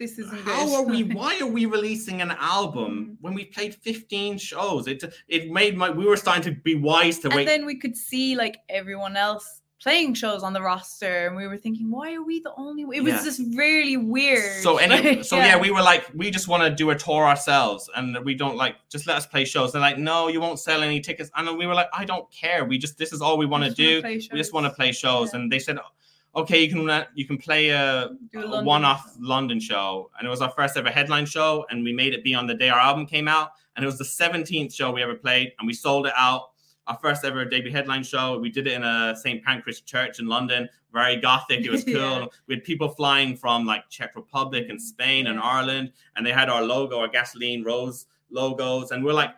this 0.00 0.18
isn't 0.18 0.40
how 0.40 0.74
are 0.74 0.82
we 0.82 1.04
why 1.04 1.38
are 1.40 1.46
we 1.46 1.66
releasing 1.66 2.20
an 2.22 2.32
album 2.32 2.90
Mm-hmm. 2.90 3.12
when 3.24 3.34
we 3.34 3.44
played 3.44 3.74
15 3.74 4.38
shows 4.38 4.88
it 4.88 5.04
it 5.28 5.50
made 5.50 5.76
my 5.76 5.88
we 5.90 6.04
were 6.06 6.16
starting 6.16 6.42
to 6.52 6.60
be 6.68 6.74
wise 6.74 7.18
to 7.20 7.28
and 7.28 7.36
wait 7.36 7.46
then 7.46 7.64
we 7.66 7.76
could 7.82 7.96
see 7.96 8.34
like 8.34 8.56
everyone 8.68 9.16
else 9.16 9.46
playing 9.82 10.12
shows 10.12 10.42
on 10.42 10.52
the 10.52 10.60
roster, 10.60 11.26
and 11.26 11.34
we 11.34 11.46
were 11.46 11.56
thinking, 11.56 11.90
why 11.90 12.12
are 12.12 12.22
we 12.22 12.38
the 12.40 12.52
only? 12.58 12.82
It 12.94 13.00
was 13.02 13.14
Yeah. 13.14 13.24
just 13.24 13.40
really 13.56 13.96
weird. 13.96 14.62
so 14.62 14.76
any 14.76 15.22
so 15.30 15.36
yeah. 15.38 15.56
we 15.58 15.70
were 15.70 15.80
like 15.80 16.04
we 16.14 16.30
just 16.30 16.48
want 16.48 16.62
to 16.62 16.68
do 16.68 16.90
a 16.90 16.94
tour 16.94 17.24
ourselves 17.26 17.88
and 17.96 18.06
we 18.22 18.34
don't 18.34 18.56
like 18.58 18.76
just 18.92 19.06
let 19.06 19.16
us 19.16 19.24
play 19.26 19.46
shows 19.46 19.72
they're 19.72 19.80
like 19.80 19.96
no 19.96 20.28
you 20.28 20.38
won't 20.38 20.58
sell 20.58 20.82
any 20.82 21.00
tickets 21.00 21.30
and 21.34 21.56
we 21.56 21.66
were 21.66 21.72
like 21.74 21.88
i 21.94 22.04
don't 22.04 22.30
care 22.30 22.66
we 22.66 22.76
just 22.76 22.98
this 22.98 23.10
is 23.14 23.22
all 23.22 23.38
we 23.38 23.46
want 23.46 23.64
to 23.64 23.70
do 23.70 24.02
we 24.04 24.18
just 24.42 24.52
want 24.52 24.66
to 24.66 24.72
play 24.80 24.92
shows 24.92 25.30
Yeah. 25.32 25.40
and 25.40 25.50
they 25.52 25.58
said 25.58 25.78
okay 26.34 26.62
you 26.62 26.68
can 26.68 26.88
uh, 26.88 27.04
you 27.14 27.26
can 27.26 27.38
play 27.38 27.70
a, 27.70 28.10
a 28.34 28.62
one-off 28.62 29.04
show. 29.04 29.20
London 29.20 29.60
show, 29.60 30.10
and 30.18 30.26
it 30.26 30.30
was 30.30 30.40
our 30.40 30.50
first 30.50 30.76
ever 30.76 30.90
headline 30.90 31.26
show, 31.26 31.64
and 31.70 31.82
we 31.84 31.92
made 31.92 32.14
it 32.14 32.24
be 32.24 32.34
on 32.34 32.46
the 32.46 32.54
day 32.54 32.68
our 32.68 32.78
album 32.78 33.06
came 33.06 33.28
out, 33.28 33.52
and 33.76 33.84
it 33.84 33.86
was 33.86 33.98
the 33.98 34.04
17th 34.04 34.74
show 34.74 34.90
we 34.90 35.02
ever 35.02 35.14
played, 35.14 35.52
and 35.58 35.66
we 35.66 35.74
sold 35.74 36.06
it 36.06 36.12
out. 36.16 36.50
Our 36.86 36.98
first 37.00 37.24
ever 37.24 37.44
debut 37.44 37.70
headline 37.70 38.02
show. 38.02 38.38
We 38.38 38.50
did 38.50 38.66
it 38.66 38.72
in 38.72 38.82
a 38.82 39.14
St. 39.14 39.44
Pancras 39.44 39.80
church 39.82 40.18
in 40.18 40.26
London. 40.26 40.68
Very 40.92 41.16
gothic. 41.16 41.64
It 41.64 41.70
was 41.70 41.84
cool. 41.84 41.94
Yeah. 41.94 42.26
We 42.48 42.56
had 42.56 42.64
people 42.64 42.88
flying 42.88 43.36
from 43.36 43.64
like 43.64 43.88
Czech 43.90 44.16
Republic 44.16 44.66
and 44.70 44.80
Spain 44.80 45.28
and 45.28 45.38
Ireland, 45.38 45.92
and 46.16 46.26
they 46.26 46.32
had 46.32 46.48
our 46.48 46.62
logo, 46.62 46.98
our 46.98 47.06
gasoline 47.08 47.62
rose 47.62 48.06
logos, 48.30 48.90
and 48.90 49.04
we're 49.04 49.12
like, 49.12 49.34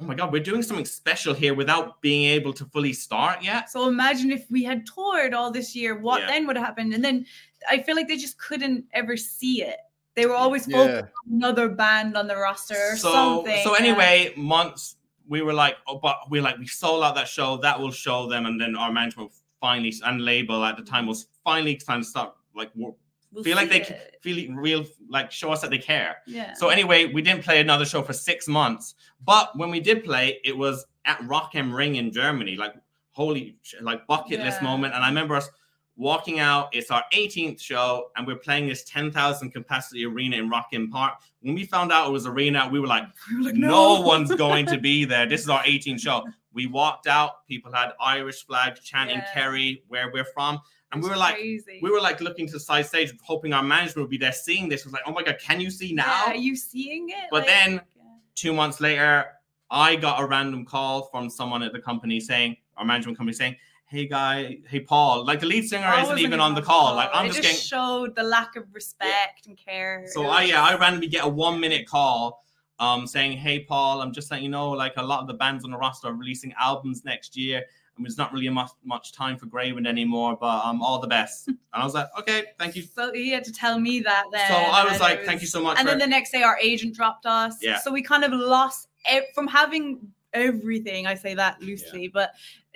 oh 0.00 0.04
my 0.04 0.14
god, 0.14 0.32
we're 0.32 0.42
doing 0.42 0.62
something 0.62 0.84
special 0.86 1.34
here 1.34 1.54
without 1.54 2.00
being 2.00 2.24
able 2.30 2.52
to 2.54 2.64
fully 2.66 2.92
start 2.92 3.42
yet. 3.42 3.70
So 3.70 3.88
imagine 3.88 4.30
if 4.30 4.48
we 4.50 4.62
had 4.64 4.86
toured 4.86 5.34
all 5.34 5.50
this 5.50 5.74
year, 5.74 5.98
what 5.98 6.20
Yeah. 6.20 6.26
then 6.28 6.46
would 6.46 6.56
have 6.56 6.64
happened? 6.66 6.94
And 6.94 7.04
then 7.04 7.26
I 7.68 7.82
feel 7.82 7.96
like 7.96 8.08
they 8.08 8.16
just 8.16 8.38
couldn't 8.38 8.84
ever 8.92 9.16
see 9.16 9.62
it. 9.62 9.78
They 10.14 10.26
were 10.26 10.34
always 10.34 10.66
Yeah. 10.68 10.76
focused 10.76 11.12
on 11.26 11.34
another 11.36 11.68
band 11.68 12.16
on 12.16 12.26
the 12.28 12.36
roster 12.36 12.74
or 12.92 12.96
so 12.96 13.12
something. 13.12 13.62
so 13.64 13.74
and- 13.74 13.84
anyway 13.86 14.32
months 14.36 14.96
we 15.28 15.42
were 15.42 15.52
like 15.52 15.76
oh 15.86 15.98
but 15.98 16.16
we're 16.30 16.40
like 16.42 16.56
we 16.58 16.66
sold 16.66 17.04
out 17.04 17.14
that 17.14 17.28
show 17.28 17.58
that 17.58 17.78
will 17.78 17.90
show 17.92 18.26
them 18.26 18.46
and 18.46 18.58
then 18.60 18.74
our 18.74 18.90
management 18.90 19.30
finally 19.60 19.92
and 20.04 20.24
label 20.24 20.64
at 20.64 20.76
the 20.76 20.82
time 20.82 21.06
was 21.06 21.28
finally 21.44 21.76
trying 21.76 22.00
to 22.00 22.08
start 22.08 22.34
like 22.54 22.70
wo- 22.74 22.96
we'll 23.32 23.44
feel 23.44 23.56
like 23.56 23.68
they 23.68 23.82
it. 23.82 24.16
feel 24.22 24.54
real 24.54 24.84
like 25.08 25.30
show 25.30 25.50
us 25.50 25.60
that 25.60 25.70
they 25.70 25.78
care 25.78 26.16
yeah. 26.26 26.52
so 26.54 26.68
anyway 26.68 27.06
we 27.06 27.22
didn't 27.22 27.42
play 27.44 27.60
another 27.60 27.84
show 27.84 28.02
for 28.02 28.12
six 28.12 28.48
months 28.48 28.94
but 29.24 29.56
when 29.56 29.70
we 29.70 29.80
did 29.80 30.04
play 30.04 30.38
it 30.44 30.56
was 30.56 30.86
at 31.04 31.22
rock 31.26 31.54
am 31.54 31.72
ring 31.72 31.96
in 31.96 32.12
germany 32.12 32.56
like 32.56 32.74
holy 33.12 33.56
like 33.82 34.06
bucket 34.06 34.40
list 34.40 34.62
moment 34.62 34.94
and 34.94 35.04
i 35.04 35.08
remember 35.08 35.34
us 35.34 35.50
walking 35.96 36.38
out 36.38 36.68
it's 36.72 36.90
our 36.92 37.02
18th 37.12 37.60
show 37.60 38.10
and 38.16 38.26
we're 38.26 38.36
playing 38.36 38.68
this 38.68 38.84
10,000 38.84 39.50
capacity 39.50 40.06
arena 40.06 40.36
in 40.36 40.48
rock 40.48 40.68
am 40.72 40.88
park 40.90 41.14
when 41.40 41.54
we 41.54 41.64
found 41.64 41.90
out 41.92 42.08
it 42.08 42.12
was 42.12 42.26
arena 42.26 42.68
we 42.70 42.80
were 42.80 42.86
like 42.86 43.04
We 43.30 43.36
were 43.36 43.42
like, 43.42 43.54
no 43.54 44.00
one's 44.02 44.34
going 44.34 44.66
to 44.66 44.78
be 44.78 45.04
there. 45.04 45.26
This 45.26 45.42
is 45.42 45.48
our 45.48 45.62
18th 45.62 46.00
show. 46.00 46.24
We 46.52 46.66
walked 46.66 47.06
out. 47.06 47.46
People 47.46 47.72
had 47.72 47.92
Irish 48.00 48.44
flags 48.46 48.80
chanting 48.80 49.18
Yeah. 49.18 49.32
Kerry, 49.32 49.84
where 49.88 50.10
we're 50.12 50.24
from, 50.24 50.60
and 50.92 51.02
we 51.02 51.08
were 51.08 51.16
like, 51.16 51.34
crazy. 51.34 51.80
we 51.82 51.90
were 51.90 52.00
like 52.00 52.20
looking 52.20 52.46
to 52.46 52.52
the 52.54 52.60
side 52.60 52.86
stage, 52.86 53.12
hoping 53.22 53.52
our 53.52 53.62
management 53.62 54.04
would 54.04 54.10
be 54.10 54.18
there, 54.18 54.32
seeing 54.32 54.68
this. 54.68 54.80
It 54.82 54.86
was 54.86 54.92
like, 54.94 55.02
oh 55.06 55.12
my 55.12 55.22
god, 55.22 55.38
can 55.40 55.60
you 55.60 55.70
see 55.70 55.92
now? 55.92 56.06
Yeah, 56.06 56.32
are 56.32 56.36
you 56.36 56.56
seeing 56.56 57.10
it? 57.10 57.26
But 57.30 57.40
Like, 57.40 57.46
then- 57.46 57.72
yeah. 57.74 58.02
Two 58.34 58.52
months 58.54 58.80
later, 58.80 59.26
I 59.70 59.96
got 59.96 60.20
a 60.22 60.26
random 60.26 60.64
call 60.64 61.02
from 61.10 61.28
someone 61.28 61.62
at 61.62 61.72
the 61.72 61.80
company 61.80 62.20
saying, 62.20 62.56
our 62.76 62.84
management 62.84 63.18
company 63.18 63.34
saying, 63.34 63.56
"Hey 63.86 64.06
guy, 64.06 64.58
hey 64.68 64.80
Paul, 64.80 65.26
like 65.26 65.40
the 65.40 65.46
lead 65.46 65.68
singer 65.68 65.84
I 65.84 66.02
isn't 66.04 66.18
even 66.20 66.38
on 66.38 66.54
the 66.54 66.60
the 66.60 66.66
call. 66.66 66.94
Like 66.94 67.10
I'm 67.12 67.26
it 67.26 67.30
just 67.30 67.38
just 67.42 67.48
getting." 67.48 67.60
showed 67.66 68.14
the 68.14 68.22
lack 68.22 68.54
of 68.54 68.72
respect 68.72 69.46
and 69.48 69.58
care. 69.58 70.04
So 70.06 70.26
I 70.26 70.44
yeah, 70.44 70.62
I 70.62 70.76
randomly 70.76 71.08
get 71.08 71.24
a 71.24 71.28
one 71.28 71.58
minute 71.60 71.86
call 71.88 72.44
um 72.78 73.08
saying, 73.08 73.36
Hey 73.36 73.58
Paul, 73.64 74.00
I'm 74.00 74.12
just 74.12 74.30
letting 74.30 74.44
you 74.44 74.50
know, 74.50 74.70
like 74.70 74.92
a 74.96 75.02
lot 75.02 75.20
of 75.20 75.26
the 75.26 75.34
bands 75.34 75.64
on 75.64 75.72
the 75.72 75.76
roster 75.76 76.06
are 76.06 76.14
releasing 76.14 76.54
albums 76.58 77.04
next 77.04 77.36
year. 77.36 77.64
And 77.98 78.06
there's 78.06 78.16
not 78.16 78.32
really 78.32 78.48
much 78.48 78.70
much 78.84 79.12
time 79.12 79.36
for 79.36 79.46
Greywind 79.46 79.86
anymore, 79.86 80.38
but 80.40 80.64
um 80.64 80.80
all 80.80 81.00
the 81.00 81.08
best. 81.08 81.48
and 81.48 81.58
I 81.72 81.84
was 81.84 81.94
like, 81.94 82.06
Okay, 82.20 82.44
thank 82.58 82.76
you. 82.76 82.82
So 82.82 83.12
he 83.12 83.30
had 83.30 83.44
to 83.44 83.52
tell 83.52 83.78
me 83.78 84.00
that 84.00 84.24
then. 84.32 84.48
So 84.48 84.54
I 84.54 84.84
was 84.84 85.00
like, 85.00 85.20
it 85.20 85.26
Thank 85.26 85.40
you 85.40 85.46
so 85.48 85.60
much 85.62 85.78
And 85.78 85.86
for 85.86 85.90
then 85.92 85.98
the 85.98 86.06
next 86.06 86.30
day, 86.30 86.42
our 86.42 86.58
agent 86.62 86.94
dropped 86.94 87.26
us. 87.26 87.56
Yeah. 87.60 87.78
So 87.80 87.92
we 87.92 88.00
kind 88.02 88.24
of 88.24 88.32
lost 88.32 88.88
e- 89.12 89.20
from 89.34 89.48
having 89.48 90.00
everything. 90.32 91.06
I 91.06 91.14
say 91.14 91.34
that 91.34 91.60
loosely, 91.60 92.08
but 92.08 92.32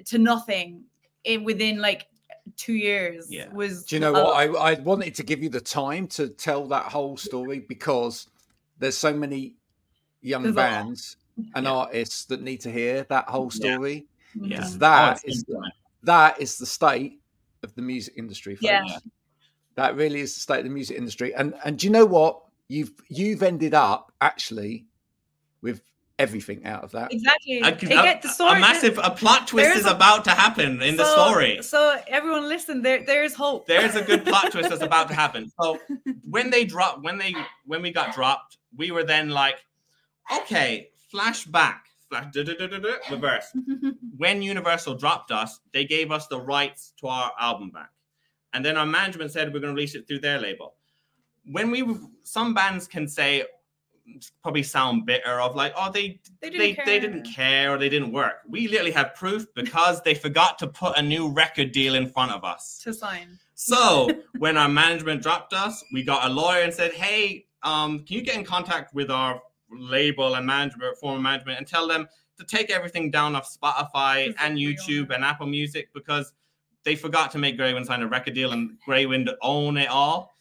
to 0.07 0.19
nothing 0.19 0.83
in 1.25 1.45
within 1.45 1.79
like 1.81 2.07
two 2.57 2.73
years. 2.75 3.29
Yeah. 3.31 3.49
Was 3.53 3.85
Do 3.85 3.97
you 3.97 4.01
know 4.01 4.15
a 4.15 4.25
what? 4.25 4.37
I, 4.37 4.73
I 4.73 4.75
wanted 4.81 5.15
to 5.15 5.23
give 5.23 5.43
you 5.43 5.49
the 5.49 5.61
time 5.61 6.09
to 6.09 6.29
tell 6.29 6.67
that 6.69 6.87
whole 6.87 7.17
story 7.17 7.61
because 7.61 8.29
there's 8.79 8.97
so 8.99 9.15
many 9.15 9.55
young 10.21 10.43
There's 10.43 10.57
bands 10.57 11.17
and 11.55 11.65
Yeah. 11.65 11.73
artists 11.73 12.25
that 12.27 12.43
need 12.43 12.61
to 12.63 12.71
hear 12.73 13.05
that 13.05 13.29
whole 13.29 13.51
Yeah. 13.55 13.75
story. 13.77 14.07
Yeah. 14.35 14.57
Because 14.59 14.75
Oh, 14.77 14.79
that 14.79 15.21
it's 15.25 15.37
is 15.39 15.45
been- 15.45 15.63
that 16.05 16.41
is 16.41 16.59
the 16.59 16.67
state 16.67 17.21
of 17.63 17.75
the 17.75 17.83
music 17.83 18.15
industry. 18.17 18.55
Folks. 18.57 18.65
Yeah. 18.65 18.85
That 19.77 19.97
really 19.97 20.21
is 20.21 20.35
the 20.35 20.41
state 20.41 20.59
of 20.59 20.65
the 20.65 20.71
music 20.71 20.97
industry. 20.99 21.35
And 21.35 21.55
and 21.65 21.79
do 21.79 21.87
you 21.87 21.93
know 21.93 22.05
what? 22.07 22.41
You've 22.69 22.93
you've 23.09 23.43
ended 23.43 23.75
up 23.75 24.13
actually 24.21 24.87
with 25.61 25.83
everything 26.19 26.65
out 26.67 26.85
of 26.85 26.93
that. 26.93 27.13
Exactly. 27.13 27.63
I 27.63 27.69
It 27.71 27.81
get 27.81 28.23
the 28.23 28.29
a, 28.29 28.33
story. 28.33 28.59
a 28.59 28.61
massive 28.61 28.99
a 29.03 29.11
plot 29.11 29.47
twist 29.49 29.65
there's 29.69 29.79
is 29.81 29.87
a- 29.87 29.91
about 29.95 30.25
to 30.25 30.31
happen 30.31 30.81
in 30.83 30.97
the 30.97 31.05
story. 31.05 31.61
So 31.63 31.99
everyone, 32.07 32.49
listen. 32.49 32.83
There, 32.83 33.05
there 33.05 33.25
is 33.25 33.35
hope. 33.35 33.67
There's 33.67 33.95
a 33.97 34.03
good 34.03 34.25
plot 34.25 34.53
twist 34.53 34.69
that's 34.71 34.83
about 34.83 35.09
to 35.09 35.15
happen. 35.15 35.51
So 35.61 35.79
when 36.29 36.51
they 36.51 36.65
dropped, 36.65 37.03
when 37.03 37.19
they 37.19 37.35
when 37.67 37.83
we 37.83 37.91
got 37.93 38.15
dropped, 38.15 38.59
we 38.77 38.91
were 38.91 39.05
then 39.05 39.31
like, 39.31 39.57
okay, 40.39 40.91
flashback, 41.13 41.81
flash, 42.13 42.33
duh, 42.33 42.43
duh, 42.43 42.55
duh, 42.55 42.67
duh, 42.67 42.79
duh, 42.79 42.97
reverse. 43.11 43.47
When 44.19 44.43
Universal 44.43 44.95
dropped 44.97 45.33
us, 45.33 45.61
they 45.73 45.85
gave 45.85 46.13
us 46.13 46.27
the 46.29 46.41
rights 46.41 46.93
to 47.01 47.09
our 47.09 47.33
album 47.41 47.71
back, 47.71 47.91
and 48.53 48.65
then 48.65 48.77
our 48.77 48.87
management 48.87 49.33
said 49.33 49.53
we're 49.53 49.61
going 49.61 49.75
to 49.75 49.75
release 49.75 49.95
it 49.95 50.07
through 50.07 50.21
their 50.21 50.39
label. 50.39 50.75
When 51.45 51.71
we, 51.71 51.85
some 52.23 52.55
bands 52.55 52.87
can 52.87 53.09
say, 53.09 53.45
probably 54.43 54.63
sound 54.63 55.07
bitter 55.07 55.41
of 55.41 55.57
like, 55.57 55.73
oh, 55.77 55.91
they 55.91 56.21
they 56.41 56.51
didn't 56.51 56.59
they, 56.59 56.75
care. 56.75 56.87
they 56.87 57.01
didn't 57.01 57.23
care 57.25 57.73
or 57.73 57.79
they 57.79 57.89
didn't 57.89 58.13
work. 58.13 58.35
We 58.49 58.69
literally 58.69 58.91
have 58.93 59.15
proof 59.15 59.47
because 59.55 60.03
they 60.03 60.15
forgot 60.15 60.59
to 60.59 60.67
put 60.67 60.99
a 60.99 61.03
new 61.03 61.29
record 61.29 61.73
deal 61.73 61.95
in 61.95 62.09
front 62.09 62.33
of 62.33 62.45
us. 62.45 62.81
to 62.85 62.93
sign. 62.93 63.39
So 63.55 64.11
when 64.39 64.57
our 64.57 64.69
management 64.69 65.23
dropped 65.23 65.53
us, 65.55 65.85
we 65.93 66.03
got 66.03 66.31
a 66.31 66.33
lawyer 66.33 66.63
and 66.63 66.75
said, 66.75 66.93
"Hey, 66.93 67.47
um, 67.63 68.01
can 68.05 68.17
you 68.17 68.23
get 68.23 68.37
in 68.37 68.45
contact 68.45 68.95
with 68.95 69.11
our 69.11 69.41
label 69.73 70.35
and 70.35 70.47
management, 70.47 70.97
former 70.99 71.21
management, 71.21 71.59
and 71.59 71.67
tell 71.67 71.87
them 71.89 72.07
to 72.39 72.45
take 72.45 72.71
everything 72.71 73.11
down 73.11 73.37
off 73.37 73.49
Spotify 73.55 74.35
and 74.41 74.59
YouTube 74.59 75.11
and 75.15 75.25
Apple 75.25 75.47
Music 75.47 75.89
because 75.95 76.33
they 76.85 76.97
forgot 76.97 77.31
to 77.33 77.39
make 77.39 77.59
Greywind 77.59 77.87
sign 77.87 78.03
a 78.03 78.07
record 78.09 78.35
deal 78.35 78.53
and 78.53 78.77
Greywind 78.87 79.33
own 79.43 79.77
it 79.77 79.89
all." 79.89 80.33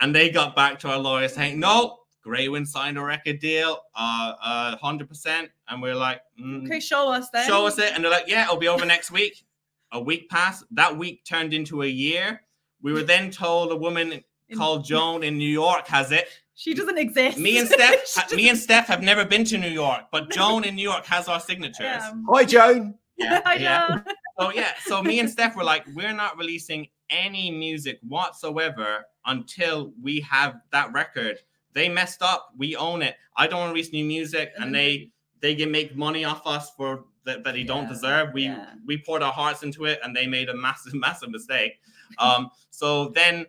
And 0.00 0.14
they 0.14 0.28
got 0.30 0.54
back 0.54 0.78
to 0.80 0.90
our 0.90 0.98
lawyer 0.98 1.28
saying, 1.28 1.58
"No." 1.60 2.00
Greywind 2.26 2.66
signed 2.66 2.98
a 2.98 3.02
record 3.04 3.38
deal, 3.38 3.80
uh, 3.94 4.32
uh, 4.42 4.76
hundred 4.78 5.08
percent, 5.08 5.48
and 5.68 5.80
we're 5.80 5.94
like, 5.94 6.20
mm, 6.40 6.66
Okay, 6.66 6.80
show 6.80 7.08
us 7.12 7.30
then. 7.30 7.46
show 7.46 7.66
us 7.68 7.78
it. 7.78 7.92
And 7.94 8.02
they're 8.02 8.10
like, 8.10 8.26
yeah, 8.26 8.42
it'll 8.42 8.56
be 8.56 8.66
over 8.66 8.84
next 8.84 9.12
week. 9.12 9.44
A 9.92 10.00
week 10.00 10.28
passed. 10.28 10.64
That 10.72 10.98
week 10.98 11.24
turned 11.24 11.54
into 11.54 11.82
a 11.82 11.86
year. 11.86 12.42
We 12.82 12.92
were 12.92 13.04
then 13.04 13.30
told 13.30 13.70
a 13.70 13.76
woman 13.76 14.24
In- 14.48 14.58
called 14.58 14.84
Joan 14.84 15.22
in 15.22 15.38
New 15.38 15.48
York 15.48 15.86
has 15.86 16.10
it. 16.10 16.26
She 16.58 16.72
doesn't 16.72 16.96
exist. 16.96 17.36
Me 17.36 17.58
and 17.58 17.68
Steph, 17.68 18.32
me 18.34 18.48
and 18.48 18.58
Steph 18.58 18.86
have 18.86 19.02
never 19.02 19.26
been 19.26 19.44
to 19.44 19.58
New 19.58 19.68
York, 19.68 20.04
but 20.10 20.30
Joan 20.30 20.64
in 20.64 20.74
New 20.74 20.82
York 20.82 21.04
has 21.04 21.28
our 21.28 21.38
signatures. 21.38 21.80
Yeah. 21.80 22.12
Hi 22.30 22.44
Joan. 22.44 22.94
I 23.20 23.56
yeah. 23.60 23.86
know. 23.88 24.12
So 24.40 24.52
yeah, 24.52 24.72
so 24.86 25.02
me 25.02 25.20
and 25.20 25.28
Steph 25.28 25.54
were 25.54 25.64
like, 25.64 25.84
we're 25.94 26.14
not 26.14 26.38
releasing 26.38 26.88
any 27.10 27.50
music 27.50 27.98
whatsoever 28.08 29.04
until 29.26 29.92
we 30.02 30.20
have 30.20 30.56
that 30.72 30.92
record. 30.94 31.38
They 31.74 31.90
messed 31.90 32.22
up. 32.22 32.48
We 32.56 32.74
own 32.74 33.02
it. 33.02 33.16
I 33.36 33.46
don't 33.46 33.60
want 33.60 33.70
to 33.70 33.74
release 33.74 33.92
new 33.92 34.04
music, 34.04 34.52
and 34.56 34.74
they 34.74 35.10
they 35.40 35.54
can 35.54 35.70
make 35.70 35.94
money 35.94 36.24
off 36.24 36.46
us 36.46 36.70
for 36.74 37.04
that, 37.24 37.44
that 37.44 37.52
they 37.52 37.64
don't 37.64 37.86
deserve. 37.86 38.32
We 38.32 38.44
yeah. 38.44 38.72
we 38.86 38.96
poured 38.96 39.22
our 39.22 39.32
hearts 39.32 39.62
into 39.62 39.84
it, 39.84 40.00
and 40.02 40.16
they 40.16 40.26
made 40.26 40.48
a 40.48 40.56
massive 40.56 40.94
massive 41.06 41.30
mistake. 41.30 41.74
Um, 42.18 42.48
so 42.70 43.08
then 43.10 43.44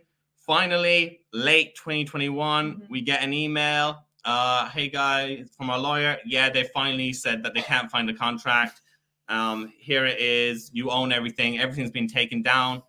finally, 0.52 1.20
late 1.34 1.76
2021, 1.76 2.76
Mhm. 2.76 2.88
we 2.88 3.02
get 3.02 3.22
an 3.22 3.34
email. 3.34 4.02
Uh, 4.24 4.66
hey 4.70 4.88
guys, 4.88 5.50
from 5.54 5.68
our 5.68 5.78
lawyer. 5.78 6.18
Yeah, 6.24 6.48
they 6.48 6.64
finally 6.64 7.12
said 7.12 7.42
that 7.42 7.52
they 7.52 7.60
can't 7.60 7.90
find 7.90 8.08
the 8.08 8.14
contract. 8.14 8.80
Um, 9.28 9.70
here 9.78 10.06
it 10.06 10.18
is. 10.18 10.70
You 10.72 10.90
own 10.90 11.12
everything. 11.12 11.58
Everything's 11.58 11.90
been 11.90 12.08
taken 12.08 12.40
down, 12.40 12.82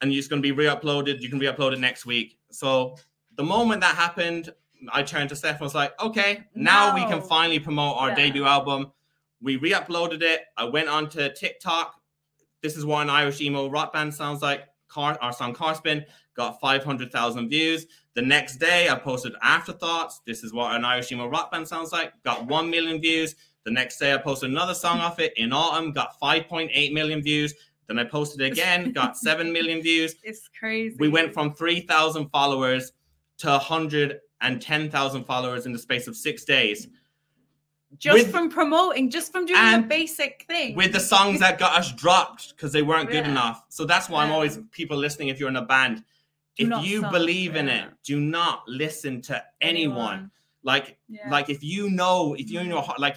and 0.00 0.12
it's 0.12 0.26
going 0.26 0.42
to 0.42 0.46
be 0.46 0.50
re-uploaded. 0.50 1.20
You 1.20 1.28
can 1.30 1.38
re-upload 1.38 1.72
it 1.72 1.78
next 1.78 2.04
week. 2.04 2.36
So 2.50 2.96
the 3.36 3.44
moment 3.44 3.80
that 3.82 3.94
happened, 3.94 4.52
I 4.92 5.04
turned 5.04 5.28
to 5.28 5.36
Steph 5.36 5.52
and 5.52 5.60
was 5.60 5.74
like, 5.74 5.98
"Okay, 6.02 6.44
now 6.56 6.94
we 6.96 7.02
can 7.02 7.22
finally 7.22 7.60
promote 7.60 7.96
our 7.96 8.08
Yeah. 8.08 8.16
debut 8.16 8.44
album." 8.44 8.92
We 9.40 9.54
re-uploaded 9.54 10.20
it. 10.22 10.46
I 10.56 10.64
went 10.64 10.88
onto 10.88 11.32
TikTok. 11.32 11.94
This 12.60 12.76
is 12.76 12.84
what 12.84 13.02
an 13.02 13.10
Irish 13.10 13.40
emo 13.40 13.68
rock 13.68 13.92
band 13.92 14.14
sounds 14.14 14.42
like. 14.42 14.66
Car, 14.88 15.18
our 15.20 15.32
song 15.32 15.54
Carspin 15.54 16.04
got 16.34 16.60
500,000 16.60 17.48
views. 17.48 17.86
The 18.14 18.22
next 18.22 18.56
day, 18.56 18.88
I 18.88 18.94
posted 18.96 19.34
Afterthoughts. 19.42 20.20
This 20.26 20.42
is 20.42 20.52
what 20.52 20.74
an 20.74 20.84
Irish 20.84 21.10
emo 21.12 21.26
rock 21.26 21.50
band 21.52 21.68
sounds 21.68 21.92
like. 21.92 22.12
Got 22.24 22.46
1 22.46 22.70
million 22.70 23.00
views. 23.00 23.34
The 23.64 23.70
next 23.70 23.98
day, 23.98 24.14
I 24.14 24.18
posted 24.18 24.50
another 24.50 24.74
song 24.74 25.00
off 25.00 25.18
it 25.18 25.32
in 25.36 25.52
autumn, 25.52 25.92
got 25.92 26.18
5.8 26.20 26.92
million 26.92 27.22
views. 27.22 27.54
Then 27.88 27.98
I 27.98 28.04
posted 28.04 28.40
it 28.40 28.52
again, 28.52 28.92
got 28.94 29.16
7 29.16 29.52
million 29.52 29.82
views. 29.82 30.14
It's 30.22 30.48
crazy. 30.58 30.96
We 30.98 31.08
went 31.08 31.34
from 31.34 31.54
3,000 31.54 32.28
followers 32.30 32.92
to 33.38 33.48
110,000 33.48 35.24
followers 35.24 35.66
in 35.66 35.72
the 35.72 35.78
space 35.78 36.06
of 36.06 36.16
six 36.16 36.44
days 36.44 36.88
just 37.98 38.14
with- 38.14 38.30
from 38.30 38.48
promoting, 38.50 39.10
just 39.10 39.32
from 39.32 39.46
doing 39.46 39.60
a 39.74 39.80
basic 39.82 40.44
thing. 40.48 40.74
with 40.74 40.92
the 40.92 41.00
songs 41.00 41.40
that 41.40 41.58
got 41.58 41.78
us 41.78 41.92
dropped 41.92 42.50
because 42.50 42.72
they 42.72 42.82
weren't 42.82 43.08
good 43.10 43.24
Yeah. 43.24 43.30
enough. 43.30 43.64
So 43.68 43.84
that's 43.84 44.08
why 44.08 44.24
I'm 44.24 44.32
always 44.32 44.58
people 44.70 44.96
listening. 44.96 45.28
If 45.28 45.38
you're 45.40 45.48
in 45.48 45.56
a 45.56 45.64
band, 45.64 46.04
Do 46.58 46.72
if 46.72 46.84
you 46.86 46.98
stop, 47.00 47.12
believe 47.12 47.54
in 47.56 47.68
it, 47.68 47.90
do 48.02 48.18
not 48.20 48.66
listen 48.68 49.20
to 49.22 49.42
anyone. 49.60 50.30
Like 50.62 50.98
Yeah. 51.08 51.28
like 51.30 51.48
if 51.50 51.62
you 51.62 51.90
know 51.90 52.34
if 52.34 52.50
you 52.50 52.62
know 52.64 52.80
how- 52.80 52.96
like 52.98 53.16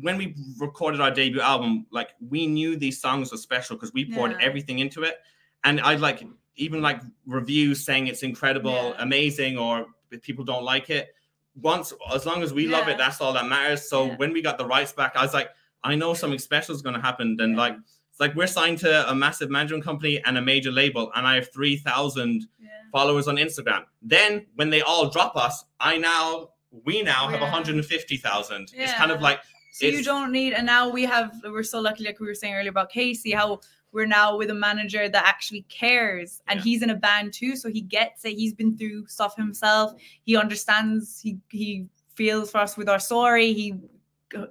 when 0.00 0.18
we 0.18 0.34
recorded 0.58 1.00
our 1.00 1.10
debut 1.10 1.40
album 1.40 1.86
like 1.90 2.10
we 2.20 2.46
knew 2.48 2.76
these 2.76 3.00
songs 3.00 3.30
were 3.30 3.38
special 3.38 3.76
because 3.76 3.92
we 3.92 4.04
poured 4.04 4.32
Yeah. 4.32 4.38
everything 4.42 4.80
into 4.80 5.04
it 5.04 5.20
and 5.62 5.80
I'd 5.80 6.00
like 6.00 6.22
even 6.56 6.82
like 6.82 7.00
reviews 7.26 7.84
saying 7.84 8.08
it's 8.08 8.22
incredible 8.24 8.72
Yeah. 8.72 8.94
amazing 9.02 9.56
or 9.56 9.86
if 10.10 10.20
people 10.22 10.44
don't 10.44 10.64
like 10.64 10.90
it 10.90 11.14
once 11.60 11.92
as 12.12 12.26
long 12.26 12.42
as 12.42 12.52
we 12.52 12.66
love 12.66 12.88
it 12.88 12.98
that's 12.98 13.20
all 13.20 13.32
that 13.32 13.46
matters 13.46 13.88
so 13.88 14.06
Yeah. 14.06 14.16
when 14.16 14.32
we 14.32 14.42
got 14.42 14.58
the 14.58 14.66
rights 14.66 14.92
back 14.92 15.12
i 15.16 15.22
was 15.22 15.32
like 15.34 15.50
i 15.84 15.94
know 15.94 16.12
something 16.14 16.38
special 16.38 16.74
is 16.74 16.82
going 16.82 16.94
to 16.96 17.00
happen 17.00 17.36
then 17.36 17.50
Yeah. 17.52 17.56
like 17.58 17.76
it's 18.10 18.20
like 18.20 18.34
we're 18.34 18.46
signed 18.48 18.78
to 18.78 19.10
a 19.10 19.14
massive 19.14 19.50
management 19.50 19.84
company 19.84 20.20
and 20.24 20.36
a 20.38 20.42
major 20.42 20.72
label 20.72 21.10
and 21.14 21.26
i 21.26 21.34
have 21.36 21.52
3000 21.52 22.46
yeah. 22.60 22.68
followers 22.92 23.26
on 23.28 23.36
Instagram. 23.36 23.82
Then 24.02 24.46
when 24.54 24.70
they 24.70 24.82
all 24.82 25.10
drop 25.10 25.36
us, 25.36 25.64
I 25.80 25.98
now 25.98 26.50
we 26.84 27.02
now 27.02 27.28
have 27.28 27.40
Yeah. 27.40 27.50
150,000. 27.50 28.72
It's 28.74 28.92
kind 28.92 29.10
of 29.10 29.20
like 29.20 29.40
So 29.72 29.86
you 29.86 30.04
don't 30.04 30.30
need, 30.30 30.52
and 30.52 30.64
now 30.66 30.88
we 30.88 31.02
have. 31.04 31.34
We're 31.42 31.64
so 31.64 31.80
lucky, 31.80 32.04
like 32.04 32.20
we 32.20 32.26
were 32.28 32.34
saying 32.42 32.54
earlier 32.54 32.70
about 32.70 32.90
Casey, 32.90 33.32
how 33.32 33.58
we're 33.94 34.06
now 34.06 34.36
with 34.36 34.50
a 34.50 34.54
manager 34.54 35.08
that 35.08 35.24
actually 35.24 35.62
cares, 35.70 36.42
and 36.48 36.58
Yeah. 36.58 36.64
he's 36.64 36.82
in 36.82 36.90
a 36.90 36.96
band 36.96 37.32
too, 37.32 37.56
so 37.56 37.70
he 37.70 37.80
gets 37.80 38.24
it. 38.24 38.32
He's 38.34 38.52
been 38.52 38.76
through 38.76 39.06
stuff 39.06 39.36
himself. 39.36 39.94
He 40.24 40.36
understands. 40.36 41.20
He 41.22 41.38
he 41.50 41.86
feels 42.14 42.50
for 42.50 42.58
us 42.58 42.76
with 42.76 42.88
our 42.88 42.98
story. 42.98 43.52
He 43.54 43.74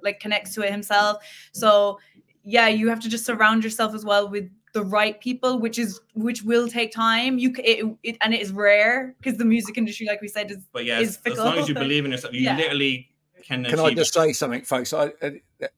like 0.02 0.18
connects 0.18 0.54
to 0.54 0.62
it 0.62 0.70
himself. 0.70 1.18
So 1.52 2.00
yeah, 2.42 2.68
you 2.68 2.88
have 2.88 3.00
to 3.00 3.08
just 3.08 3.24
surround 3.26 3.62
yourself 3.64 3.94
as 3.94 4.04
well 4.04 4.28
with 4.28 4.50
the 4.72 4.82
right 4.84 5.20
people, 5.20 5.58
which 5.60 5.78
is 5.78 6.00
which 6.14 6.42
will 6.42 6.66
take 6.68 6.90
time. 6.92 7.38
You 7.38 7.54
c- 7.54 7.62
it, 7.62 7.96
it 8.02 8.16
and 8.22 8.32
it 8.34 8.40
is 8.40 8.50
rare 8.52 9.14
because 9.18 9.38
the 9.38 9.44
music 9.44 9.76
industry, 9.78 10.06
like 10.06 10.20
we 10.22 10.28
said, 10.28 10.50
is 10.50 10.58
but 10.72 10.84
yeah, 10.84 11.00
is 11.00 11.18
as, 11.26 11.32
as 11.34 11.38
long 11.38 11.58
as 11.58 11.68
you 11.68 11.74
believe 11.74 12.04
in 12.04 12.10
yourself, 12.12 12.32
you 12.34 12.40
Yeah. 12.40 12.56
literally 12.56 13.10
can. 13.42 13.64
Can 13.64 13.78
I 13.78 13.92
just 13.94 14.16
it. 14.16 14.20
say 14.20 14.32
something, 14.32 14.62
folks? 14.62 14.92
I, 14.92 15.12
uh, 15.22 15.30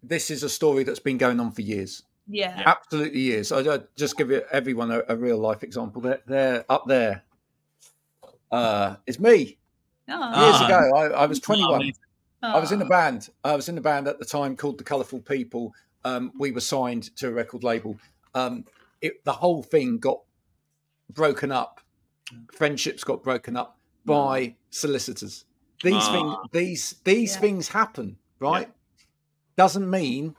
this 0.02 0.30
is 0.30 0.42
a 0.44 0.48
story 0.48 0.84
that's 0.84 1.00
been 1.00 1.18
going 1.18 1.40
on 1.40 1.50
for 1.52 1.62
years. 1.62 2.02
Yeah. 2.28 2.62
Absolutely 2.66 3.20
years. 3.20 3.52
I 3.52 3.60
I 3.74 3.80
just 3.96 4.16
give 4.16 4.30
it 4.30 4.46
everyone 4.52 4.90
a, 4.90 5.02
a 5.08 5.16
real 5.16 5.38
life 5.38 5.62
example. 5.62 6.00
They're, 6.02 6.20
they're 6.26 6.64
up 6.68 6.84
there. 6.86 7.22
Uh, 8.50 8.96
it's 9.06 9.18
me 9.18 9.58
No. 10.08 10.16
years 10.16 10.56
Ah. 10.58 10.66
ago. 10.66 10.96
I, 10.96 11.22
I 11.22 11.26
was 11.26 11.38
Oh, 11.38 11.42
21. 11.54 11.74
amazing. 11.82 12.02
I 12.42 12.60
was 12.60 12.70
in 12.70 12.80
a 12.80 12.84
band. 12.86 13.30
I 13.42 13.56
was 13.56 13.68
in 13.68 13.76
a 13.76 13.80
band 13.80 14.06
at 14.06 14.18
the 14.20 14.24
time 14.24 14.56
called 14.56 14.78
the 14.78 14.84
Colourful 14.84 15.20
People. 15.20 15.74
Um, 16.04 16.32
we 16.38 16.52
were 16.52 16.60
signed 16.60 17.14
to 17.16 17.28
a 17.28 17.32
record 17.32 17.64
label. 17.64 17.96
Um, 18.34 18.64
it, 19.00 19.24
the 19.24 19.32
whole 19.32 19.62
thing 19.64 19.98
got 19.98 20.20
broken 21.12 21.50
up. 21.50 21.80
Friendships 22.52 23.02
got 23.02 23.22
broken 23.24 23.56
up 23.56 23.78
by 24.04 24.54
solicitors. 24.70 25.44
These 25.82 25.94
Ah. 25.96 26.12
things, 26.12 26.36
these 26.52 26.94
these 27.04 27.34
Yeah. 27.34 27.40
things 27.40 27.68
happen, 27.68 28.16
right? 28.38 28.70
Doesn't 29.56 29.88
mean, 29.90 30.36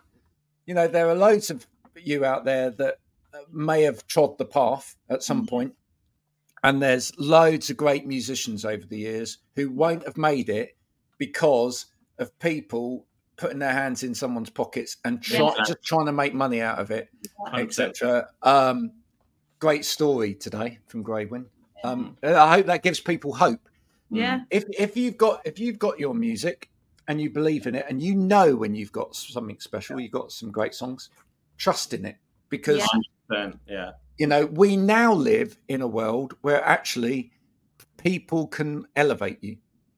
you 0.65 0.73
know, 0.73 0.87
there 0.87 1.09
are 1.09 1.15
loads 1.15 1.49
of 1.49 1.67
you 1.99 2.25
out 2.25 2.45
there 2.45 2.69
that 2.71 2.99
uh, 3.33 3.39
may 3.51 3.83
have 3.83 4.05
trod 4.07 4.37
the 4.37 4.45
path 4.45 4.95
at 5.09 5.21
some 5.23 5.43
Mhm. 5.45 5.49
point, 5.49 5.75
and 6.63 6.81
there's 6.81 7.11
loads 7.17 7.69
of 7.69 7.77
great 7.77 8.05
musicians 8.07 8.65
over 8.65 8.85
the 8.85 8.97
years 8.97 9.39
who 9.55 9.69
won't 9.69 10.03
have 10.05 10.17
made 10.17 10.49
it 10.49 10.75
because 11.17 11.87
of 12.19 12.37
people 12.39 13.05
putting 13.35 13.59
their 13.59 13.73
hands 13.73 14.01
in 14.03 14.15
someone's 14.15 14.49
pockets 14.49 14.97
and 15.05 15.21
try, 15.21 15.53
Yeah. 15.55 15.63
just 15.65 15.83
trying 15.83 16.07
to 16.07 16.11
make 16.11 16.33
money 16.33 16.61
out 16.61 16.79
of 16.79 16.89
it, 16.89 17.09
etc. 17.53 18.29
Um, 18.41 18.91
great 19.59 19.85
story 19.85 20.33
today 20.33 20.79
from 20.87 21.03
Greywind. 21.03 21.45
Um, 21.83 22.17
I 22.23 22.55
hope 22.55 22.65
that 22.65 22.81
gives 22.81 22.99
people 22.99 23.33
hope. 23.33 23.59
Yeah. 24.09 24.41
If 24.49 24.65
if 24.77 24.97
you've 24.97 25.17
got 25.17 25.45
if 25.45 25.59
you've 25.59 25.77
got 25.77 25.99
your 25.99 26.15
music 26.15 26.69
and 27.07 27.21
you 27.21 27.29
believe 27.29 27.67
in 27.67 27.75
it 27.75 27.85
and 27.87 28.01
you 28.01 28.15
know 28.15 28.55
when 28.55 28.73
you've 28.73 28.91
got 28.91 29.15
something 29.15 29.59
special, 29.59 29.99
you've 29.99 30.11
got 30.11 30.31
some 30.31 30.49
great 30.51 30.73
songs, 30.73 31.09
trust 31.57 31.93
in 31.93 32.05
it 32.05 32.17
because 32.49 32.87
Yeah. 33.31 33.51
Yeah. 33.67 33.91
you 34.17 34.27
know 34.27 34.45
we 34.45 34.77
now 34.77 35.13
live 35.13 35.57
in 35.67 35.81
a 35.81 35.87
world 35.87 36.35
where 36.41 36.63
actually 36.63 37.31
people 37.97 38.47
can 38.47 38.85
elevate 38.95 39.43
you. 39.43 39.57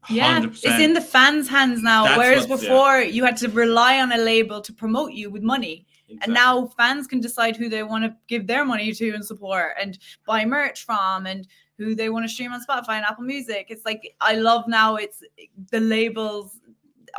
Yeah, 0.10 0.40
100%. 0.40 0.52
it's 0.52 0.66
in 0.66 0.94
the 0.94 1.02
fans' 1.02 1.48
hands 1.50 1.84
now. 1.84 2.06
That's 2.06 2.18
whereas 2.18 2.48
yeah. 2.48 2.56
before, 2.56 3.00
you 3.02 3.24
had 3.26 3.38
to 3.38 3.50
rely 3.50 4.00
on 4.00 4.12
a 4.12 4.18
label 4.18 4.62
to 4.62 4.74
promote 4.74 5.12
you 5.12 5.30
with 5.30 5.44
money, 5.44 5.86
Exactly. 6.08 6.20
and 6.24 6.34
now 6.34 6.68
fans 6.78 7.06
can 7.06 7.20
decide 7.20 7.56
who 7.58 7.70
they 7.70 7.84
want 7.84 8.06
to 8.06 8.16
give 8.28 8.48
their 8.48 8.66
money 8.66 8.92
to 8.94 9.14
and 9.14 9.24
support, 9.24 9.74
and 9.80 10.00
buy 10.26 10.46
merch 10.46 10.86
from, 10.86 11.28
and 11.28 11.48
who 11.78 11.96
they 11.96 12.10
want 12.10 12.26
to 12.26 12.30
stream 12.30 12.52
on 12.54 12.62
Spotify 12.66 12.94
and 12.96 13.06
Apple 13.06 13.26
Music. 13.26 13.68
It's 13.70 13.86
like 13.86 14.16
I 14.22 14.36
love 14.36 14.68
now. 14.68 14.96
It's 14.96 15.22
the 15.70 15.80
labels 15.80 16.59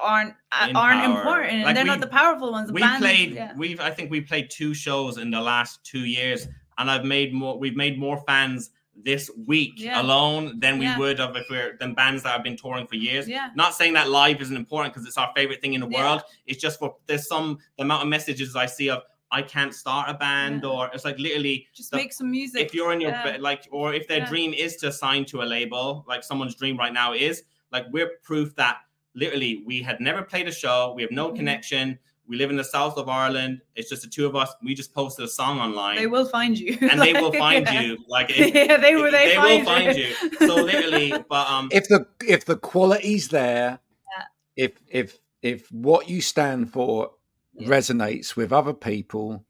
aren't 0.00 0.34
uh, 0.52 0.66
In 0.70 0.76
aren't 0.76 1.00
power. 1.04 1.16
important, 1.18 1.52
and 1.52 1.62
Like 1.64 1.74
they're 1.74 1.84
not 1.84 2.00
the 2.00 2.06
powerful 2.06 2.50
ones. 2.52 2.68
The 2.68 2.74
we 2.74 2.82
played 2.98 3.32
yeah. 3.34 3.52
we've 3.56 3.80
i 3.80 3.90
think 3.90 4.10
we 4.10 4.20
played 4.20 4.50
two 4.50 4.74
shows 4.74 5.18
in 5.18 5.30
the 5.30 5.40
last 5.40 5.82
two 5.84 6.04
years 6.06 6.46
and 6.78 6.90
i've 6.90 7.04
made 7.04 7.32
more 7.32 7.58
we've 7.58 7.76
made 7.76 7.98
more 7.98 8.18
fans 8.26 8.70
this 9.02 9.30
week 9.46 9.74
Yeah. 9.76 10.02
alone 10.02 10.60
than 10.60 10.78
we 10.78 10.84
Yeah. 10.84 10.98
would 10.98 11.18
have 11.18 11.34
if 11.36 11.46
we're 11.48 11.76
than 11.80 11.94
bands 11.94 12.22
that 12.24 12.32
have 12.32 12.42
been 12.42 12.56
touring 12.56 12.86
for 12.86 12.96
years 12.96 13.26
Yeah. 13.28 13.48
not 13.54 13.74
saying 13.74 13.94
that 13.94 14.10
live 14.10 14.40
isn't 14.42 14.56
important 14.56 14.92
because 14.92 15.06
it's 15.06 15.16
our 15.16 15.32
favorite 15.34 15.60
thing 15.62 15.74
in 15.74 15.80
the 15.80 15.88
Yeah. 15.88 16.02
world 16.02 16.22
it's 16.46 16.60
just 16.60 16.78
for 16.78 16.96
there's 17.06 17.26
some 17.26 17.58
the 17.78 17.84
amount 17.84 18.02
of 18.02 18.08
messages 18.08 18.54
i 18.56 18.66
see 18.66 18.90
of 18.90 19.02
i 19.32 19.40
can't 19.40 19.74
start 19.74 20.10
a 20.10 20.14
band 20.14 20.64
or 20.64 20.90
it's 20.92 21.04
like 21.04 21.18
literally 21.18 21.66
Just 21.74 21.92
the- 21.92 21.96
make 21.98 22.12
some 22.12 22.30
music. 22.30 22.66
if 22.66 22.74
you're 22.74 22.92
in 22.92 23.00
your 23.00 23.14
like 23.38 23.66
or 23.70 23.94
if 23.94 24.06
their 24.08 24.26
dream 24.26 24.52
is 24.52 24.76
to 24.78 24.90
sign 24.92 25.24
to 25.26 25.42
a 25.42 25.46
label 25.56 26.04
like 26.08 26.22
someone's 26.24 26.54
dream 26.56 26.76
right 26.76 26.92
now 26.92 27.12
is 27.14 27.44
like 27.72 27.84
we're 27.92 28.10
proof 28.24 28.54
that 28.56 28.78
literally 29.14 29.62
we 29.66 29.82
had 29.82 30.00
never 30.00 30.22
played 30.22 30.46
a 30.48 30.52
show 30.52 30.92
we 30.94 31.02
have 31.02 31.10
no 31.10 31.30
Mhm. 31.30 31.36
connection 31.36 31.98
we 32.28 32.36
live 32.36 32.50
in 32.50 32.56
the 32.56 32.64
south 32.64 32.96
of 32.96 33.08
ireland 33.08 33.60
it's 33.74 33.88
just 33.88 34.02
the 34.02 34.08
two 34.08 34.24
of 34.26 34.36
us 34.36 34.54
we 34.62 34.72
just 34.74 34.94
posted 34.94 35.24
a 35.24 35.28
song 35.28 35.58
online 35.58 35.96
they 35.96 36.06
will 36.06 36.26
find 36.26 36.58
you, 36.58 36.78
and 36.80 37.00
they 37.00 37.12
will 37.12 37.32
find 37.46 37.66
yeah. 37.66 37.80
you 37.80 37.98
like 38.08 38.30
it, 38.30 38.54
yeah, 38.54 38.76
they 38.76 38.94
will. 38.94 39.10
They, 39.10 39.28
they 39.30 39.34
find 39.34 39.64
will 39.64 39.72
find 39.72 39.96
you 39.98 40.14
so 40.38 40.54
literally 40.62 41.12
but 41.28 41.48
um 41.50 41.68
If 41.72 41.88
the 41.88 42.06
if 42.26 42.44
the 42.44 42.56
quality's 42.56 43.28
there, 43.28 43.80
Yeah. 44.16 44.24
if 44.64 44.72
if 44.88 45.18
if 45.42 45.70
what 45.72 46.08
you 46.08 46.20
stand 46.20 46.72
for 46.72 47.12
Yeah. 47.54 47.68
resonates 47.68 48.36
with 48.36 48.52
other 48.52 48.72
people, 48.74 49.44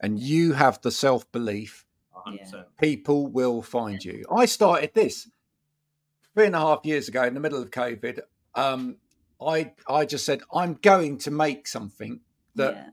and 0.00 0.18
you 0.20 0.52
have 0.52 0.80
the 0.82 0.90
self 0.90 1.30
belief, 1.32 1.86
100%. 2.14 2.66
people 2.78 3.26
will 3.26 3.62
find 3.62 4.04
you. 4.04 4.24
I 4.30 4.44
started 4.46 4.90
this 4.94 5.28
three 6.34 6.46
and 6.46 6.54
a 6.54 6.60
half 6.60 6.80
years 6.84 7.08
ago 7.08 7.22
in 7.24 7.34
the 7.34 7.40
middle 7.40 7.60
of 7.62 7.70
COVID. 7.70 8.20
Um, 8.58 8.96
I 9.40 9.72
I 9.88 10.04
just 10.04 10.24
said 10.26 10.40
I'm 10.52 10.74
going 10.82 11.18
to 11.18 11.30
make 11.30 11.68
something 11.68 12.20
that 12.56 12.74
Yeah. 12.74 12.88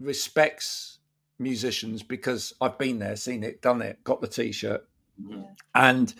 respects 0.00 0.98
musicians 1.38 2.02
because 2.02 2.52
I've 2.60 2.78
been 2.78 2.98
there, 2.98 3.14
seen 3.16 3.44
it, 3.44 3.62
done 3.62 3.80
it, 3.82 4.02
got 4.02 4.20
the 4.20 4.26
t-shirt, 4.26 4.82
Mhm. 5.22 5.46
and 5.74 6.14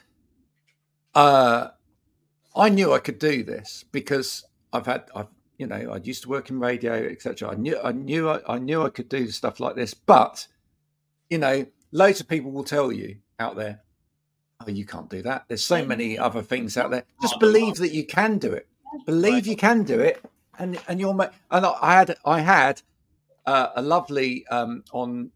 uh, 1.14 1.68
I 2.54 2.68
knew 2.68 2.92
I 2.92 3.00
could 3.00 3.18
do 3.18 3.42
this 3.42 3.84
because 3.90 4.44
I've 4.72 4.86
had 4.86 5.08
I've 5.14 5.26
you 5.58 5.66
know 5.66 5.90
I 5.92 5.96
used 5.96 6.22
to 6.22 6.28
work 6.28 6.50
in 6.50 6.60
radio 6.60 6.92
etc. 6.94 7.50
I 7.50 7.54
knew 7.56 7.78
I 7.82 7.92
knew 7.92 8.28
I, 8.28 8.40
I 8.54 8.58
knew 8.58 8.82
I 8.84 8.90
could 8.90 9.08
do 9.08 9.28
stuff 9.30 9.58
like 9.58 9.74
this, 9.74 9.92
but 9.94 10.46
you 11.30 11.38
know 11.38 11.66
loads 11.90 12.20
of 12.20 12.28
people 12.28 12.52
will 12.52 12.64
tell 12.64 12.92
you 12.92 13.18
out 13.40 13.56
there, 13.56 13.82
oh 14.66 14.70
you 14.70 14.84
can't 14.84 15.08
do 15.08 15.22
that. 15.22 15.44
There's 15.48 15.64
so 15.64 15.84
many 15.84 16.18
other 16.18 16.42
things 16.42 16.76
out 16.76 16.90
there. 16.90 17.04
Just 17.22 17.38
believe 17.40 17.76
that 17.76 17.92
you 17.92 18.04
can 18.04 18.38
do 18.38 18.52
it. 18.52 18.66
Believe 19.06 19.46
you 19.46 19.56
can 19.56 19.82
do 19.84 20.00
it, 20.00 20.22
and 20.58 20.78
and 20.88 20.98
you'll 20.98 21.14
make. 21.14 21.30
And 21.50 21.64
I 21.66 21.74
I 21.80 21.94
had 21.94 22.16
I 22.24 22.40
had 22.40 22.82
uh, 23.46 23.68
a 23.76 23.82
lovely 23.82 24.46
um, 24.48 24.82
on 24.92 25.30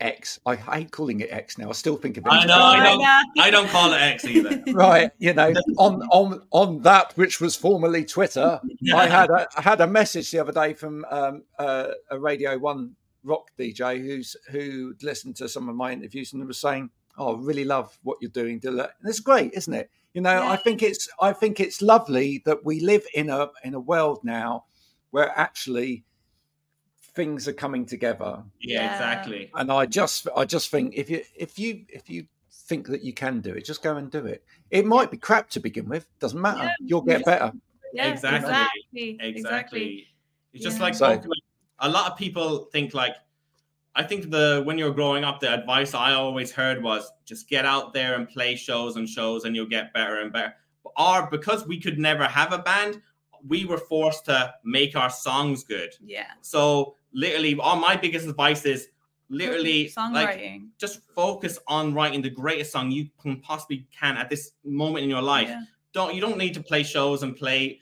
X. 0.00 0.40
I 0.46 0.56
hate 0.56 0.90
calling 0.90 1.20
it 1.20 1.30
X 1.32 1.58
now. 1.58 1.68
I 1.68 1.72
still 1.72 1.96
think 1.96 2.16
of 2.16 2.24
it. 2.26 2.32
I 2.32 2.44
know, 2.44 2.54
X. 2.54 2.54
I 2.54 2.78
Right 2.78 2.98
don't- 3.36 3.44
i 3.46 3.50
don't 3.50 3.68
call 3.68 3.92
it 3.92 4.00
x 4.00 4.24
either 4.24 4.62
right 4.72 5.10
you 5.18 5.32
know 5.34 5.52
on 5.78 6.02
on 6.10 6.42
on 6.50 6.80
that 6.82 7.12
which 7.16 7.38
was 7.40 7.54
formerly 7.54 8.04
twitter 8.04 8.58
i 8.94 9.06
had 9.06 9.28
a, 9.30 9.46
I 9.56 9.60
had 9.60 9.80
a 9.82 9.86
message 9.86 10.30
the 10.30 10.38
other 10.38 10.52
day 10.52 10.72
from 10.72 11.04
um, 11.10 11.42
uh, 11.58 11.88
a 12.10 12.18
radio 12.18 12.56
one 12.56 12.96
rock 13.24 13.50
dj 13.58 14.00
who's 14.02 14.36
who 14.50 14.94
listened 15.02 15.36
to 15.36 15.48
some 15.50 15.68
of 15.68 15.76
my 15.76 15.92
interviews 15.92 16.32
and 16.32 16.46
was 16.46 16.58
saying 16.58 16.90
oh 17.18 17.36
I 17.36 17.40
really 17.40 17.64
love 17.64 17.98
what 18.02 18.18
you're 18.20 18.30
doing 18.30 18.58
do 18.58 18.68
and 18.80 18.88
it's 19.04 19.20
great 19.20 19.52
isn't 19.54 19.72
it 19.72 19.90
you 20.14 20.20
know 20.20 20.46
i 20.46 20.56
think 20.56 20.82
it's 20.82 21.08
i 21.20 21.32
think 21.32 21.60
it's 21.60 21.80
lovely 21.82 22.42
that 22.46 22.64
we 22.64 22.80
live 22.80 23.04
in 23.14 23.30
a 23.30 23.48
in 23.64 23.74
a 23.74 23.80
world 23.80 24.20
now 24.24 24.64
where 25.10 25.30
actually 25.38 26.04
things 27.14 27.48
are 27.48 27.52
coming 27.52 27.86
together 27.86 28.42
yeah 28.60 28.82
Yeah. 28.82 28.92
exactly 28.94 29.50
and 29.54 29.70
I 29.72 29.86
just 29.86 30.28
I 30.36 30.44
just 30.44 30.70
think 30.70 30.94
if 30.96 31.08
you 31.10 31.22
if 31.34 31.58
you 31.58 31.84
if 31.88 32.08
you 32.10 32.26
think 32.50 32.88
that 32.88 33.02
you 33.04 33.12
can 33.12 33.40
do 33.40 33.52
it, 33.54 33.64
just 33.64 33.80
go 33.80 33.96
and 33.96 34.10
do 34.10 34.26
it. 34.26 34.42
It 34.72 34.84
might 34.84 35.08
be 35.12 35.16
crap 35.16 35.48
to 35.50 35.60
begin 35.60 35.88
with, 35.88 36.04
doesn't 36.18 36.40
matter. 36.40 36.64
Yeah. 36.64 36.72
You'll 36.80 37.00
get 37.02 37.24
better. 37.24 37.52
Yeah, 37.92 38.08
Exactly. 38.08 38.50
exactly. 38.50 39.18
exactly. 39.20 40.06
It's 40.52 40.64
just 40.64 40.78
Yeah. 40.78 40.82
like 40.84 40.94
So- 40.94 41.14
talking- 41.14 41.30
a 41.78 41.88
lot 41.88 42.10
of 42.10 42.18
people 42.18 42.64
think 42.72 42.92
like 42.92 43.14
I 43.96 44.02
think 44.02 44.30
the 44.30 44.62
when 44.64 44.76
you're 44.78 44.92
growing 44.92 45.24
up, 45.24 45.40
the 45.40 45.52
advice 45.52 45.94
I 45.94 46.12
always 46.12 46.52
heard 46.52 46.82
was 46.82 47.10
just 47.24 47.48
get 47.48 47.64
out 47.64 47.92
there 47.94 48.14
and 48.14 48.28
play 48.28 48.54
shows 48.54 48.96
and 48.96 49.08
shows, 49.08 49.44
and 49.44 49.56
you'll 49.56 49.66
get 49.66 49.92
better 49.92 50.20
and 50.20 50.32
better. 50.32 50.54
Or 50.98 51.28
because 51.30 51.66
we 51.66 51.80
could 51.80 51.98
never 51.98 52.24
have 52.24 52.52
a 52.52 52.58
band, 52.58 53.00
we 53.48 53.64
were 53.64 53.78
forced 53.78 54.26
to 54.26 54.54
make 54.64 54.94
our 54.96 55.10
songs 55.10 55.64
good. 55.64 55.90
Yeah. 56.04 56.26
So 56.42 56.94
literally, 57.12 57.58
all 57.58 57.76
my 57.76 57.96
biggest 57.96 58.26
advice 58.28 58.64
is 58.64 58.88
literally 59.28 59.84
like 59.96 60.38
songwriting. 60.38 60.68
just 60.78 61.00
focus 61.14 61.58
on 61.66 61.94
writing 61.94 62.22
the 62.22 62.30
greatest 62.30 62.70
song 62.72 62.90
you 62.92 63.08
can 63.20 63.40
possibly 63.40 63.86
can 63.98 64.16
at 64.16 64.30
this 64.30 64.52
moment 64.64 65.02
in 65.02 65.10
your 65.10 65.22
life 65.22 65.48
Yeah. 65.48 65.62
don't 65.92 66.14
you 66.14 66.20
don't 66.20 66.38
need 66.38 66.54
to 66.54 66.62
play 66.62 66.84
shows 66.84 67.24
and 67.24 67.34
play 67.34 67.80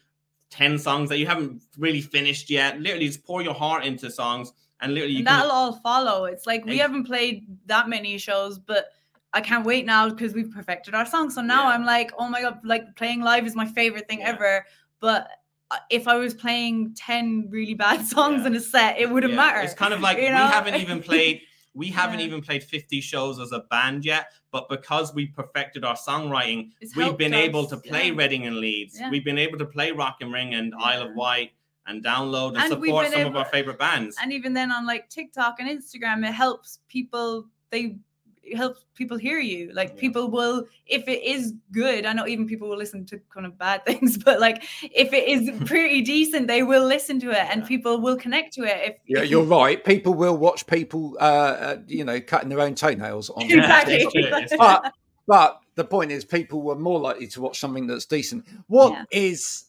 10 0.49 0.79
songs 0.79 1.11
that 1.11 1.19
you 1.19 1.27
haven't 1.27 1.63
really 1.77 2.01
finished 2.01 2.49
yet 2.49 2.81
literally 2.81 3.09
just 3.09 3.25
pour 3.27 3.43
your 3.43 3.53
heart 3.53 3.85
into 3.85 4.11
songs 4.11 4.55
and 4.81 4.95
literally 4.95 5.19
And 5.19 5.27
that'll 5.27 5.51
all 5.51 5.73
follow. 5.75 6.25
It's 6.25 6.47
like 6.47 6.65
we 6.65 6.79
haven't 6.79 7.05
played 7.05 7.47
that 7.67 7.89
many 7.89 8.19
shows, 8.19 8.59
but 8.59 8.87
I 9.33 9.41
can't 9.41 9.65
wait 9.67 9.85
now 9.87 10.09
because 10.11 10.33
we've 10.35 10.51
perfected 10.51 10.95
our 10.95 11.07
song. 11.07 11.31
So 11.31 11.41
now 11.41 11.65
Yeah. 11.65 11.71
I'm 11.71 11.85
like, 11.85 12.13
oh 12.19 12.29
my 12.29 12.41
god, 12.43 12.61
like 12.65 12.95
playing 12.97 13.21
live 13.23 13.47
is 13.47 13.55
my 13.57 13.67
favorite 13.67 14.07
thing 14.09 14.21
Yeah. 14.21 14.31
ever. 14.31 14.67
But 15.01 15.29
uh, 15.71 15.79
if 15.91 16.07
I 16.07 16.17
was 16.17 16.35
playing 16.35 16.95
10 16.95 17.49
really 17.51 17.75
bad 17.75 18.05
songs 18.15 18.43
Yeah. 18.43 18.47
in 18.49 18.55
a 18.57 18.61
set, 18.61 18.99
it 18.99 19.11
wouldn't 19.11 19.35
matter. 19.35 19.61
it's 19.61 19.75
kind 19.75 19.95
of 19.95 20.01
like 20.01 20.19
you 20.19 20.25
we 20.25 20.31
know? 20.31 20.47
haven't 20.47 20.77
even 20.77 21.03
played 21.11 21.41
we 21.77 21.89
haven't 21.89 22.21
even 22.21 22.41
played 22.41 22.63
50 22.63 23.01
shows 23.01 23.41
as 23.41 23.51
a 23.51 23.59
band 23.69 24.05
yet 24.05 24.27
but 24.53 24.69
because 24.69 25.13
we 25.13 25.27
perfected 25.27 25.85
our 25.85 25.97
songwriting 25.97 26.71
It's 26.81 26.95
we've 26.95 27.17
been 27.19 27.35
able 27.35 27.67
to 27.67 27.77
play. 27.77 28.13
Reading 28.13 28.47
and 28.47 28.59
Leeds 28.59 29.01
we've 29.11 29.25
been 29.25 29.39
able 29.39 29.59
to 29.59 29.65
play 29.67 29.91
Rock 29.91 30.19
am 30.21 30.33
Ring 30.33 30.55
and 30.55 30.73
Isle 30.81 31.03
of 31.09 31.15
Wight 31.17 31.51
and 31.87 32.05
download 32.05 32.49
and, 32.49 32.59
And 32.59 32.69
support 32.69 33.05
been 33.05 33.13
some 33.13 33.27
of 33.27 33.37
our 33.37 33.45
favorite 33.45 33.79
bands 33.79 34.17
and 34.23 34.33
even 34.33 34.55
then 34.55 34.73
on 34.73 34.87
like 34.87 35.09
TikTok 35.09 35.61
and 35.61 35.69
Instagram, 35.69 36.27
it 36.27 36.33
helps 36.33 36.81
people. 36.89 37.47
They 37.71 37.97
it 38.47 38.59
helps 38.59 38.85
people 38.95 39.17
hear 39.17 39.39
you. 39.39 39.73
Like 39.73 39.93
Yeah. 39.95 40.01
people 40.01 40.31
will, 40.31 40.67
if 40.87 41.09
it 41.09 41.23
is 41.23 41.55
good. 41.73 42.05
I 42.05 42.13
know 42.13 42.27
even 42.27 42.47
people 42.47 42.69
will 42.69 42.77
listen 42.77 43.07
to 43.07 43.19
kind 43.33 43.47
of 43.47 43.57
bad 43.57 43.85
things, 43.87 44.19
but 44.19 44.39
like 44.39 44.63
if 44.83 45.15
it 45.15 45.27
is 45.29 45.51
pretty 45.67 46.03
decent, 46.03 46.47
they 46.47 46.63
will 46.63 46.85
listen 46.87 47.19
to 47.21 47.31
it, 47.31 47.47
and 47.51 47.63
Yeah. 47.63 47.69
people 47.69 48.01
will 48.01 48.17
connect 48.17 48.53
to 48.55 48.65
it. 48.65 48.91
If 48.91 48.97
Yeah, 49.07 49.23
if 49.23 49.31
you're 49.31 49.45
right. 49.45 49.83
People 49.83 50.13
will 50.13 50.37
watch 50.37 50.67
people, 50.67 51.17
uh, 51.21 51.25
uh, 51.25 51.77
you 51.87 52.05
know, 52.05 52.21
cutting 52.21 52.51
their 52.51 52.61
own 52.61 52.75
toenails 52.75 53.31
on. 53.31 53.43
exactly. 53.51 53.95
it's 53.95 54.13
true, 54.13 54.23
it's 54.25 54.51
true. 54.51 54.59
But 54.59 54.93
but 55.27 55.61
the 55.75 55.85
point 55.85 56.13
is, 56.13 56.27
people 56.27 56.61
were 56.61 56.77
more 56.77 57.01
likely 57.01 57.27
to 57.29 57.41
watch 57.41 57.59
something 57.59 57.87
that's 57.87 58.05
decent. 58.05 58.47
What 58.67 58.93
Yeah. 58.93 59.05
is 59.11 59.65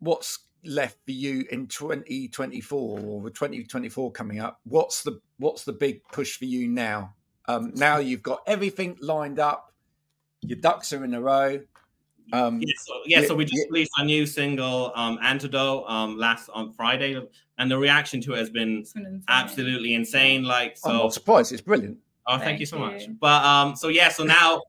what's 0.00 0.38
left 0.64 0.98
for 1.04 1.12
you 1.12 1.44
in 1.50 1.66
2024 1.66 3.00
or 3.00 3.20
with 3.20 3.34
2024 3.34 4.12
coming 4.12 4.40
up? 4.40 4.60
What's 4.64 5.02
the 5.02 5.20
what's 5.38 5.64
the 5.64 5.72
big 5.72 6.02
push 6.12 6.36
for 6.36 6.44
you 6.44 6.68
now? 6.68 7.14
Um, 7.46 7.72
now 7.74 7.98
you've 7.98 8.22
got 8.22 8.42
everything 8.46 8.96
lined 9.00 9.38
up, 9.38 9.72
your 10.42 10.58
ducks 10.58 10.92
are 10.92 11.04
in 11.04 11.14
a 11.14 11.20
row. 11.20 11.60
Um, 12.30 12.60
Yeah, 12.60 12.74
so, 12.78 12.92
yeah, 13.06 13.26
so 13.26 13.34
we 13.34 13.46
just 13.46 13.56
yeah. 13.56 13.70
released 13.70 13.92
a 13.96 14.04
new 14.04 14.26
single, 14.26 14.92
um, 14.94 15.18
Antidote, 15.22 15.88
um, 15.88 16.18
last 16.18 16.50
on 16.52 16.72
Friday, 16.74 17.18
and 17.56 17.70
the 17.70 17.78
reaction 17.78 18.20
to 18.20 18.34
it 18.34 18.38
has 18.38 18.50
been 18.50 18.80
It's 18.80 18.92
been 18.92 19.06
insane. 19.06 19.24
absolutely 19.28 19.94
insane. 19.94 20.44
Like, 20.44 20.76
so 20.76 20.90
I'm 20.90 20.96
not 20.98 21.14
surprised. 21.14 21.52
It's 21.52 21.62
brilliant. 21.62 21.96
Oh, 22.26 22.32
thank, 22.32 22.44
Thank 22.44 22.60
you 22.60 22.66
so 22.66 22.78
much. 22.78 23.04
But 23.18 23.42
um, 23.44 23.74
so 23.76 23.88
yeah, 23.88 24.10
so 24.10 24.24
now 24.24 24.60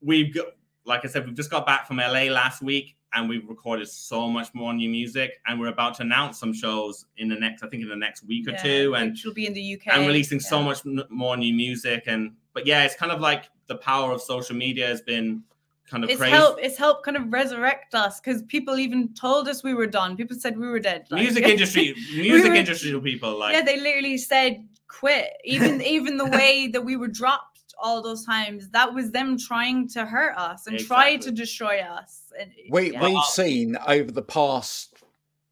we've 0.00 0.34
got, 0.34 0.46
like 0.84 1.04
I 1.04 1.08
said, 1.08 1.24
we've 1.24 1.36
just 1.36 1.50
got 1.50 1.64
back 1.64 1.86
from 1.86 1.98
LA 1.98 2.24
last 2.24 2.60
week, 2.60 2.96
and 3.14 3.28
we've 3.28 3.48
recorded 3.48 3.88
so 3.88 4.28
much 4.28 4.52
more 4.54 4.72
new 4.74 4.88
music, 4.88 5.40
and 5.46 5.58
we're 5.60 5.68
about 5.68 5.94
to 5.96 6.02
announce 6.02 6.38
some 6.38 6.52
shows 6.52 7.06
in 7.16 7.28
the 7.28 7.36
next, 7.36 7.62
I 7.62 7.68
think, 7.68 7.82
in 7.82 7.88
the 7.88 7.96
next 7.96 8.24
week 8.24 8.48
or 8.48 8.56
two, 8.56 8.94
and 8.96 9.16
she'll 9.16 9.32
be 9.34 9.46
in 9.46 9.52
the 9.54 9.74
UK. 9.74 9.94
and 9.96 10.06
releasing 10.06 10.40
so 10.40 10.62
much 10.62 10.80
more 11.08 11.36
new 11.36 11.54
music, 11.54 12.04
and 12.06 12.32
but 12.52 12.66
yeah, 12.66 12.84
it's 12.84 12.94
kind 12.94 13.12
of 13.12 13.20
like 13.20 13.44
the 13.66 13.76
power 13.76 14.12
of 14.12 14.20
social 14.20 14.54
media 14.56 14.86
has 14.86 15.00
been 15.02 15.42
kind 15.90 16.02
of 16.04 16.10
It's 16.10 16.18
crazy. 16.18 16.34
helped. 16.34 16.60
It's 16.62 16.76
helped 16.78 17.04
kind 17.04 17.16
of 17.16 17.32
resurrect 17.32 17.94
us 17.94 18.20
because 18.20 18.42
people 18.42 18.78
even 18.78 19.12
told 19.14 19.48
us 19.48 19.62
we 19.62 19.74
were 19.74 19.86
done. 19.86 20.16
People 20.16 20.36
said 20.38 20.56
we 20.58 20.68
were 20.68 20.80
dead. 20.80 21.06
like- 21.10 21.20
music 21.22 21.44
industry, 21.54 21.94
music 22.14 22.50
were- 22.50 22.54
industry 22.56 23.00
people 23.00 23.38
like 23.38 23.52
yeah, 23.54 23.62
they 23.62 23.78
literally 23.80 24.16
said 24.18 24.66
quit. 24.88 25.28
Even 25.44 25.80
even 25.96 26.16
the 26.16 26.26
way 26.26 26.68
that 26.68 26.82
we 26.82 26.96
were 26.96 27.08
dropped 27.08 27.53
all 27.82 28.02
those 28.02 28.24
times, 28.24 28.68
that 28.70 28.92
was 28.94 29.10
them 29.10 29.38
trying 29.38 29.88
to 29.88 30.04
hurt 30.06 30.36
us 30.36 30.66
and 30.66 30.78
try 30.78 31.16
to 31.16 31.30
destroy 31.30 31.80
us. 31.80 32.32
And, 32.38 32.50
We 32.70 32.92
yeah. 32.92 33.02
we've 33.02 33.24
seen 33.24 33.76
over 33.86 34.10
the 34.10 34.22
past 34.22 35.02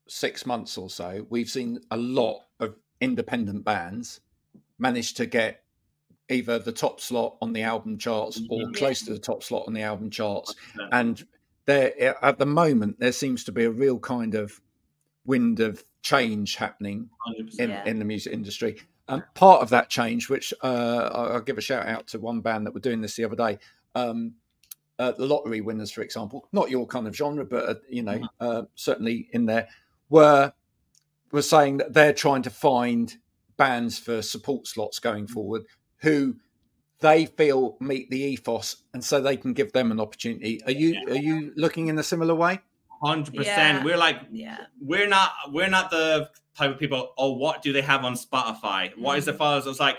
six 0.08 0.44
months 0.46 0.76
or 0.76 0.90
so, 0.90 1.26
we've 1.30 1.48
seen 1.50 1.80
a 1.90 1.96
lot 1.96 2.42
of 2.60 2.76
independent 3.00 3.64
bands 3.64 4.20
manage 4.78 5.14
to 5.14 5.26
get 5.26 5.62
either 6.28 6.58
the 6.58 6.72
top 6.72 7.00
slot 7.00 7.36
on 7.42 7.52
the 7.52 7.62
album 7.62 7.98
charts 7.98 8.40
or 8.48 8.60
Mhm. 8.66 8.74
close 8.76 9.02
to 9.02 9.12
the 9.12 9.18
top 9.18 9.42
slot 9.42 9.64
on 9.66 9.74
the 9.74 9.82
album 9.82 10.10
charts. 10.10 10.54
And 10.90 11.26
there, 11.66 12.24
at 12.24 12.38
the 12.38 12.46
moment, 12.46 12.98
there 12.98 13.12
seems 13.12 13.44
to 13.44 13.52
be 13.52 13.64
a 13.64 13.70
real 13.70 13.98
kind 13.98 14.34
of 14.34 14.60
wind 15.24 15.60
of 15.60 15.84
change 16.02 16.56
happening 16.56 17.10
in, 17.58 17.70
Yeah. 17.70 17.84
in 17.84 17.98
the 17.98 18.04
music 18.04 18.32
industry. 18.32 18.80
And 19.08 19.22
part 19.34 19.62
of 19.62 19.70
that 19.70 19.90
change, 19.90 20.28
which 20.30 20.54
uh, 20.62 21.10
I- 21.12 21.32
I'll 21.34 21.40
give 21.40 21.58
a 21.58 21.62
shout 21.62 21.86
out 21.86 22.06
to 22.08 22.18
one 22.20 22.40
band 22.40 22.66
that 22.66 22.74
were 22.74 22.80
doing 22.80 23.00
this 23.00 23.16
the 23.16 23.24
other 23.24 23.36
day, 23.36 23.58
um, 23.94 24.34
uh, 24.98 25.12
the 25.12 25.26
lottery 25.26 25.60
winners, 25.60 25.90
for 25.90 26.02
example, 26.02 26.48
not 26.52 26.70
your 26.70 26.86
kind 26.86 27.06
of 27.08 27.16
genre, 27.16 27.44
but 27.44 27.68
uh, 27.68 27.74
you 27.90 28.02
know, 28.02 28.20
uh, 28.40 28.62
certainly 28.74 29.28
in 29.32 29.46
there, 29.46 29.68
were 30.08 30.52
were 31.32 31.42
saying 31.42 31.78
that 31.78 31.92
they're 31.94 32.12
trying 32.12 32.42
to 32.42 32.50
find 32.50 33.16
bands 33.56 33.98
for 33.98 34.22
support 34.22 34.66
slots 34.66 34.98
going 34.98 35.26
forward 35.26 35.64
who 35.98 36.36
they 37.00 37.26
feel 37.26 37.76
meet 37.80 38.10
the 38.10 38.20
ethos, 38.20 38.76
and 38.94 39.02
so 39.04 39.20
they 39.20 39.36
can 39.36 39.52
give 39.52 39.72
them 39.72 39.90
an 39.90 39.98
opportunity. 39.98 40.62
Are 40.64 40.72
you 40.72 41.00
are 41.08 41.16
you 41.16 41.52
looking 41.56 41.88
in 41.88 41.98
a 41.98 42.02
similar 42.02 42.34
way? 42.34 42.60
Hundred 43.02 43.34
Yeah. 43.34 43.40
percent. 43.40 43.84
We're 43.84 43.96
like 43.96 44.20
yeah, 44.30 44.58
we're 44.80 45.08
not 45.08 45.32
we're 45.50 45.68
not 45.68 45.90
the 45.90 46.28
type 46.56 46.70
of 46.70 46.78
people. 46.78 47.12
Oh, 47.18 47.32
what 47.32 47.62
do 47.62 47.72
they 47.72 47.82
have 47.82 48.04
on 48.04 48.14
Spotify? 48.14 48.96
What 48.98 49.18
is 49.18 49.24
the 49.26 49.32
Mhm. 49.32 49.38
followers? 49.38 49.66
It's 49.66 49.80
like, 49.80 49.98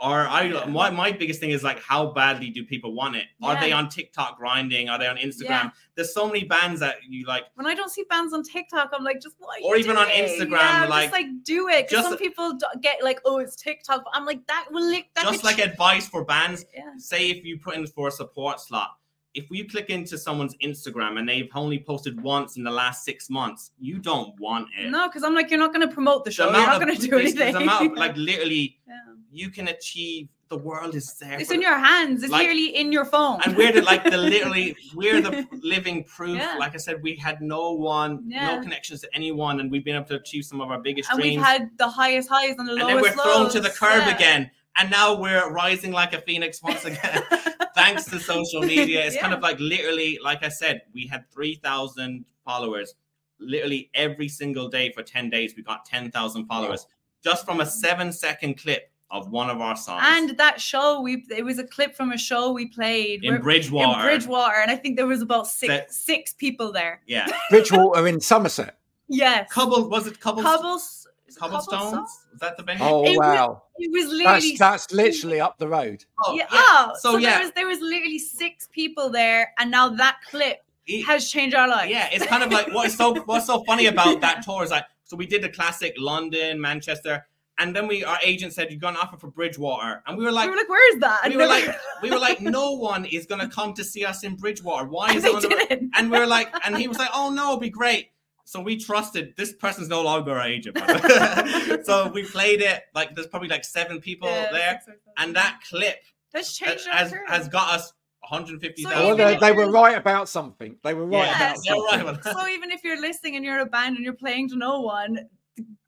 are 0.00 0.28
I? 0.28 0.42
Yeah. 0.44 0.64
My 0.66 0.90
my 0.90 1.10
biggest 1.10 1.40
thing 1.40 1.50
is 1.50 1.64
like, 1.64 1.80
how 1.82 2.12
badly 2.12 2.50
do 2.50 2.64
people 2.64 2.92
want 2.94 3.16
it? 3.16 3.24
Are 3.42 3.58
they 3.60 3.72
on 3.72 3.88
TikTok 3.88 4.38
grinding? 4.38 4.88
Are 4.88 4.96
they 4.96 5.08
on 5.08 5.16
Instagram? 5.16 5.48
Yeah. 5.48 5.70
There's 5.96 6.14
so 6.14 6.28
many 6.28 6.44
bands 6.44 6.78
that 6.80 6.98
you 7.08 7.26
like. 7.26 7.44
when 7.56 7.66
I 7.66 7.74
don't 7.74 7.90
see 7.90 8.04
bands 8.08 8.32
on 8.32 8.44
TikTok, 8.44 8.90
I'm 8.92 9.02
like, 9.02 9.20
just 9.20 9.34
what? 9.40 9.60
Or 9.64 9.74
even 9.76 9.96
on? 9.96 10.06
Instagram, 10.06 10.52
yeah, 10.52 10.86
like- 10.88 11.10
just 11.10 11.12
like 11.12 11.26
do 11.42 11.68
it. 11.68 11.88
Because 11.88 12.04
just- 12.04 12.08
some 12.10 12.18
people 12.18 12.56
get 12.80 13.02
like, 13.02 13.20
oh, 13.24 13.38
it's 13.38 13.56
TikTok. 13.56 14.04
I'm 14.12 14.24
like, 14.24 14.46
that 14.46 14.68
will 14.70 14.86
lick. 14.88 15.08
That 15.14 15.24
Just 15.24 15.42
like 15.42 15.56
ch- 15.56 15.60
advice 15.62 16.08
for 16.08 16.24
bands. 16.24 16.64
yeah. 16.72 16.92
Say 16.98 17.30
if 17.30 17.44
you 17.44 17.58
put 17.58 17.74
in 17.74 17.84
for 17.88 18.06
a 18.06 18.12
support 18.12 18.60
slot. 18.60 18.90
If 19.38 19.50
you 19.50 19.68
click 19.68 19.88
into 19.90 20.18
someone's 20.18 20.54
Instagram 20.56 21.18
and 21.18 21.28
they've 21.28 21.48
only 21.54 21.78
posted 21.78 22.20
once 22.22 22.56
in 22.56 22.64
the 22.64 22.70
last 22.70 23.04
six 23.04 23.28
months, 23.30 23.70
you 23.78 23.98
don't 23.98 24.38
want 24.40 24.68
it. 24.78 24.90
No, 24.90 25.08
because 25.08 25.22
I'm 25.22 25.34
like, 25.34 25.50
you're 25.50 25.60
not 25.60 25.72
going 25.74 25.86
to 25.88 25.92
promote 25.94 26.24
the 26.24 26.30
The 26.30 26.34
show. 26.34 26.44
You're 26.46 26.54
amount 26.54 26.80
not 26.80 26.86
going 26.86 26.96
to 26.98 27.06
do 27.08 27.18
anything. 27.18 27.54
amount 27.56 27.96
like 27.96 28.16
literally, 28.30 28.78
Yeah. 28.86 28.94
you 29.32 29.50
can 29.50 29.68
achieve. 29.68 30.28
The 30.50 30.56
world 30.56 30.94
is 30.94 31.12
there. 31.18 31.38
It's 31.38 31.50
in 31.50 31.58
the- 31.60 31.66
your 31.66 31.78
hands. 31.78 32.22
It's 32.22 32.32
Like- 32.32 32.40
literally 32.40 32.74
in 32.74 32.90
your 32.90 33.04
phone. 33.04 33.38
and 33.44 33.54
we're 33.54 33.70
the 33.70 33.82
like 33.82 34.02
the 34.02 34.16
literally 34.34 34.74
we're 34.94 35.20
the 35.20 35.46
living 35.62 36.04
proof. 36.04 36.38
Yeah. 36.38 36.56
Like 36.58 36.74
I 36.74 36.78
said, 36.78 37.02
we 37.02 37.16
had 37.16 37.42
no 37.42 37.72
one, 37.72 38.22
Yeah. 38.26 38.56
no 38.56 38.62
connections 38.62 39.02
to 39.02 39.08
anyone, 39.14 39.60
and 39.60 39.70
we've 39.70 39.84
been 39.84 39.96
able 39.96 40.06
to 40.06 40.16
achieve 40.16 40.46
some 40.46 40.62
of 40.62 40.70
our 40.70 40.80
biggest 40.80 41.10
and 41.10 41.20
dreams. 41.20 41.36
we've 41.36 41.44
had 41.44 41.68
the 41.76 41.86
highest 42.00 42.30
highs 42.30 42.54
and 42.58 42.66
the 42.66 42.72
and 42.72 42.80
lowest 42.80 42.88
lows. 42.88 42.96
And 42.96 43.04
then 43.04 43.16
we're 43.18 43.30
thrown 43.34 43.42
lows. 43.44 43.52
to 43.52 43.60
the 43.60 43.68
curb 43.68 44.08
again, 44.16 44.50
and 44.78 44.90
now 44.90 45.14
we're 45.18 45.50
rising 45.52 45.92
like 45.92 46.12
a 46.14 46.20
phoenix 46.20 46.62
once 46.62 46.84
again. 46.84 47.22
Thanks 47.74 48.06
to 48.06 48.18
social 48.18 48.60
media, 48.62 49.04
it's 49.06 49.16
kind 49.16 49.32
of 49.32 49.40
like 49.40 49.58
literally, 49.60 50.18
like 50.22 50.42
I 50.42 50.48
said, 50.48 50.82
we 50.92 51.06
had 51.06 51.30
three 51.30 51.54
thousand 51.56 52.24
followers. 52.44 52.94
Literally 53.40 53.90
every 53.94 54.28
single 54.28 54.68
day 54.68 54.90
for 54.92 55.02
ten 55.02 55.30
days, 55.30 55.54
we 55.56 55.62
got 55.62 55.84
ten 55.84 56.10
thousand 56.10 56.46
followers 56.46 56.86
just 57.22 57.44
from 57.44 57.60
a 57.60 57.66
seven-second 57.66 58.58
clip 58.58 58.90
of 59.10 59.30
one 59.30 59.48
of 59.48 59.60
our 59.60 59.74
songs. 59.76 60.02
And 60.06 60.36
that 60.38 60.60
show, 60.60 61.00
we 61.00 61.24
it 61.30 61.44
was 61.44 61.58
a 61.58 61.64
clip 61.64 61.94
from 61.94 62.12
a 62.12 62.18
show 62.18 62.52
we 62.52 62.66
played 62.66 63.24
in 63.24 63.40
Bridgwater, 63.40 64.00
in 64.00 64.06
Bridgwater, 64.06 64.56
and 64.60 64.70
I 64.70 64.76
think 64.76 64.96
there 64.96 65.06
was 65.06 65.22
about 65.22 65.46
six 65.46 65.68
That- 65.72 65.92
six 65.92 66.32
people 66.32 66.72
there. 66.72 67.00
yeah, 67.06 67.30
Bridgwater 67.50 68.06
in 68.08 68.20
Somerset. 68.20 68.76
Yes, 69.08 69.50
Cobble 69.50 69.88
was 69.88 70.06
it 70.06 70.20
Cobble 70.20 70.42
Cobbles, 70.42 71.06
is 71.46 71.50
Cobblestones? 71.50 71.92
Was 72.32 72.40
that 72.40 72.56
the 72.56 72.62
venue? 72.62 72.84
Oh 72.84 73.04
It 73.04 73.10
was- 73.10 73.18
wow, 73.18 73.62
It 73.76 73.90
was 73.92 74.04
that's 74.04 74.12
literally 74.44 74.56
that's 74.58 74.92
literally 74.92 75.40
up 75.40 75.58
the 75.58 75.68
road. 75.68 76.04
Oh, 76.24 76.34
yeah. 76.34 76.44
yeah. 76.44 76.48
oh, 76.52 76.92
So, 76.98 77.12
so, 77.12 77.16
yeah. 77.18 77.30
there 77.30 77.40
was 77.42 77.52
there 77.52 77.66
was 77.66 77.80
literally 77.80 78.18
six 78.18 78.68
people 78.72 79.08
there, 79.10 79.52
and 79.58 79.70
now 79.70 79.88
that 79.90 80.16
clip 80.30 80.58
It- 80.86 81.04
has 81.06 81.30
changed 81.30 81.54
our 81.54 81.68
lives. 81.68 81.90
yeah, 81.90 82.08
it's 82.12 82.26
kind 82.26 82.42
of 82.42 82.50
like 82.52 82.72
what's 82.74 82.94
so 82.96 83.14
what's 83.24 83.46
so 83.46 83.62
funny 83.64 83.86
about 83.86 84.20
that 84.20 84.42
tour 84.44 84.62
is 84.64 84.70
like 84.70 84.84
so 85.04 85.16
we 85.16 85.26
did 85.26 85.42
the 85.42 85.48
classic 85.48 85.94
London, 85.98 86.60
Manchester, 86.60 87.26
and 87.58 87.74
then 87.74 87.88
we 87.88 88.04
our 88.04 88.18
agent 88.22 88.52
said 88.52 88.70
you're 88.70 88.78
gonna 88.78 88.98
offer 88.98 89.16
for 89.16 89.28
Bridgwater, 89.30 90.02
and 90.06 90.16
we 90.18 90.24
were 90.24 90.30
like. 90.32 90.46
we 90.46 90.50
were 90.50 90.56
like, 90.56 90.68
"Where 90.68 90.94
is 90.94 91.00
that?" 91.00 91.20
And 91.24 91.34
we 91.34 91.40
And 91.42 91.50
were 91.50 91.54
like, 91.56 91.76
we 92.02 92.10
were 92.10 92.18
like, 92.18 92.40
no 92.40 92.72
one 92.72 93.04
is 93.06 93.24
gonna 93.26 93.48
come 93.48 93.72
to 93.74 93.84
see 93.84 94.04
us 94.04 94.22
in 94.24 94.36
Bridgwater. 94.36 94.86
Why 94.86 95.12
is 95.14 95.22
they 95.22 95.30
it 95.30 95.34
on 95.36 95.42
the 95.42 95.48
road? 95.48 95.68
didn't. 95.68 95.90
And 95.96 96.10
we 96.10 96.18
were 96.18 96.26
like, 96.26 96.52
and 96.66 96.76
he 96.76 96.88
was 96.88 96.98
like, 96.98 97.10
oh 97.14 97.30
no, 97.30 97.44
it'll 97.44 97.56
be 97.58 97.70
great. 97.70 98.10
So 98.48 98.62
we 98.62 98.78
trusted 98.78 99.34
this 99.36 99.52
person's 99.52 99.88
no 99.88 100.00
longer 100.02 100.32
our 100.32 100.46
agent. 100.46 100.74
by 100.76 100.86
the 100.86 101.74
way. 101.76 101.82
so 101.84 102.08
we 102.08 102.24
played 102.24 102.62
it 102.62 102.84
like 102.94 103.14
there's 103.14 103.26
probably 103.26 103.50
like 103.50 103.62
seven 103.62 104.00
people 104.00 104.26
Yeah, 104.26 104.50
there, 104.50 104.80
six 104.86 104.96
and 105.18 105.36
that 105.36 105.60
clip 105.68 105.96
that's 106.32 106.58
has, 106.58 106.68
changed 106.84 106.88
our 106.88 106.94
has, 106.94 107.14
has 107.26 107.48
got 107.48 107.74
us 107.74 107.92
150,000. 108.20 108.98
So 108.98 109.14
they, 109.14 109.36
they 109.36 109.52
were 109.52 109.70
right 109.70 109.98
about 109.98 110.30
something. 110.30 110.76
They 110.82 110.94
were 110.94 111.04
right 111.04 111.26
Yeah, 111.26 111.36
about 111.52 111.56
so- 111.58 111.62
something. 111.90 112.06
right 112.06 112.16
about 112.16 112.24
so 112.24 112.48
even 112.48 112.70
if 112.70 112.82
you're 112.82 112.98
listening 112.98 113.36
and 113.36 113.44
you're 113.44 113.60
a 113.60 113.66
band 113.66 113.96
and 113.96 114.04
you're 114.04 114.14
playing 114.14 114.48
to 114.48 114.56
no 114.56 114.80
one, 114.80 115.28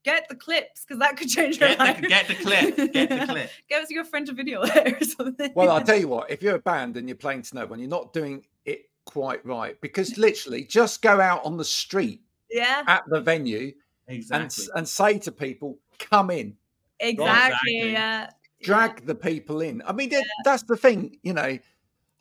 get 0.05 0.29
the 0.29 0.35
clips 0.35 0.85
because 0.85 0.99
that 1.01 1.17
could 1.17 1.31
change 1.31 1.59
your 1.61 1.71
Get 1.71 1.79
life. 1.79 2.01
the, 2.03 2.09
get 2.09 2.29
the 2.29 2.35
clip. 2.35 2.93
Get 2.93 3.09
the 3.09 3.27
clip. 3.33 3.51
Get 3.71 3.83
us 3.85 3.91
your 3.91 4.05
friend 4.05 4.29
a 4.29 4.35
video 4.35 4.67
there 4.67 4.99
or 5.01 5.05
something. 5.07 5.51
Well, 5.55 5.71
I'll 5.71 5.83
tell 5.83 5.99
you 5.99 6.09
what, 6.09 6.31
if 6.31 6.43
you're 6.43 6.57
a 6.57 6.61
band 6.61 6.99
and 6.99 7.09
you're 7.09 7.17
playing 7.17 7.41
to 7.43 7.55
no 7.55 7.65
one, 7.65 7.79
you're 7.79 7.89
not 7.89 8.13
doing 8.13 8.45
it 8.67 8.83
quite 9.07 9.45
right 9.47 9.81
because 9.81 10.19
literally 10.19 10.65
just 10.65 11.01
go 11.01 11.23
out 11.23 11.43
on 11.47 11.57
the 11.57 11.65
street 11.65 12.21
yeah, 12.51 12.83
at 12.87 13.05
the 13.09 13.21
venue 13.21 13.73
and, 14.09 14.17
Exactly. 14.17 14.65
and 14.75 14.89
say 14.89 15.19
to 15.21 15.33
people, 15.33 15.79
come 15.99 16.31
in, 16.31 16.57
exactly. 16.99 17.79
exactly. 17.79 17.93
Yeah. 17.93 18.31
drag 18.63 19.07
the 19.07 19.15
people 19.15 19.61
in. 19.61 19.83
I 19.87 19.93
mean, 19.93 20.11
that- 20.11 20.27
that's 20.45 20.65
the 20.65 20.77
thing, 20.77 21.19
you 21.23 21.33
know, 21.33 21.59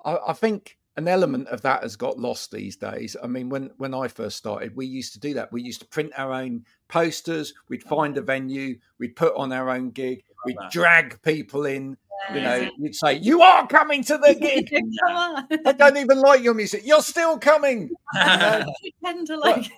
I, 0.05 0.17
I 0.27 0.33
think 0.33 0.77
an 0.97 1.07
element 1.07 1.47
of 1.47 1.61
that 1.61 1.81
has 1.83 1.95
got 1.95 2.19
lost 2.19 2.51
these 2.51 2.75
days. 2.75 3.15
I 3.23 3.27
mean, 3.27 3.49
when, 3.49 3.71
when 3.77 3.93
I 3.93 4.07
first 4.09 4.37
started, 4.37 4.75
we 4.75 4.85
used 4.85 5.13
to 5.13 5.19
do 5.19 5.33
that. 5.35 5.51
We 5.51 5.61
used 5.61 5.79
to 5.81 5.87
print 5.87 6.11
our 6.17 6.33
own 6.33 6.65
posters, 6.89 7.53
we'd 7.69 7.83
find 7.83 8.17
a 8.17 8.21
venue, 8.21 8.77
we'd 8.99 9.15
put 9.15 9.33
on 9.35 9.51
our 9.53 9.69
own 9.69 9.91
gig, 9.91 10.23
we'd 10.45 10.57
drag 10.71 11.21
people 11.21 11.65
in. 11.65 11.97
You 12.33 12.41
know, 12.41 12.69
you'd 12.77 12.95
say, 12.95 13.15
You 13.17 13.41
are 13.41 13.67
coming 13.67 14.03
to 14.03 14.17
the 14.17 14.35
gig. 14.35 14.69
Come 15.07 15.15
on. 15.15 15.47
I 15.65 15.71
don't 15.71 15.97
even 15.97 16.19
like 16.19 16.43
your 16.43 16.53
music. 16.53 16.83
You're 16.85 17.01
still 17.01 17.37
coming. 17.37 17.89
Pretend 18.13 19.27
to 19.27 19.37
like. 19.37 19.71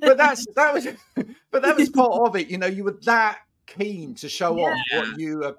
But 0.00 0.16
that's 0.16 0.46
that 0.54 0.72
was 0.72 0.86
but 1.50 1.62
that 1.62 1.76
was 1.76 1.90
part 1.90 2.12
of 2.12 2.36
it. 2.36 2.48
You 2.48 2.58
know, 2.58 2.66
you 2.66 2.84
were 2.84 2.98
that 3.04 3.40
keen 3.66 4.14
to 4.16 4.28
show 4.28 4.58
off 4.58 4.78
what 4.92 5.18
you 5.18 5.38
were 5.38 5.56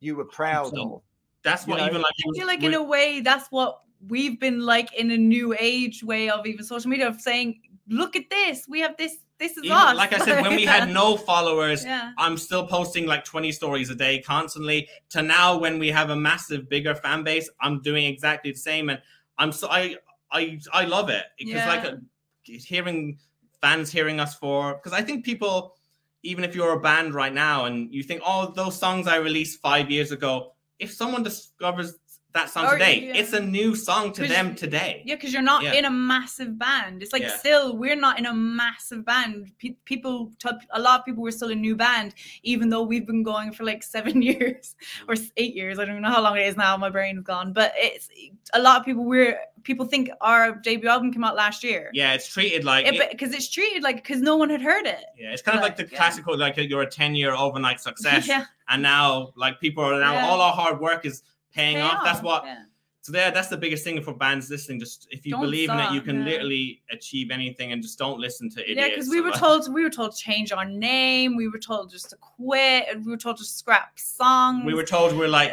you 0.00 0.16
were 0.16 0.24
proud 0.24 0.74
So, 0.74 0.94
of. 0.94 1.02
That's 1.42 1.66
what 1.66 1.78
You 1.78 1.84
know, 1.84 1.90
even 1.90 2.02
like. 2.02 2.14
I 2.18 2.38
feel 2.38 2.46
like 2.46 2.62
in 2.62 2.74
a 2.74 2.82
way 2.82 3.20
that's 3.20 3.48
what 3.50 3.80
we've 4.08 4.40
been 4.40 4.60
like 4.60 4.94
in 4.94 5.10
a 5.10 5.16
new 5.16 5.54
age 5.58 6.02
way 6.02 6.30
of 6.30 6.46
even 6.46 6.64
social 6.64 6.90
media 6.90 7.08
of 7.08 7.20
saying, 7.20 7.60
look 7.88 8.16
at 8.16 8.30
this, 8.30 8.66
we 8.68 8.80
have 8.80 8.96
this, 8.96 9.16
this 9.40 9.56
is 9.56 9.64
even- 9.64 9.76
us. 9.76 9.96
like 9.96 10.12
I 10.12 10.18
said, 10.18 10.42
when 10.42 10.54
we 10.54 10.64
had 10.64 10.88
no 11.00 11.16
followers, 11.16 11.84
yeah. 11.84 12.12
I'm 12.18 12.36
still 12.36 12.66
posting 12.66 13.06
like 13.06 13.24
20 13.24 13.50
stories 13.52 13.90
a 13.90 13.94
day 13.94 14.20
constantly. 14.20 14.88
To 15.10 15.22
now, 15.22 15.58
when 15.58 15.78
we 15.80 15.88
have 15.88 16.10
a 16.10 16.16
massive, 16.16 16.68
bigger 16.68 16.94
fan 16.94 17.24
base, 17.24 17.48
I'm 17.60 17.80
doing 17.82 18.04
exactly 18.04 18.52
the 18.52 18.58
same, 18.58 18.90
and 18.90 19.00
I'm 19.38 19.50
so 19.50 19.68
I 19.68 19.96
I 20.30 20.60
I 20.72 20.84
love 20.84 21.08
it 21.08 21.24
because 21.38 21.66
like 21.66 21.84
Yeah. 21.84 21.90
uh, 21.90 22.58
hearing 22.72 23.18
fans 23.60 23.90
hearing 23.90 24.20
us 24.20 24.34
for 24.36 24.74
because 24.74 24.92
I 24.92 25.02
think 25.02 25.24
people, 25.24 25.76
even 26.22 26.44
if 26.44 26.54
you're 26.54 26.72
a 26.74 26.80
band 26.80 27.14
right 27.14 27.32
now 27.32 27.64
and 27.66 27.92
you 27.92 28.02
think, 28.02 28.22
oh, 28.24 28.52
those 28.54 28.78
songs 28.78 29.06
I 29.06 29.16
released 29.16 29.60
five 29.60 29.90
years 29.90 30.12
ago, 30.12 30.52
if 30.78 30.92
someone 30.92 31.22
discovers 31.22 31.94
that 32.32 32.48
song 32.48 32.66
Or- 32.66 32.72
today, 32.74 33.00
yeah. 33.06 33.14
it's 33.16 33.32
a 33.32 33.40
new 33.40 33.74
song 33.74 34.12
to 34.12 34.26
them 34.26 34.54
today. 34.54 35.02
Yeah, 35.04 35.16
because 35.16 35.32
you're 35.32 35.42
not 35.42 35.62
Yeah. 35.62 35.72
in 35.74 35.84
a 35.84 35.90
massive 35.90 36.58
band. 36.58 37.02
It's 37.02 37.12
like 37.12 37.22
Yeah. 37.22 37.36
still 37.36 37.76
we're 37.76 37.96
not 37.96 38.18
in 38.20 38.26
a 38.26 38.32
massive 38.32 39.04
band. 39.04 39.50
Pe- 39.58 39.74
people, 39.84 40.30
t- 40.38 40.48
a 40.70 40.80
lot 40.80 41.00
of 41.00 41.04
people 41.06 41.22
were 41.22 41.32
still 41.32 41.50
a 41.50 41.54
new 41.56 41.74
band, 41.74 42.14
even 42.44 42.68
though 42.68 42.82
we've 42.82 43.06
been 43.06 43.22
going 43.24 43.52
for 43.52 43.64
like 43.64 43.82
seven 43.96 44.22
years 44.22 44.76
or 45.08 45.14
eight 45.36 45.54
years. 45.56 45.78
I 45.78 45.84
don't 45.84 45.94
even 45.94 46.02
know 46.02 46.10
how 46.10 46.22
long 46.22 46.36
it 46.36 46.46
is 46.46 46.56
now. 46.56 46.76
My 46.76 46.90
brain 46.90 47.18
is 47.18 47.24
gone. 47.24 47.52
But 47.52 47.72
it's 47.76 48.08
a 48.54 48.60
lot 48.60 48.78
of 48.78 48.84
people. 48.86 49.04
We're 49.04 49.38
people 49.62 49.84
think 49.84 50.08
our 50.22 50.52
debut 50.52 50.88
album 50.88 51.12
came 51.12 51.22
out 51.24 51.36
last 51.36 51.62
year. 51.62 51.90
Yeah, 51.92 52.14
it's 52.14 52.26
treated 52.28 52.64
like 52.64 52.86
it- 52.86 53.10
because 53.10 53.34
it's 53.34 53.48
treated 53.50 53.82
like 53.82 53.96
because 53.96 54.20
no 54.22 54.36
one 54.36 54.50
had 54.50 54.62
heard 54.62 54.86
it. 54.86 55.04
yeah, 55.18 55.32
it's 55.32 55.42
kind 55.42 55.58
of 55.58 55.62
like 55.62 55.76
the 55.76 55.84
classical 55.84 56.36
like 56.38 56.56
you're 56.56 56.82
a 56.82 56.90
ten 56.90 57.14
year 57.14 57.34
overnight 57.34 57.80
success, 57.88 58.26
Yeah, 58.28 58.44
and 58.68 58.82
now 58.82 59.32
like 59.36 59.60
people 59.60 59.82
are 59.84 59.98
now 59.98 60.28
all 60.28 60.40
our 60.40 60.52
hard 60.52 60.80
work 60.80 61.04
is 61.04 61.22
paying 61.54 61.76
pay 61.76 61.82
off. 61.82 62.04
That's 62.04 62.22
what 62.22 62.44
yeah. 62.44 62.64
So 63.02 63.12
there, 63.12 63.30
that's 63.30 63.48
the 63.48 63.56
biggest 63.56 63.82
thing 63.82 64.02
for 64.02 64.12
bands 64.12 64.50
listening. 64.50 64.78
Just 64.78 65.08
if 65.10 65.24
you 65.24 65.32
Don't 65.32 65.40
believe 65.40 65.70
in 65.70 65.78
it, 65.78 65.90
you 65.92 66.02
can 66.02 66.18
yeah. 66.18 66.24
literally 66.24 66.82
achieve 66.90 67.30
anything, 67.30 67.72
and 67.72 67.82
just 67.82 67.98
don't 67.98 68.20
listen 68.20 68.50
to 68.50 68.62
idiots. 68.62 68.78
Yeah, 68.78 68.88
because 68.90 69.08
we 69.08 69.22
were 69.22 69.30
told 69.30 69.72
we 69.72 69.82
were 69.82 69.88
told 69.90 70.12
to 70.12 70.18
change 70.18 70.52
our 70.52 70.66
name. 70.66 71.34
We 71.34 71.48
were 71.48 71.58
told 71.58 71.90
just 71.90 72.10
to 72.10 72.16
quit. 72.16 72.84
And 72.90 73.04
we 73.04 73.10
were 73.10 73.16
told 73.16 73.38
to 73.38 73.44
scrap 73.44 73.98
songs. 73.98 74.66
we 74.66 74.74
were 74.74 74.84
told 74.84 75.16
we're 75.16 75.28
like 75.28 75.52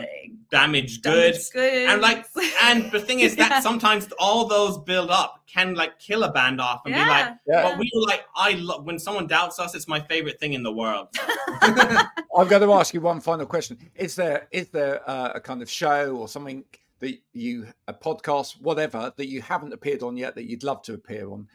damaged 0.52 1.04
damaged 1.04 1.04
goods. 1.04 1.50
goods. 1.52 1.92
And 1.92 2.02
like, 2.02 2.26
and 2.64 2.92
the 2.92 3.00
thing 3.00 3.22
is 3.22 3.36
that 3.38 3.50
Yeah. 3.50 3.60
sometimes 3.62 4.10
all 4.20 4.46
those 4.46 4.78
build 4.80 5.10
up 5.10 5.44
can 5.48 5.74
like 5.74 5.98
kill 6.00 6.24
a 6.24 6.32
band 6.32 6.60
off 6.60 6.82
and 6.86 6.94
be 6.94 7.00
like, 7.00 7.08
yeah, 7.10 7.36
Yeah. 7.48 7.64
but 7.64 7.78
we 7.78 7.90
were 7.96 8.02
like, 8.08 8.26
I 8.36 8.54
love 8.54 8.86
when 8.86 9.00
someone 9.00 9.28
doubts 9.28 9.58
us. 9.60 9.74
It's 9.74 9.88
my 9.88 10.02
favorite 10.02 10.38
thing 10.40 10.52
in 10.54 10.64
the 10.64 10.72
world. 10.72 11.08
I'm 11.62 12.48
going 12.48 12.62
to 12.62 12.74
ask 12.74 12.94
you 12.94 13.00
one 13.02 13.22
final 13.22 13.46
question. 13.46 13.78
Is 13.96 14.16
there 14.16 14.48
is 14.52 14.68
there 14.70 15.10
uh, 15.10 15.32
a 15.36 15.40
kind 15.40 15.62
of 15.62 15.70
show 15.70 16.16
or 16.18 16.28
something 16.28 16.64
that 17.00 17.20
you 17.34 17.68
a 17.88 17.94
podcast, 17.94 18.60
whatever 18.62 19.14
that 19.18 19.28
you 19.28 19.42
haven't 19.42 19.74
appeared 19.74 20.04
on 20.04 20.18
yet 20.18 20.36
that 20.36 20.50
you'd 20.50 20.64
love 20.64 20.82
to 20.84 20.94
appear 20.94 21.30
on? 21.32 21.48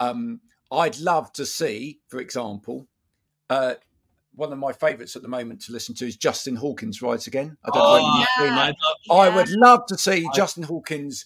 Um, 0.00 0.40
I'd 0.70 0.98
love 0.98 1.32
to 1.34 1.46
see, 1.46 2.00
for 2.08 2.20
example, 2.20 2.86
uh, 3.50 3.74
one 4.34 4.52
of 4.52 4.58
my 4.58 4.72
favourites 4.72 5.16
at 5.16 5.22
the 5.22 5.28
moment 5.28 5.62
to 5.62 5.72
listen 5.72 5.94
to 5.96 6.06
is 6.06 6.16
Justin 6.16 6.54
Hawkins 6.56 7.02
Rides 7.02 7.26
Again. 7.26 7.56
I 7.64 7.70
don't 7.70 7.76
know 7.82 7.98
Oh, 8.00 8.18
you've 8.18 8.28
seen 8.46 8.52
I 8.58 8.66
that. 8.66 8.76
love- 9.10 9.18
I 9.20 9.28
would 9.34 9.50
love 9.50 9.86
to 9.86 9.98
see 9.98 10.26
I- 10.26 10.36
Justin 10.36 10.62
Hawkins 10.64 11.24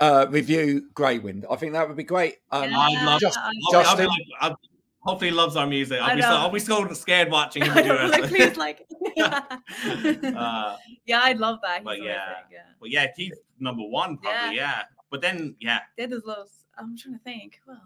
uh, 0.00 0.26
review 0.30 0.88
Greywind. 0.94 1.44
I 1.50 1.56
think 1.56 1.72
that 1.72 1.88
would 1.88 1.96
be 1.96 2.04
great. 2.04 2.36
Um, 2.52 2.70
Yeah. 2.70 2.78
I'd 2.78 3.04
love. 3.04 3.20
Just- 3.20 3.36
I- 3.38 3.46
I'll 3.46 3.52
I'll 3.76 3.82
be 3.96 4.04
Justin- 4.04 4.06
like- 4.06 4.22
I'll- 4.40 4.60
hopefully, 5.08 5.30
he 5.30 5.36
loves 5.36 5.56
our 5.56 5.66
music. 5.66 6.00
I'll 6.00 6.10
I 6.10 6.14
be 6.14 6.22
so. 6.22 6.28
I'll 6.28 6.50
be 6.50 6.58
so 6.60 6.92
scared 6.92 7.30
watching 7.30 7.64
him 7.64 7.74
do 7.84 7.94
it. 7.94 8.10
like, 8.10 8.24
please, 8.24 8.56
like, 8.56 8.86
uh, 9.18 10.76
yeah, 11.06 11.20
I'd 11.22 11.38
love 11.38 11.58
that. 11.62 11.84
but 11.84 11.98
yeah. 11.98 12.02
amazing, 12.02 12.44
yeah. 12.52 12.58
but 12.80 12.90
yeah, 12.90 13.06
he's 13.16 13.32
number 13.58 13.82
one 13.82 14.18
probably. 14.18 14.56
Yeah. 14.56 14.82
But 15.10 15.22
then 15.22 15.56
yeah, 15.60 15.80
Did 15.96 16.12
as 16.12 16.24
lows. 16.24 16.64
I'm 16.78 16.96
trying 16.96 17.14
to 17.14 17.24
think. 17.24 17.60
Who 17.66 17.72
else? 17.72 17.80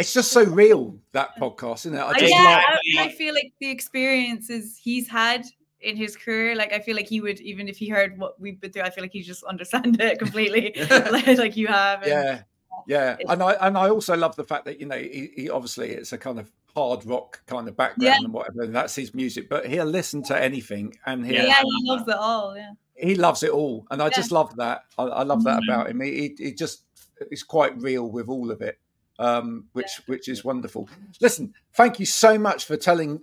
it's 0.00 0.12
just 0.12 0.32
so 0.32 0.44
real 0.44 0.98
that 1.12 1.36
podcast, 1.38 1.86
isn't 1.86 1.94
it? 1.94 2.00
I 2.00 2.08
I, 2.08 2.18
just 2.18 2.32
yeah, 2.32 2.62
love. 2.68 2.78
I, 2.98 3.04
I 3.04 3.08
feel 3.10 3.34
like 3.34 3.52
the 3.60 3.70
experiences 3.70 4.80
he's 4.82 5.08
had 5.08 5.44
in 5.80 5.96
his 5.96 6.16
career, 6.16 6.56
like 6.56 6.72
I 6.72 6.80
feel 6.80 6.96
like 6.96 7.06
he 7.06 7.20
would, 7.20 7.40
even 7.40 7.68
if 7.68 7.76
he 7.76 7.88
heard 7.88 8.18
what 8.18 8.40
we've 8.40 8.60
been 8.60 8.72
through, 8.72 8.82
I 8.82 8.90
feel 8.90 9.04
like 9.04 9.12
he 9.12 9.22
just 9.22 9.44
understand 9.44 10.00
it 10.00 10.18
completely, 10.18 10.74
like, 10.90 11.26
like 11.38 11.56
you 11.56 11.66
have. 11.66 12.02
and- 12.02 12.10
yeah 12.10 12.42
yeah 12.86 13.16
and 13.28 13.42
i 13.42 13.52
and 13.60 13.76
i 13.78 13.88
also 13.88 14.16
love 14.16 14.34
the 14.36 14.44
fact 14.44 14.64
that 14.64 14.80
you 14.80 14.86
know 14.86 14.96
he, 14.98 15.30
he 15.36 15.50
obviously 15.50 15.90
it's 15.90 16.12
a 16.12 16.18
kind 16.18 16.38
of 16.38 16.50
hard 16.74 17.04
rock 17.06 17.40
kind 17.46 17.68
of 17.68 17.76
background 17.76 18.02
Yeah. 18.02 18.16
and 18.24 18.32
whatever 18.32 18.62
and 18.62 18.74
that's 18.74 18.94
his 18.96 19.14
music 19.14 19.48
but 19.48 19.66
he'll 19.66 19.84
listen 19.86 20.22
to 20.24 20.40
anything 20.40 20.96
and 21.06 21.24
he 21.24 21.34
yeah, 21.34 21.44
Yeah. 21.46 21.62
he 21.62 21.88
loves 21.90 22.08
it 22.08 22.16
all. 22.16 22.56
Yeah, 22.56 22.72
he 22.96 23.14
loves 23.14 23.42
it 23.42 23.50
all 23.50 23.86
and 23.90 24.02
i 24.02 24.06
Yeah. 24.06 24.10
just 24.10 24.32
love 24.32 24.56
that 24.56 24.84
i, 24.98 25.04
I 25.04 25.22
love 25.22 25.44
that 25.44 25.60
Mhm. 25.62 25.68
about 25.68 25.90
him 25.90 26.00
he, 26.00 26.34
he, 26.36 26.44
he 26.46 26.52
just 26.52 26.82
is 27.30 27.42
quite 27.42 27.80
real 27.80 28.08
with 28.10 28.28
all 28.28 28.50
of 28.50 28.60
it 28.60 28.78
um 29.20 29.66
which 29.72 30.00
which 30.06 30.28
is 30.28 30.44
wonderful 30.44 30.88
listen 31.20 31.54
thank 31.74 32.00
you 32.00 32.06
so 32.06 32.36
much 32.36 32.64
for 32.64 32.76
telling 32.76 33.20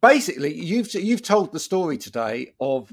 basically 0.00 0.54
you've 0.54 0.92
you've 0.94 1.22
told 1.22 1.52
the 1.52 1.60
story 1.60 1.98
today 1.98 2.54
of 2.60 2.90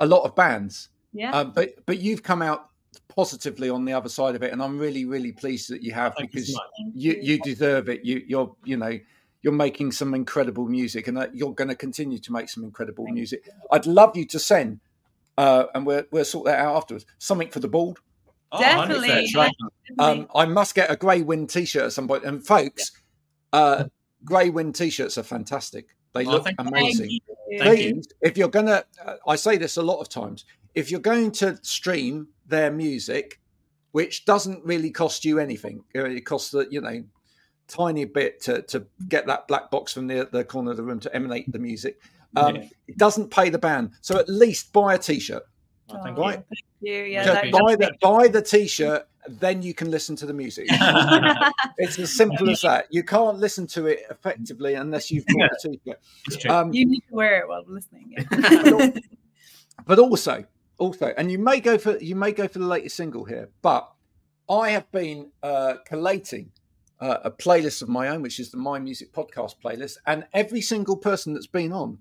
a 0.00 0.06
lot 0.06 0.24
of 0.24 0.34
bands 0.34 0.88
yeah. 1.12 1.30
um, 1.32 1.52
but 1.52 1.74
but 1.86 1.98
you've 2.00 2.22
come 2.24 2.42
out 2.42 2.70
positively 3.08 3.70
on 3.70 3.84
the 3.84 3.92
other 3.92 4.08
side 4.08 4.34
of 4.34 4.42
it, 4.42 4.52
and 4.52 4.62
I'm 4.62 4.78
really 4.78 5.04
really 5.04 5.32
pleased 5.32 5.70
that 5.70 5.82
you 5.82 5.92
have 5.92 6.14
thank 6.16 6.32
you 6.32 6.40
because 6.40 6.54
so 6.54 6.60
you 6.94 7.18
you 7.20 7.38
deserve 7.40 7.88
it. 7.88 8.04
You 8.04 8.22
you're 8.26 8.54
you 8.64 8.76
know 8.76 8.98
you're 9.42 9.52
making 9.52 9.92
some 9.92 10.14
incredible 10.14 10.66
music, 10.66 11.08
and 11.08 11.18
uh, 11.18 11.26
you're 11.32 11.52
going 11.52 11.68
to 11.68 11.74
continue 11.74 12.18
to 12.18 12.32
make 12.32 12.48
some 12.48 12.64
incredible 12.64 13.04
Thank 13.04 13.16
music. 13.16 13.48
I'd 13.70 13.86
love 13.86 14.16
you 14.16 14.24
to 14.26 14.38
send, 14.38 14.80
uh, 15.36 15.64
and 15.74 15.84
we'll 15.84 16.04
we'll 16.10 16.24
sort 16.24 16.46
that 16.46 16.58
out 16.58 16.76
afterwards. 16.76 17.06
Something 17.18 17.48
for 17.48 17.60
the 17.60 17.68
board. 17.68 17.98
Oh, 18.52 18.60
Definitely, 18.60 19.32
100%. 19.34 19.50
Um, 19.98 20.28
I 20.34 20.44
must 20.44 20.74
get 20.74 20.90
a 20.90 20.96
Greywind 20.96 21.50
T-shirt 21.50 21.84
at 21.84 21.92
some 21.92 22.06
point. 22.06 22.24
And 22.24 22.46
folks, 22.46 22.92
uh, 23.52 23.84
Greywind 24.26 24.74
T-shirts 24.74 25.16
are 25.16 25.22
fantastic. 25.22 25.96
They 26.14 26.26
Oh, 26.26 26.30
look 26.32 26.44
thank 26.44 26.60
amazing. 26.60 27.10
you. 27.10 27.58
Thank 27.58 27.80
you. 27.80 28.02
If 28.20 28.36
you're 28.36 28.48
gonna, 28.48 28.84
uh, 29.04 29.14
I 29.26 29.36
say 29.36 29.56
this 29.56 29.76
a 29.76 29.82
lot 29.82 30.00
of 30.00 30.08
times. 30.08 30.44
If 30.74 30.90
you're 30.90 31.00
going 31.00 31.32
to 31.32 31.58
stream 31.62 32.28
their 32.46 32.70
music, 32.70 33.40
which 33.92 34.24
doesn't 34.24 34.64
really 34.64 34.90
cost 34.90 35.24
you 35.24 35.38
anything, 35.38 35.84
uh, 35.96 36.04
it 36.04 36.24
costs 36.26 36.50
the 36.50 36.66
you 36.70 36.80
know 36.80 37.02
tiny 37.68 38.04
bit 38.04 38.40
to 38.42 38.62
to 38.62 38.86
get 39.08 39.26
that 39.26 39.48
black 39.48 39.70
box 39.70 39.92
from 39.92 40.06
the 40.06 40.28
the 40.30 40.44
corner 40.44 40.70
of 40.70 40.76
the 40.76 40.82
room 40.82 41.00
to 41.00 41.14
emanate 41.14 41.50
the 41.50 41.58
music. 41.58 42.00
Um, 42.36 42.56
Yeah. 42.56 42.68
It 42.88 42.98
doesn't 42.98 43.30
pay 43.30 43.50
the 43.50 43.58
band, 43.58 43.90
so 44.00 44.18
at 44.18 44.28
least 44.28 44.72
buy 44.72 44.94
a 44.94 44.98
T-shirt. 44.98 45.42
Oh, 45.90 46.02
thank 46.02 46.16
Oh, 46.18 46.20
Right. 46.22 46.34
Thank 46.36 46.64
you. 46.80 47.02
Yeah, 47.04 47.24
Just 47.24 47.42
that- 47.42 47.52
buy 47.52 47.76
the 47.76 47.92
buy 48.00 48.28
the 48.28 48.40
T-shirt, 48.42 49.06
then 49.28 49.62
you 49.62 49.74
can 49.74 49.90
listen 49.90 50.16
to 50.16 50.26
the 50.26 50.34
music. 50.34 50.68
It's 51.78 51.98
as 51.98 52.12
simple 52.12 52.50
as 52.50 52.60
that. 52.62 52.86
You 52.90 53.02
can't 53.02 53.38
listen 53.38 53.66
to 53.68 53.86
it 53.86 54.00
effectively 54.10 54.74
unless 54.74 55.10
you've 55.10 55.24
bought 55.26 55.50
the 55.62 55.78
T-shirt. 55.84 56.50
Um, 56.50 56.72
you 56.72 56.86
need 56.86 57.00
to 57.08 57.14
wear 57.14 57.40
it 57.40 57.48
while 57.48 57.64
listening. 57.66 58.14
Yeah. 58.30 58.90
but 59.86 59.98
also 59.98 60.44
also 60.78 61.14
and 61.16 61.30
you 61.30 61.38
may 61.38 61.60
go 61.60 61.78
for 61.78 61.96
you 61.98 62.14
may 62.14 62.32
go 62.32 62.48
for 62.48 62.58
the 62.58 62.66
latest 62.66 62.96
single 62.96 63.24
here 63.24 63.48
but 63.62 63.90
i 64.48 64.70
have 64.70 64.90
been 64.92 65.30
uh 65.42 65.74
collating 65.86 66.50
uh, 67.00 67.18
a 67.24 67.30
playlist 67.30 67.82
of 67.82 67.88
my 67.88 68.08
own 68.08 68.22
which 68.22 68.38
is 68.38 68.50
the 68.50 68.56
my 68.56 68.78
music 68.78 69.12
podcast 69.12 69.54
playlist 69.64 69.96
and 70.06 70.24
every 70.32 70.60
single 70.60 70.96
person 70.96 71.34
that's 71.34 71.48
been 71.48 71.72
on 71.72 71.98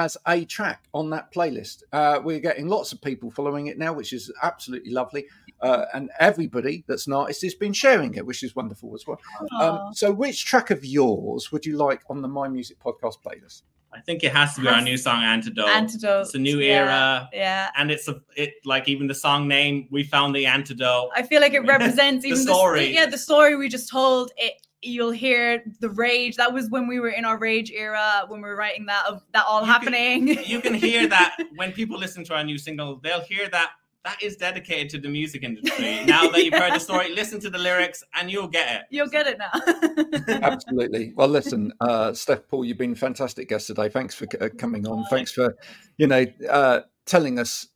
has 0.00 0.16
a 0.28 0.44
track 0.44 0.84
on 0.94 1.10
that 1.10 1.32
playlist 1.32 1.82
uh 1.92 2.20
we're 2.22 2.40
getting 2.40 2.66
lots 2.68 2.92
of 2.92 3.00
people 3.02 3.30
following 3.30 3.66
it 3.66 3.78
now 3.78 3.92
which 3.92 4.12
is 4.12 4.32
absolutely 4.42 4.92
lovely 4.92 5.26
uh, 5.62 5.84
and 5.92 6.08
everybody 6.18 6.82
that's 6.86 7.06
an 7.06 7.12
artist 7.12 7.42
has 7.42 7.54
been 7.54 7.72
sharing 7.72 8.14
it 8.14 8.24
which 8.24 8.42
is 8.42 8.56
wonderful 8.56 8.94
as 8.94 9.06
well 9.06 9.20
um, 9.60 9.92
so 9.92 10.10
which 10.10 10.46
track 10.46 10.70
of 10.70 10.84
yours 10.84 11.52
would 11.52 11.66
you 11.66 11.76
like 11.76 12.00
on 12.08 12.22
the 12.22 12.28
my 12.28 12.48
music 12.48 12.78
podcast 12.78 13.16
playlist 13.24 13.62
I 13.92 14.00
think 14.00 14.22
it 14.22 14.32
has 14.32 14.54
to 14.54 14.60
be 14.60 14.68
our 14.68 14.80
new 14.80 14.96
song 14.96 15.22
Antidote. 15.22 15.68
Antidote. 15.68 16.26
It's 16.26 16.34
a 16.34 16.38
new 16.38 16.60
yeah, 16.60 16.74
era. 16.74 17.28
Yeah. 17.32 17.70
And 17.76 17.90
it's 17.90 18.06
a 18.06 18.20
it 18.36 18.54
like 18.64 18.88
even 18.88 19.08
the 19.08 19.14
song 19.14 19.48
name, 19.48 19.88
we 19.90 20.04
found 20.04 20.34
the 20.34 20.46
antidote. 20.46 21.10
I 21.14 21.24
feel 21.24 21.40
like 21.40 21.54
it 21.54 21.60
represents 21.66 22.24
even 22.24 22.38
The 22.38 22.42
even 22.42 22.54
story. 22.54 22.80
The, 22.80 22.92
yeah, 22.92 23.06
the 23.06 23.18
story 23.18 23.56
we 23.56 23.68
just 23.68 23.88
told. 23.88 24.30
It 24.36 24.54
you'll 24.82 25.10
hear 25.10 25.62
the 25.80 25.90
rage. 25.90 26.36
That 26.36 26.52
was 26.52 26.70
when 26.70 26.86
we 26.88 27.00
were 27.00 27.10
in 27.10 27.24
our 27.24 27.38
rage 27.38 27.70
era 27.70 28.24
when 28.28 28.40
we 28.40 28.48
were 28.48 28.56
writing 28.56 28.86
that 28.86 29.06
of 29.06 29.22
that 29.32 29.44
all 29.46 29.60
You 29.60 29.66
can- 29.66 29.72
happening. 29.72 30.28
you 30.46 30.60
can 30.60 30.74
hear 30.74 31.06
that 31.08 31.36
when 31.56 31.72
people 31.72 31.98
listen 31.98 32.24
to 32.24 32.34
our 32.34 32.44
new 32.44 32.58
single, 32.58 32.96
they'll 33.02 33.20
hear 33.22 33.48
that 33.50 33.70
that 34.02 34.22
is 34.22 34.36
dedicated 34.36 34.88
to 34.88 34.98
the 34.98 35.08
music 35.10 35.42
industry. 35.42 36.02
now 36.06 36.26
that 36.30 36.42
you've 36.42 36.54
heard 36.54 36.72
the 36.72 36.80
story, 36.80 37.14
listen 37.14 37.38
to 37.40 37.50
the 37.50 37.58
lyrics 37.58 38.02
and 38.14 38.30
you'll 38.30 38.48
get 38.48 38.74
it. 38.76 38.82
You'll 38.88 39.08
get 39.08 39.26
it 39.26 39.36
now. 39.36 40.40
Absolutely. 40.42 41.12
Well, 41.14 41.28
listen, 41.28 41.70
uh, 41.82 42.14
Steph 42.14 42.48
Paul, 42.48 42.64
you've 42.64 42.78
been 42.78 42.92
a 42.92 42.96
fantastic 42.96 43.50
guest 43.50 43.66
today. 43.66 43.90
Thanks 43.90 44.14
for 44.14 44.26
uh, 44.40 44.48
coming 44.56 44.86
on. 44.86 45.04
Thanks 45.10 45.32
for, 45.32 45.54
you 45.98 46.06
know, 46.06 46.24
uh, 46.48 46.80
telling 47.04 47.38
us 47.38 47.66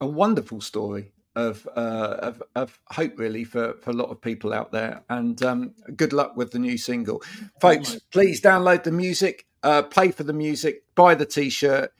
a 0.00 0.06
wonderful 0.06 0.62
story 0.62 1.12
of, 1.36 1.68
uh, 1.76 2.16
of 2.20 2.42
of 2.56 2.80
hope, 2.86 3.18
really, 3.18 3.44
for 3.44 3.74
for 3.82 3.90
a 3.90 3.92
lot 3.94 4.08
of 4.10 4.20
people 4.20 4.52
out 4.52 4.72
there. 4.72 5.02
And 5.08 5.40
um, 5.42 5.74
good 5.94 6.12
luck 6.12 6.36
with 6.36 6.50
the 6.50 6.58
new 6.58 6.76
single, 6.78 7.22
folks. 7.60 7.98
Please 8.10 8.40
download 8.40 8.82
the 8.82 8.90
music, 8.92 9.46
uh, 9.62 9.82
pay 9.82 10.10
for 10.10 10.24
the 10.24 10.32
music, 10.32 10.82
buy 10.94 11.14
the 11.14 11.26
T-shirt. 11.26 11.92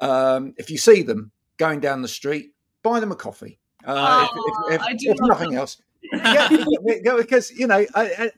Um, 0.00 0.54
if 0.56 0.70
you 0.70 0.78
see 0.78 1.02
them 1.02 1.32
going 1.56 1.80
down 1.80 2.02
the 2.02 2.08
street, 2.08 2.52
buy 2.82 3.00
them 3.00 3.12
a 3.12 3.16
coffee. 3.16 3.58
Uh, 3.86 4.26
Aw, 4.30 4.70
if, 4.70 4.80
if, 4.80 4.88
if, 4.90 4.98
do 4.98 5.10
if 5.10 5.18
nothing 5.20 5.50
them. 5.50 5.58
else, 5.58 5.76
yeah, 6.12 6.48
because 7.16 7.50
you 7.50 7.66
know, 7.66 7.84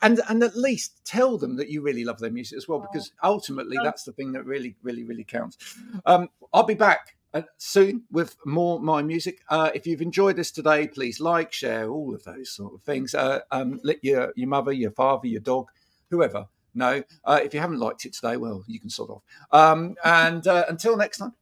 and 0.02 0.20
and 0.28 0.42
at 0.42 0.56
least 0.56 1.04
tell 1.04 1.38
them 1.38 1.56
that 1.56 1.68
you 1.68 1.82
really 1.82 2.04
love 2.04 2.18
their 2.18 2.30
music 2.32 2.56
as 2.56 2.66
well, 2.66 2.80
because 2.80 3.12
ultimately 3.22 3.76
Oh. 3.78 3.84
that's 3.84 4.04
the 4.04 4.12
thing 4.12 4.32
that 4.32 4.44
really, 4.44 4.74
really, 4.82 5.04
really 5.04 5.24
counts. 5.24 5.56
Um, 6.04 6.28
I'll 6.52 6.64
be 6.64 6.74
back 6.74 7.16
uh, 7.36 7.42
soon 7.58 8.04
with 8.10 8.36
more 8.44 8.80
my 8.80 9.02
music. 9.02 9.40
Uh, 9.48 9.70
if 9.74 9.86
you've 9.86 10.02
enjoyed 10.02 10.36
this 10.36 10.50
today, 10.50 10.88
please 10.88 11.20
like, 11.20 11.52
share, 11.52 11.90
all 11.90 12.14
of 12.14 12.24
those 12.24 12.50
sort 12.50 12.74
of 12.74 12.82
things. 12.82 13.14
Uh, 13.14 13.40
um, 13.50 13.80
let 13.82 14.02
your 14.02 14.32
your 14.36 14.48
mother, 14.48 14.72
your 14.72 14.90
father, 14.90 15.26
your 15.26 15.40
dog 15.40 15.68
whoever. 16.10 16.46
No, 16.74 17.02
uh, 17.24 17.40
if 17.42 17.54
you 17.54 17.60
haven't 17.60 17.78
liked 17.78 18.04
it 18.04 18.12
today, 18.12 18.36
well, 18.36 18.62
you 18.66 18.78
can 18.78 18.90
sort 18.90 19.10
off. 19.10 19.22
Um, 19.50 19.96
and 20.04 20.46
uh, 20.46 20.64
until 20.68 20.96
next 20.96 21.18
time, 21.18 21.32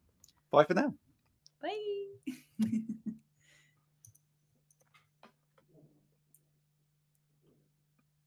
bye 0.51 0.65
for 0.65 0.75
now. 0.75 0.95
Bye. 1.61 2.35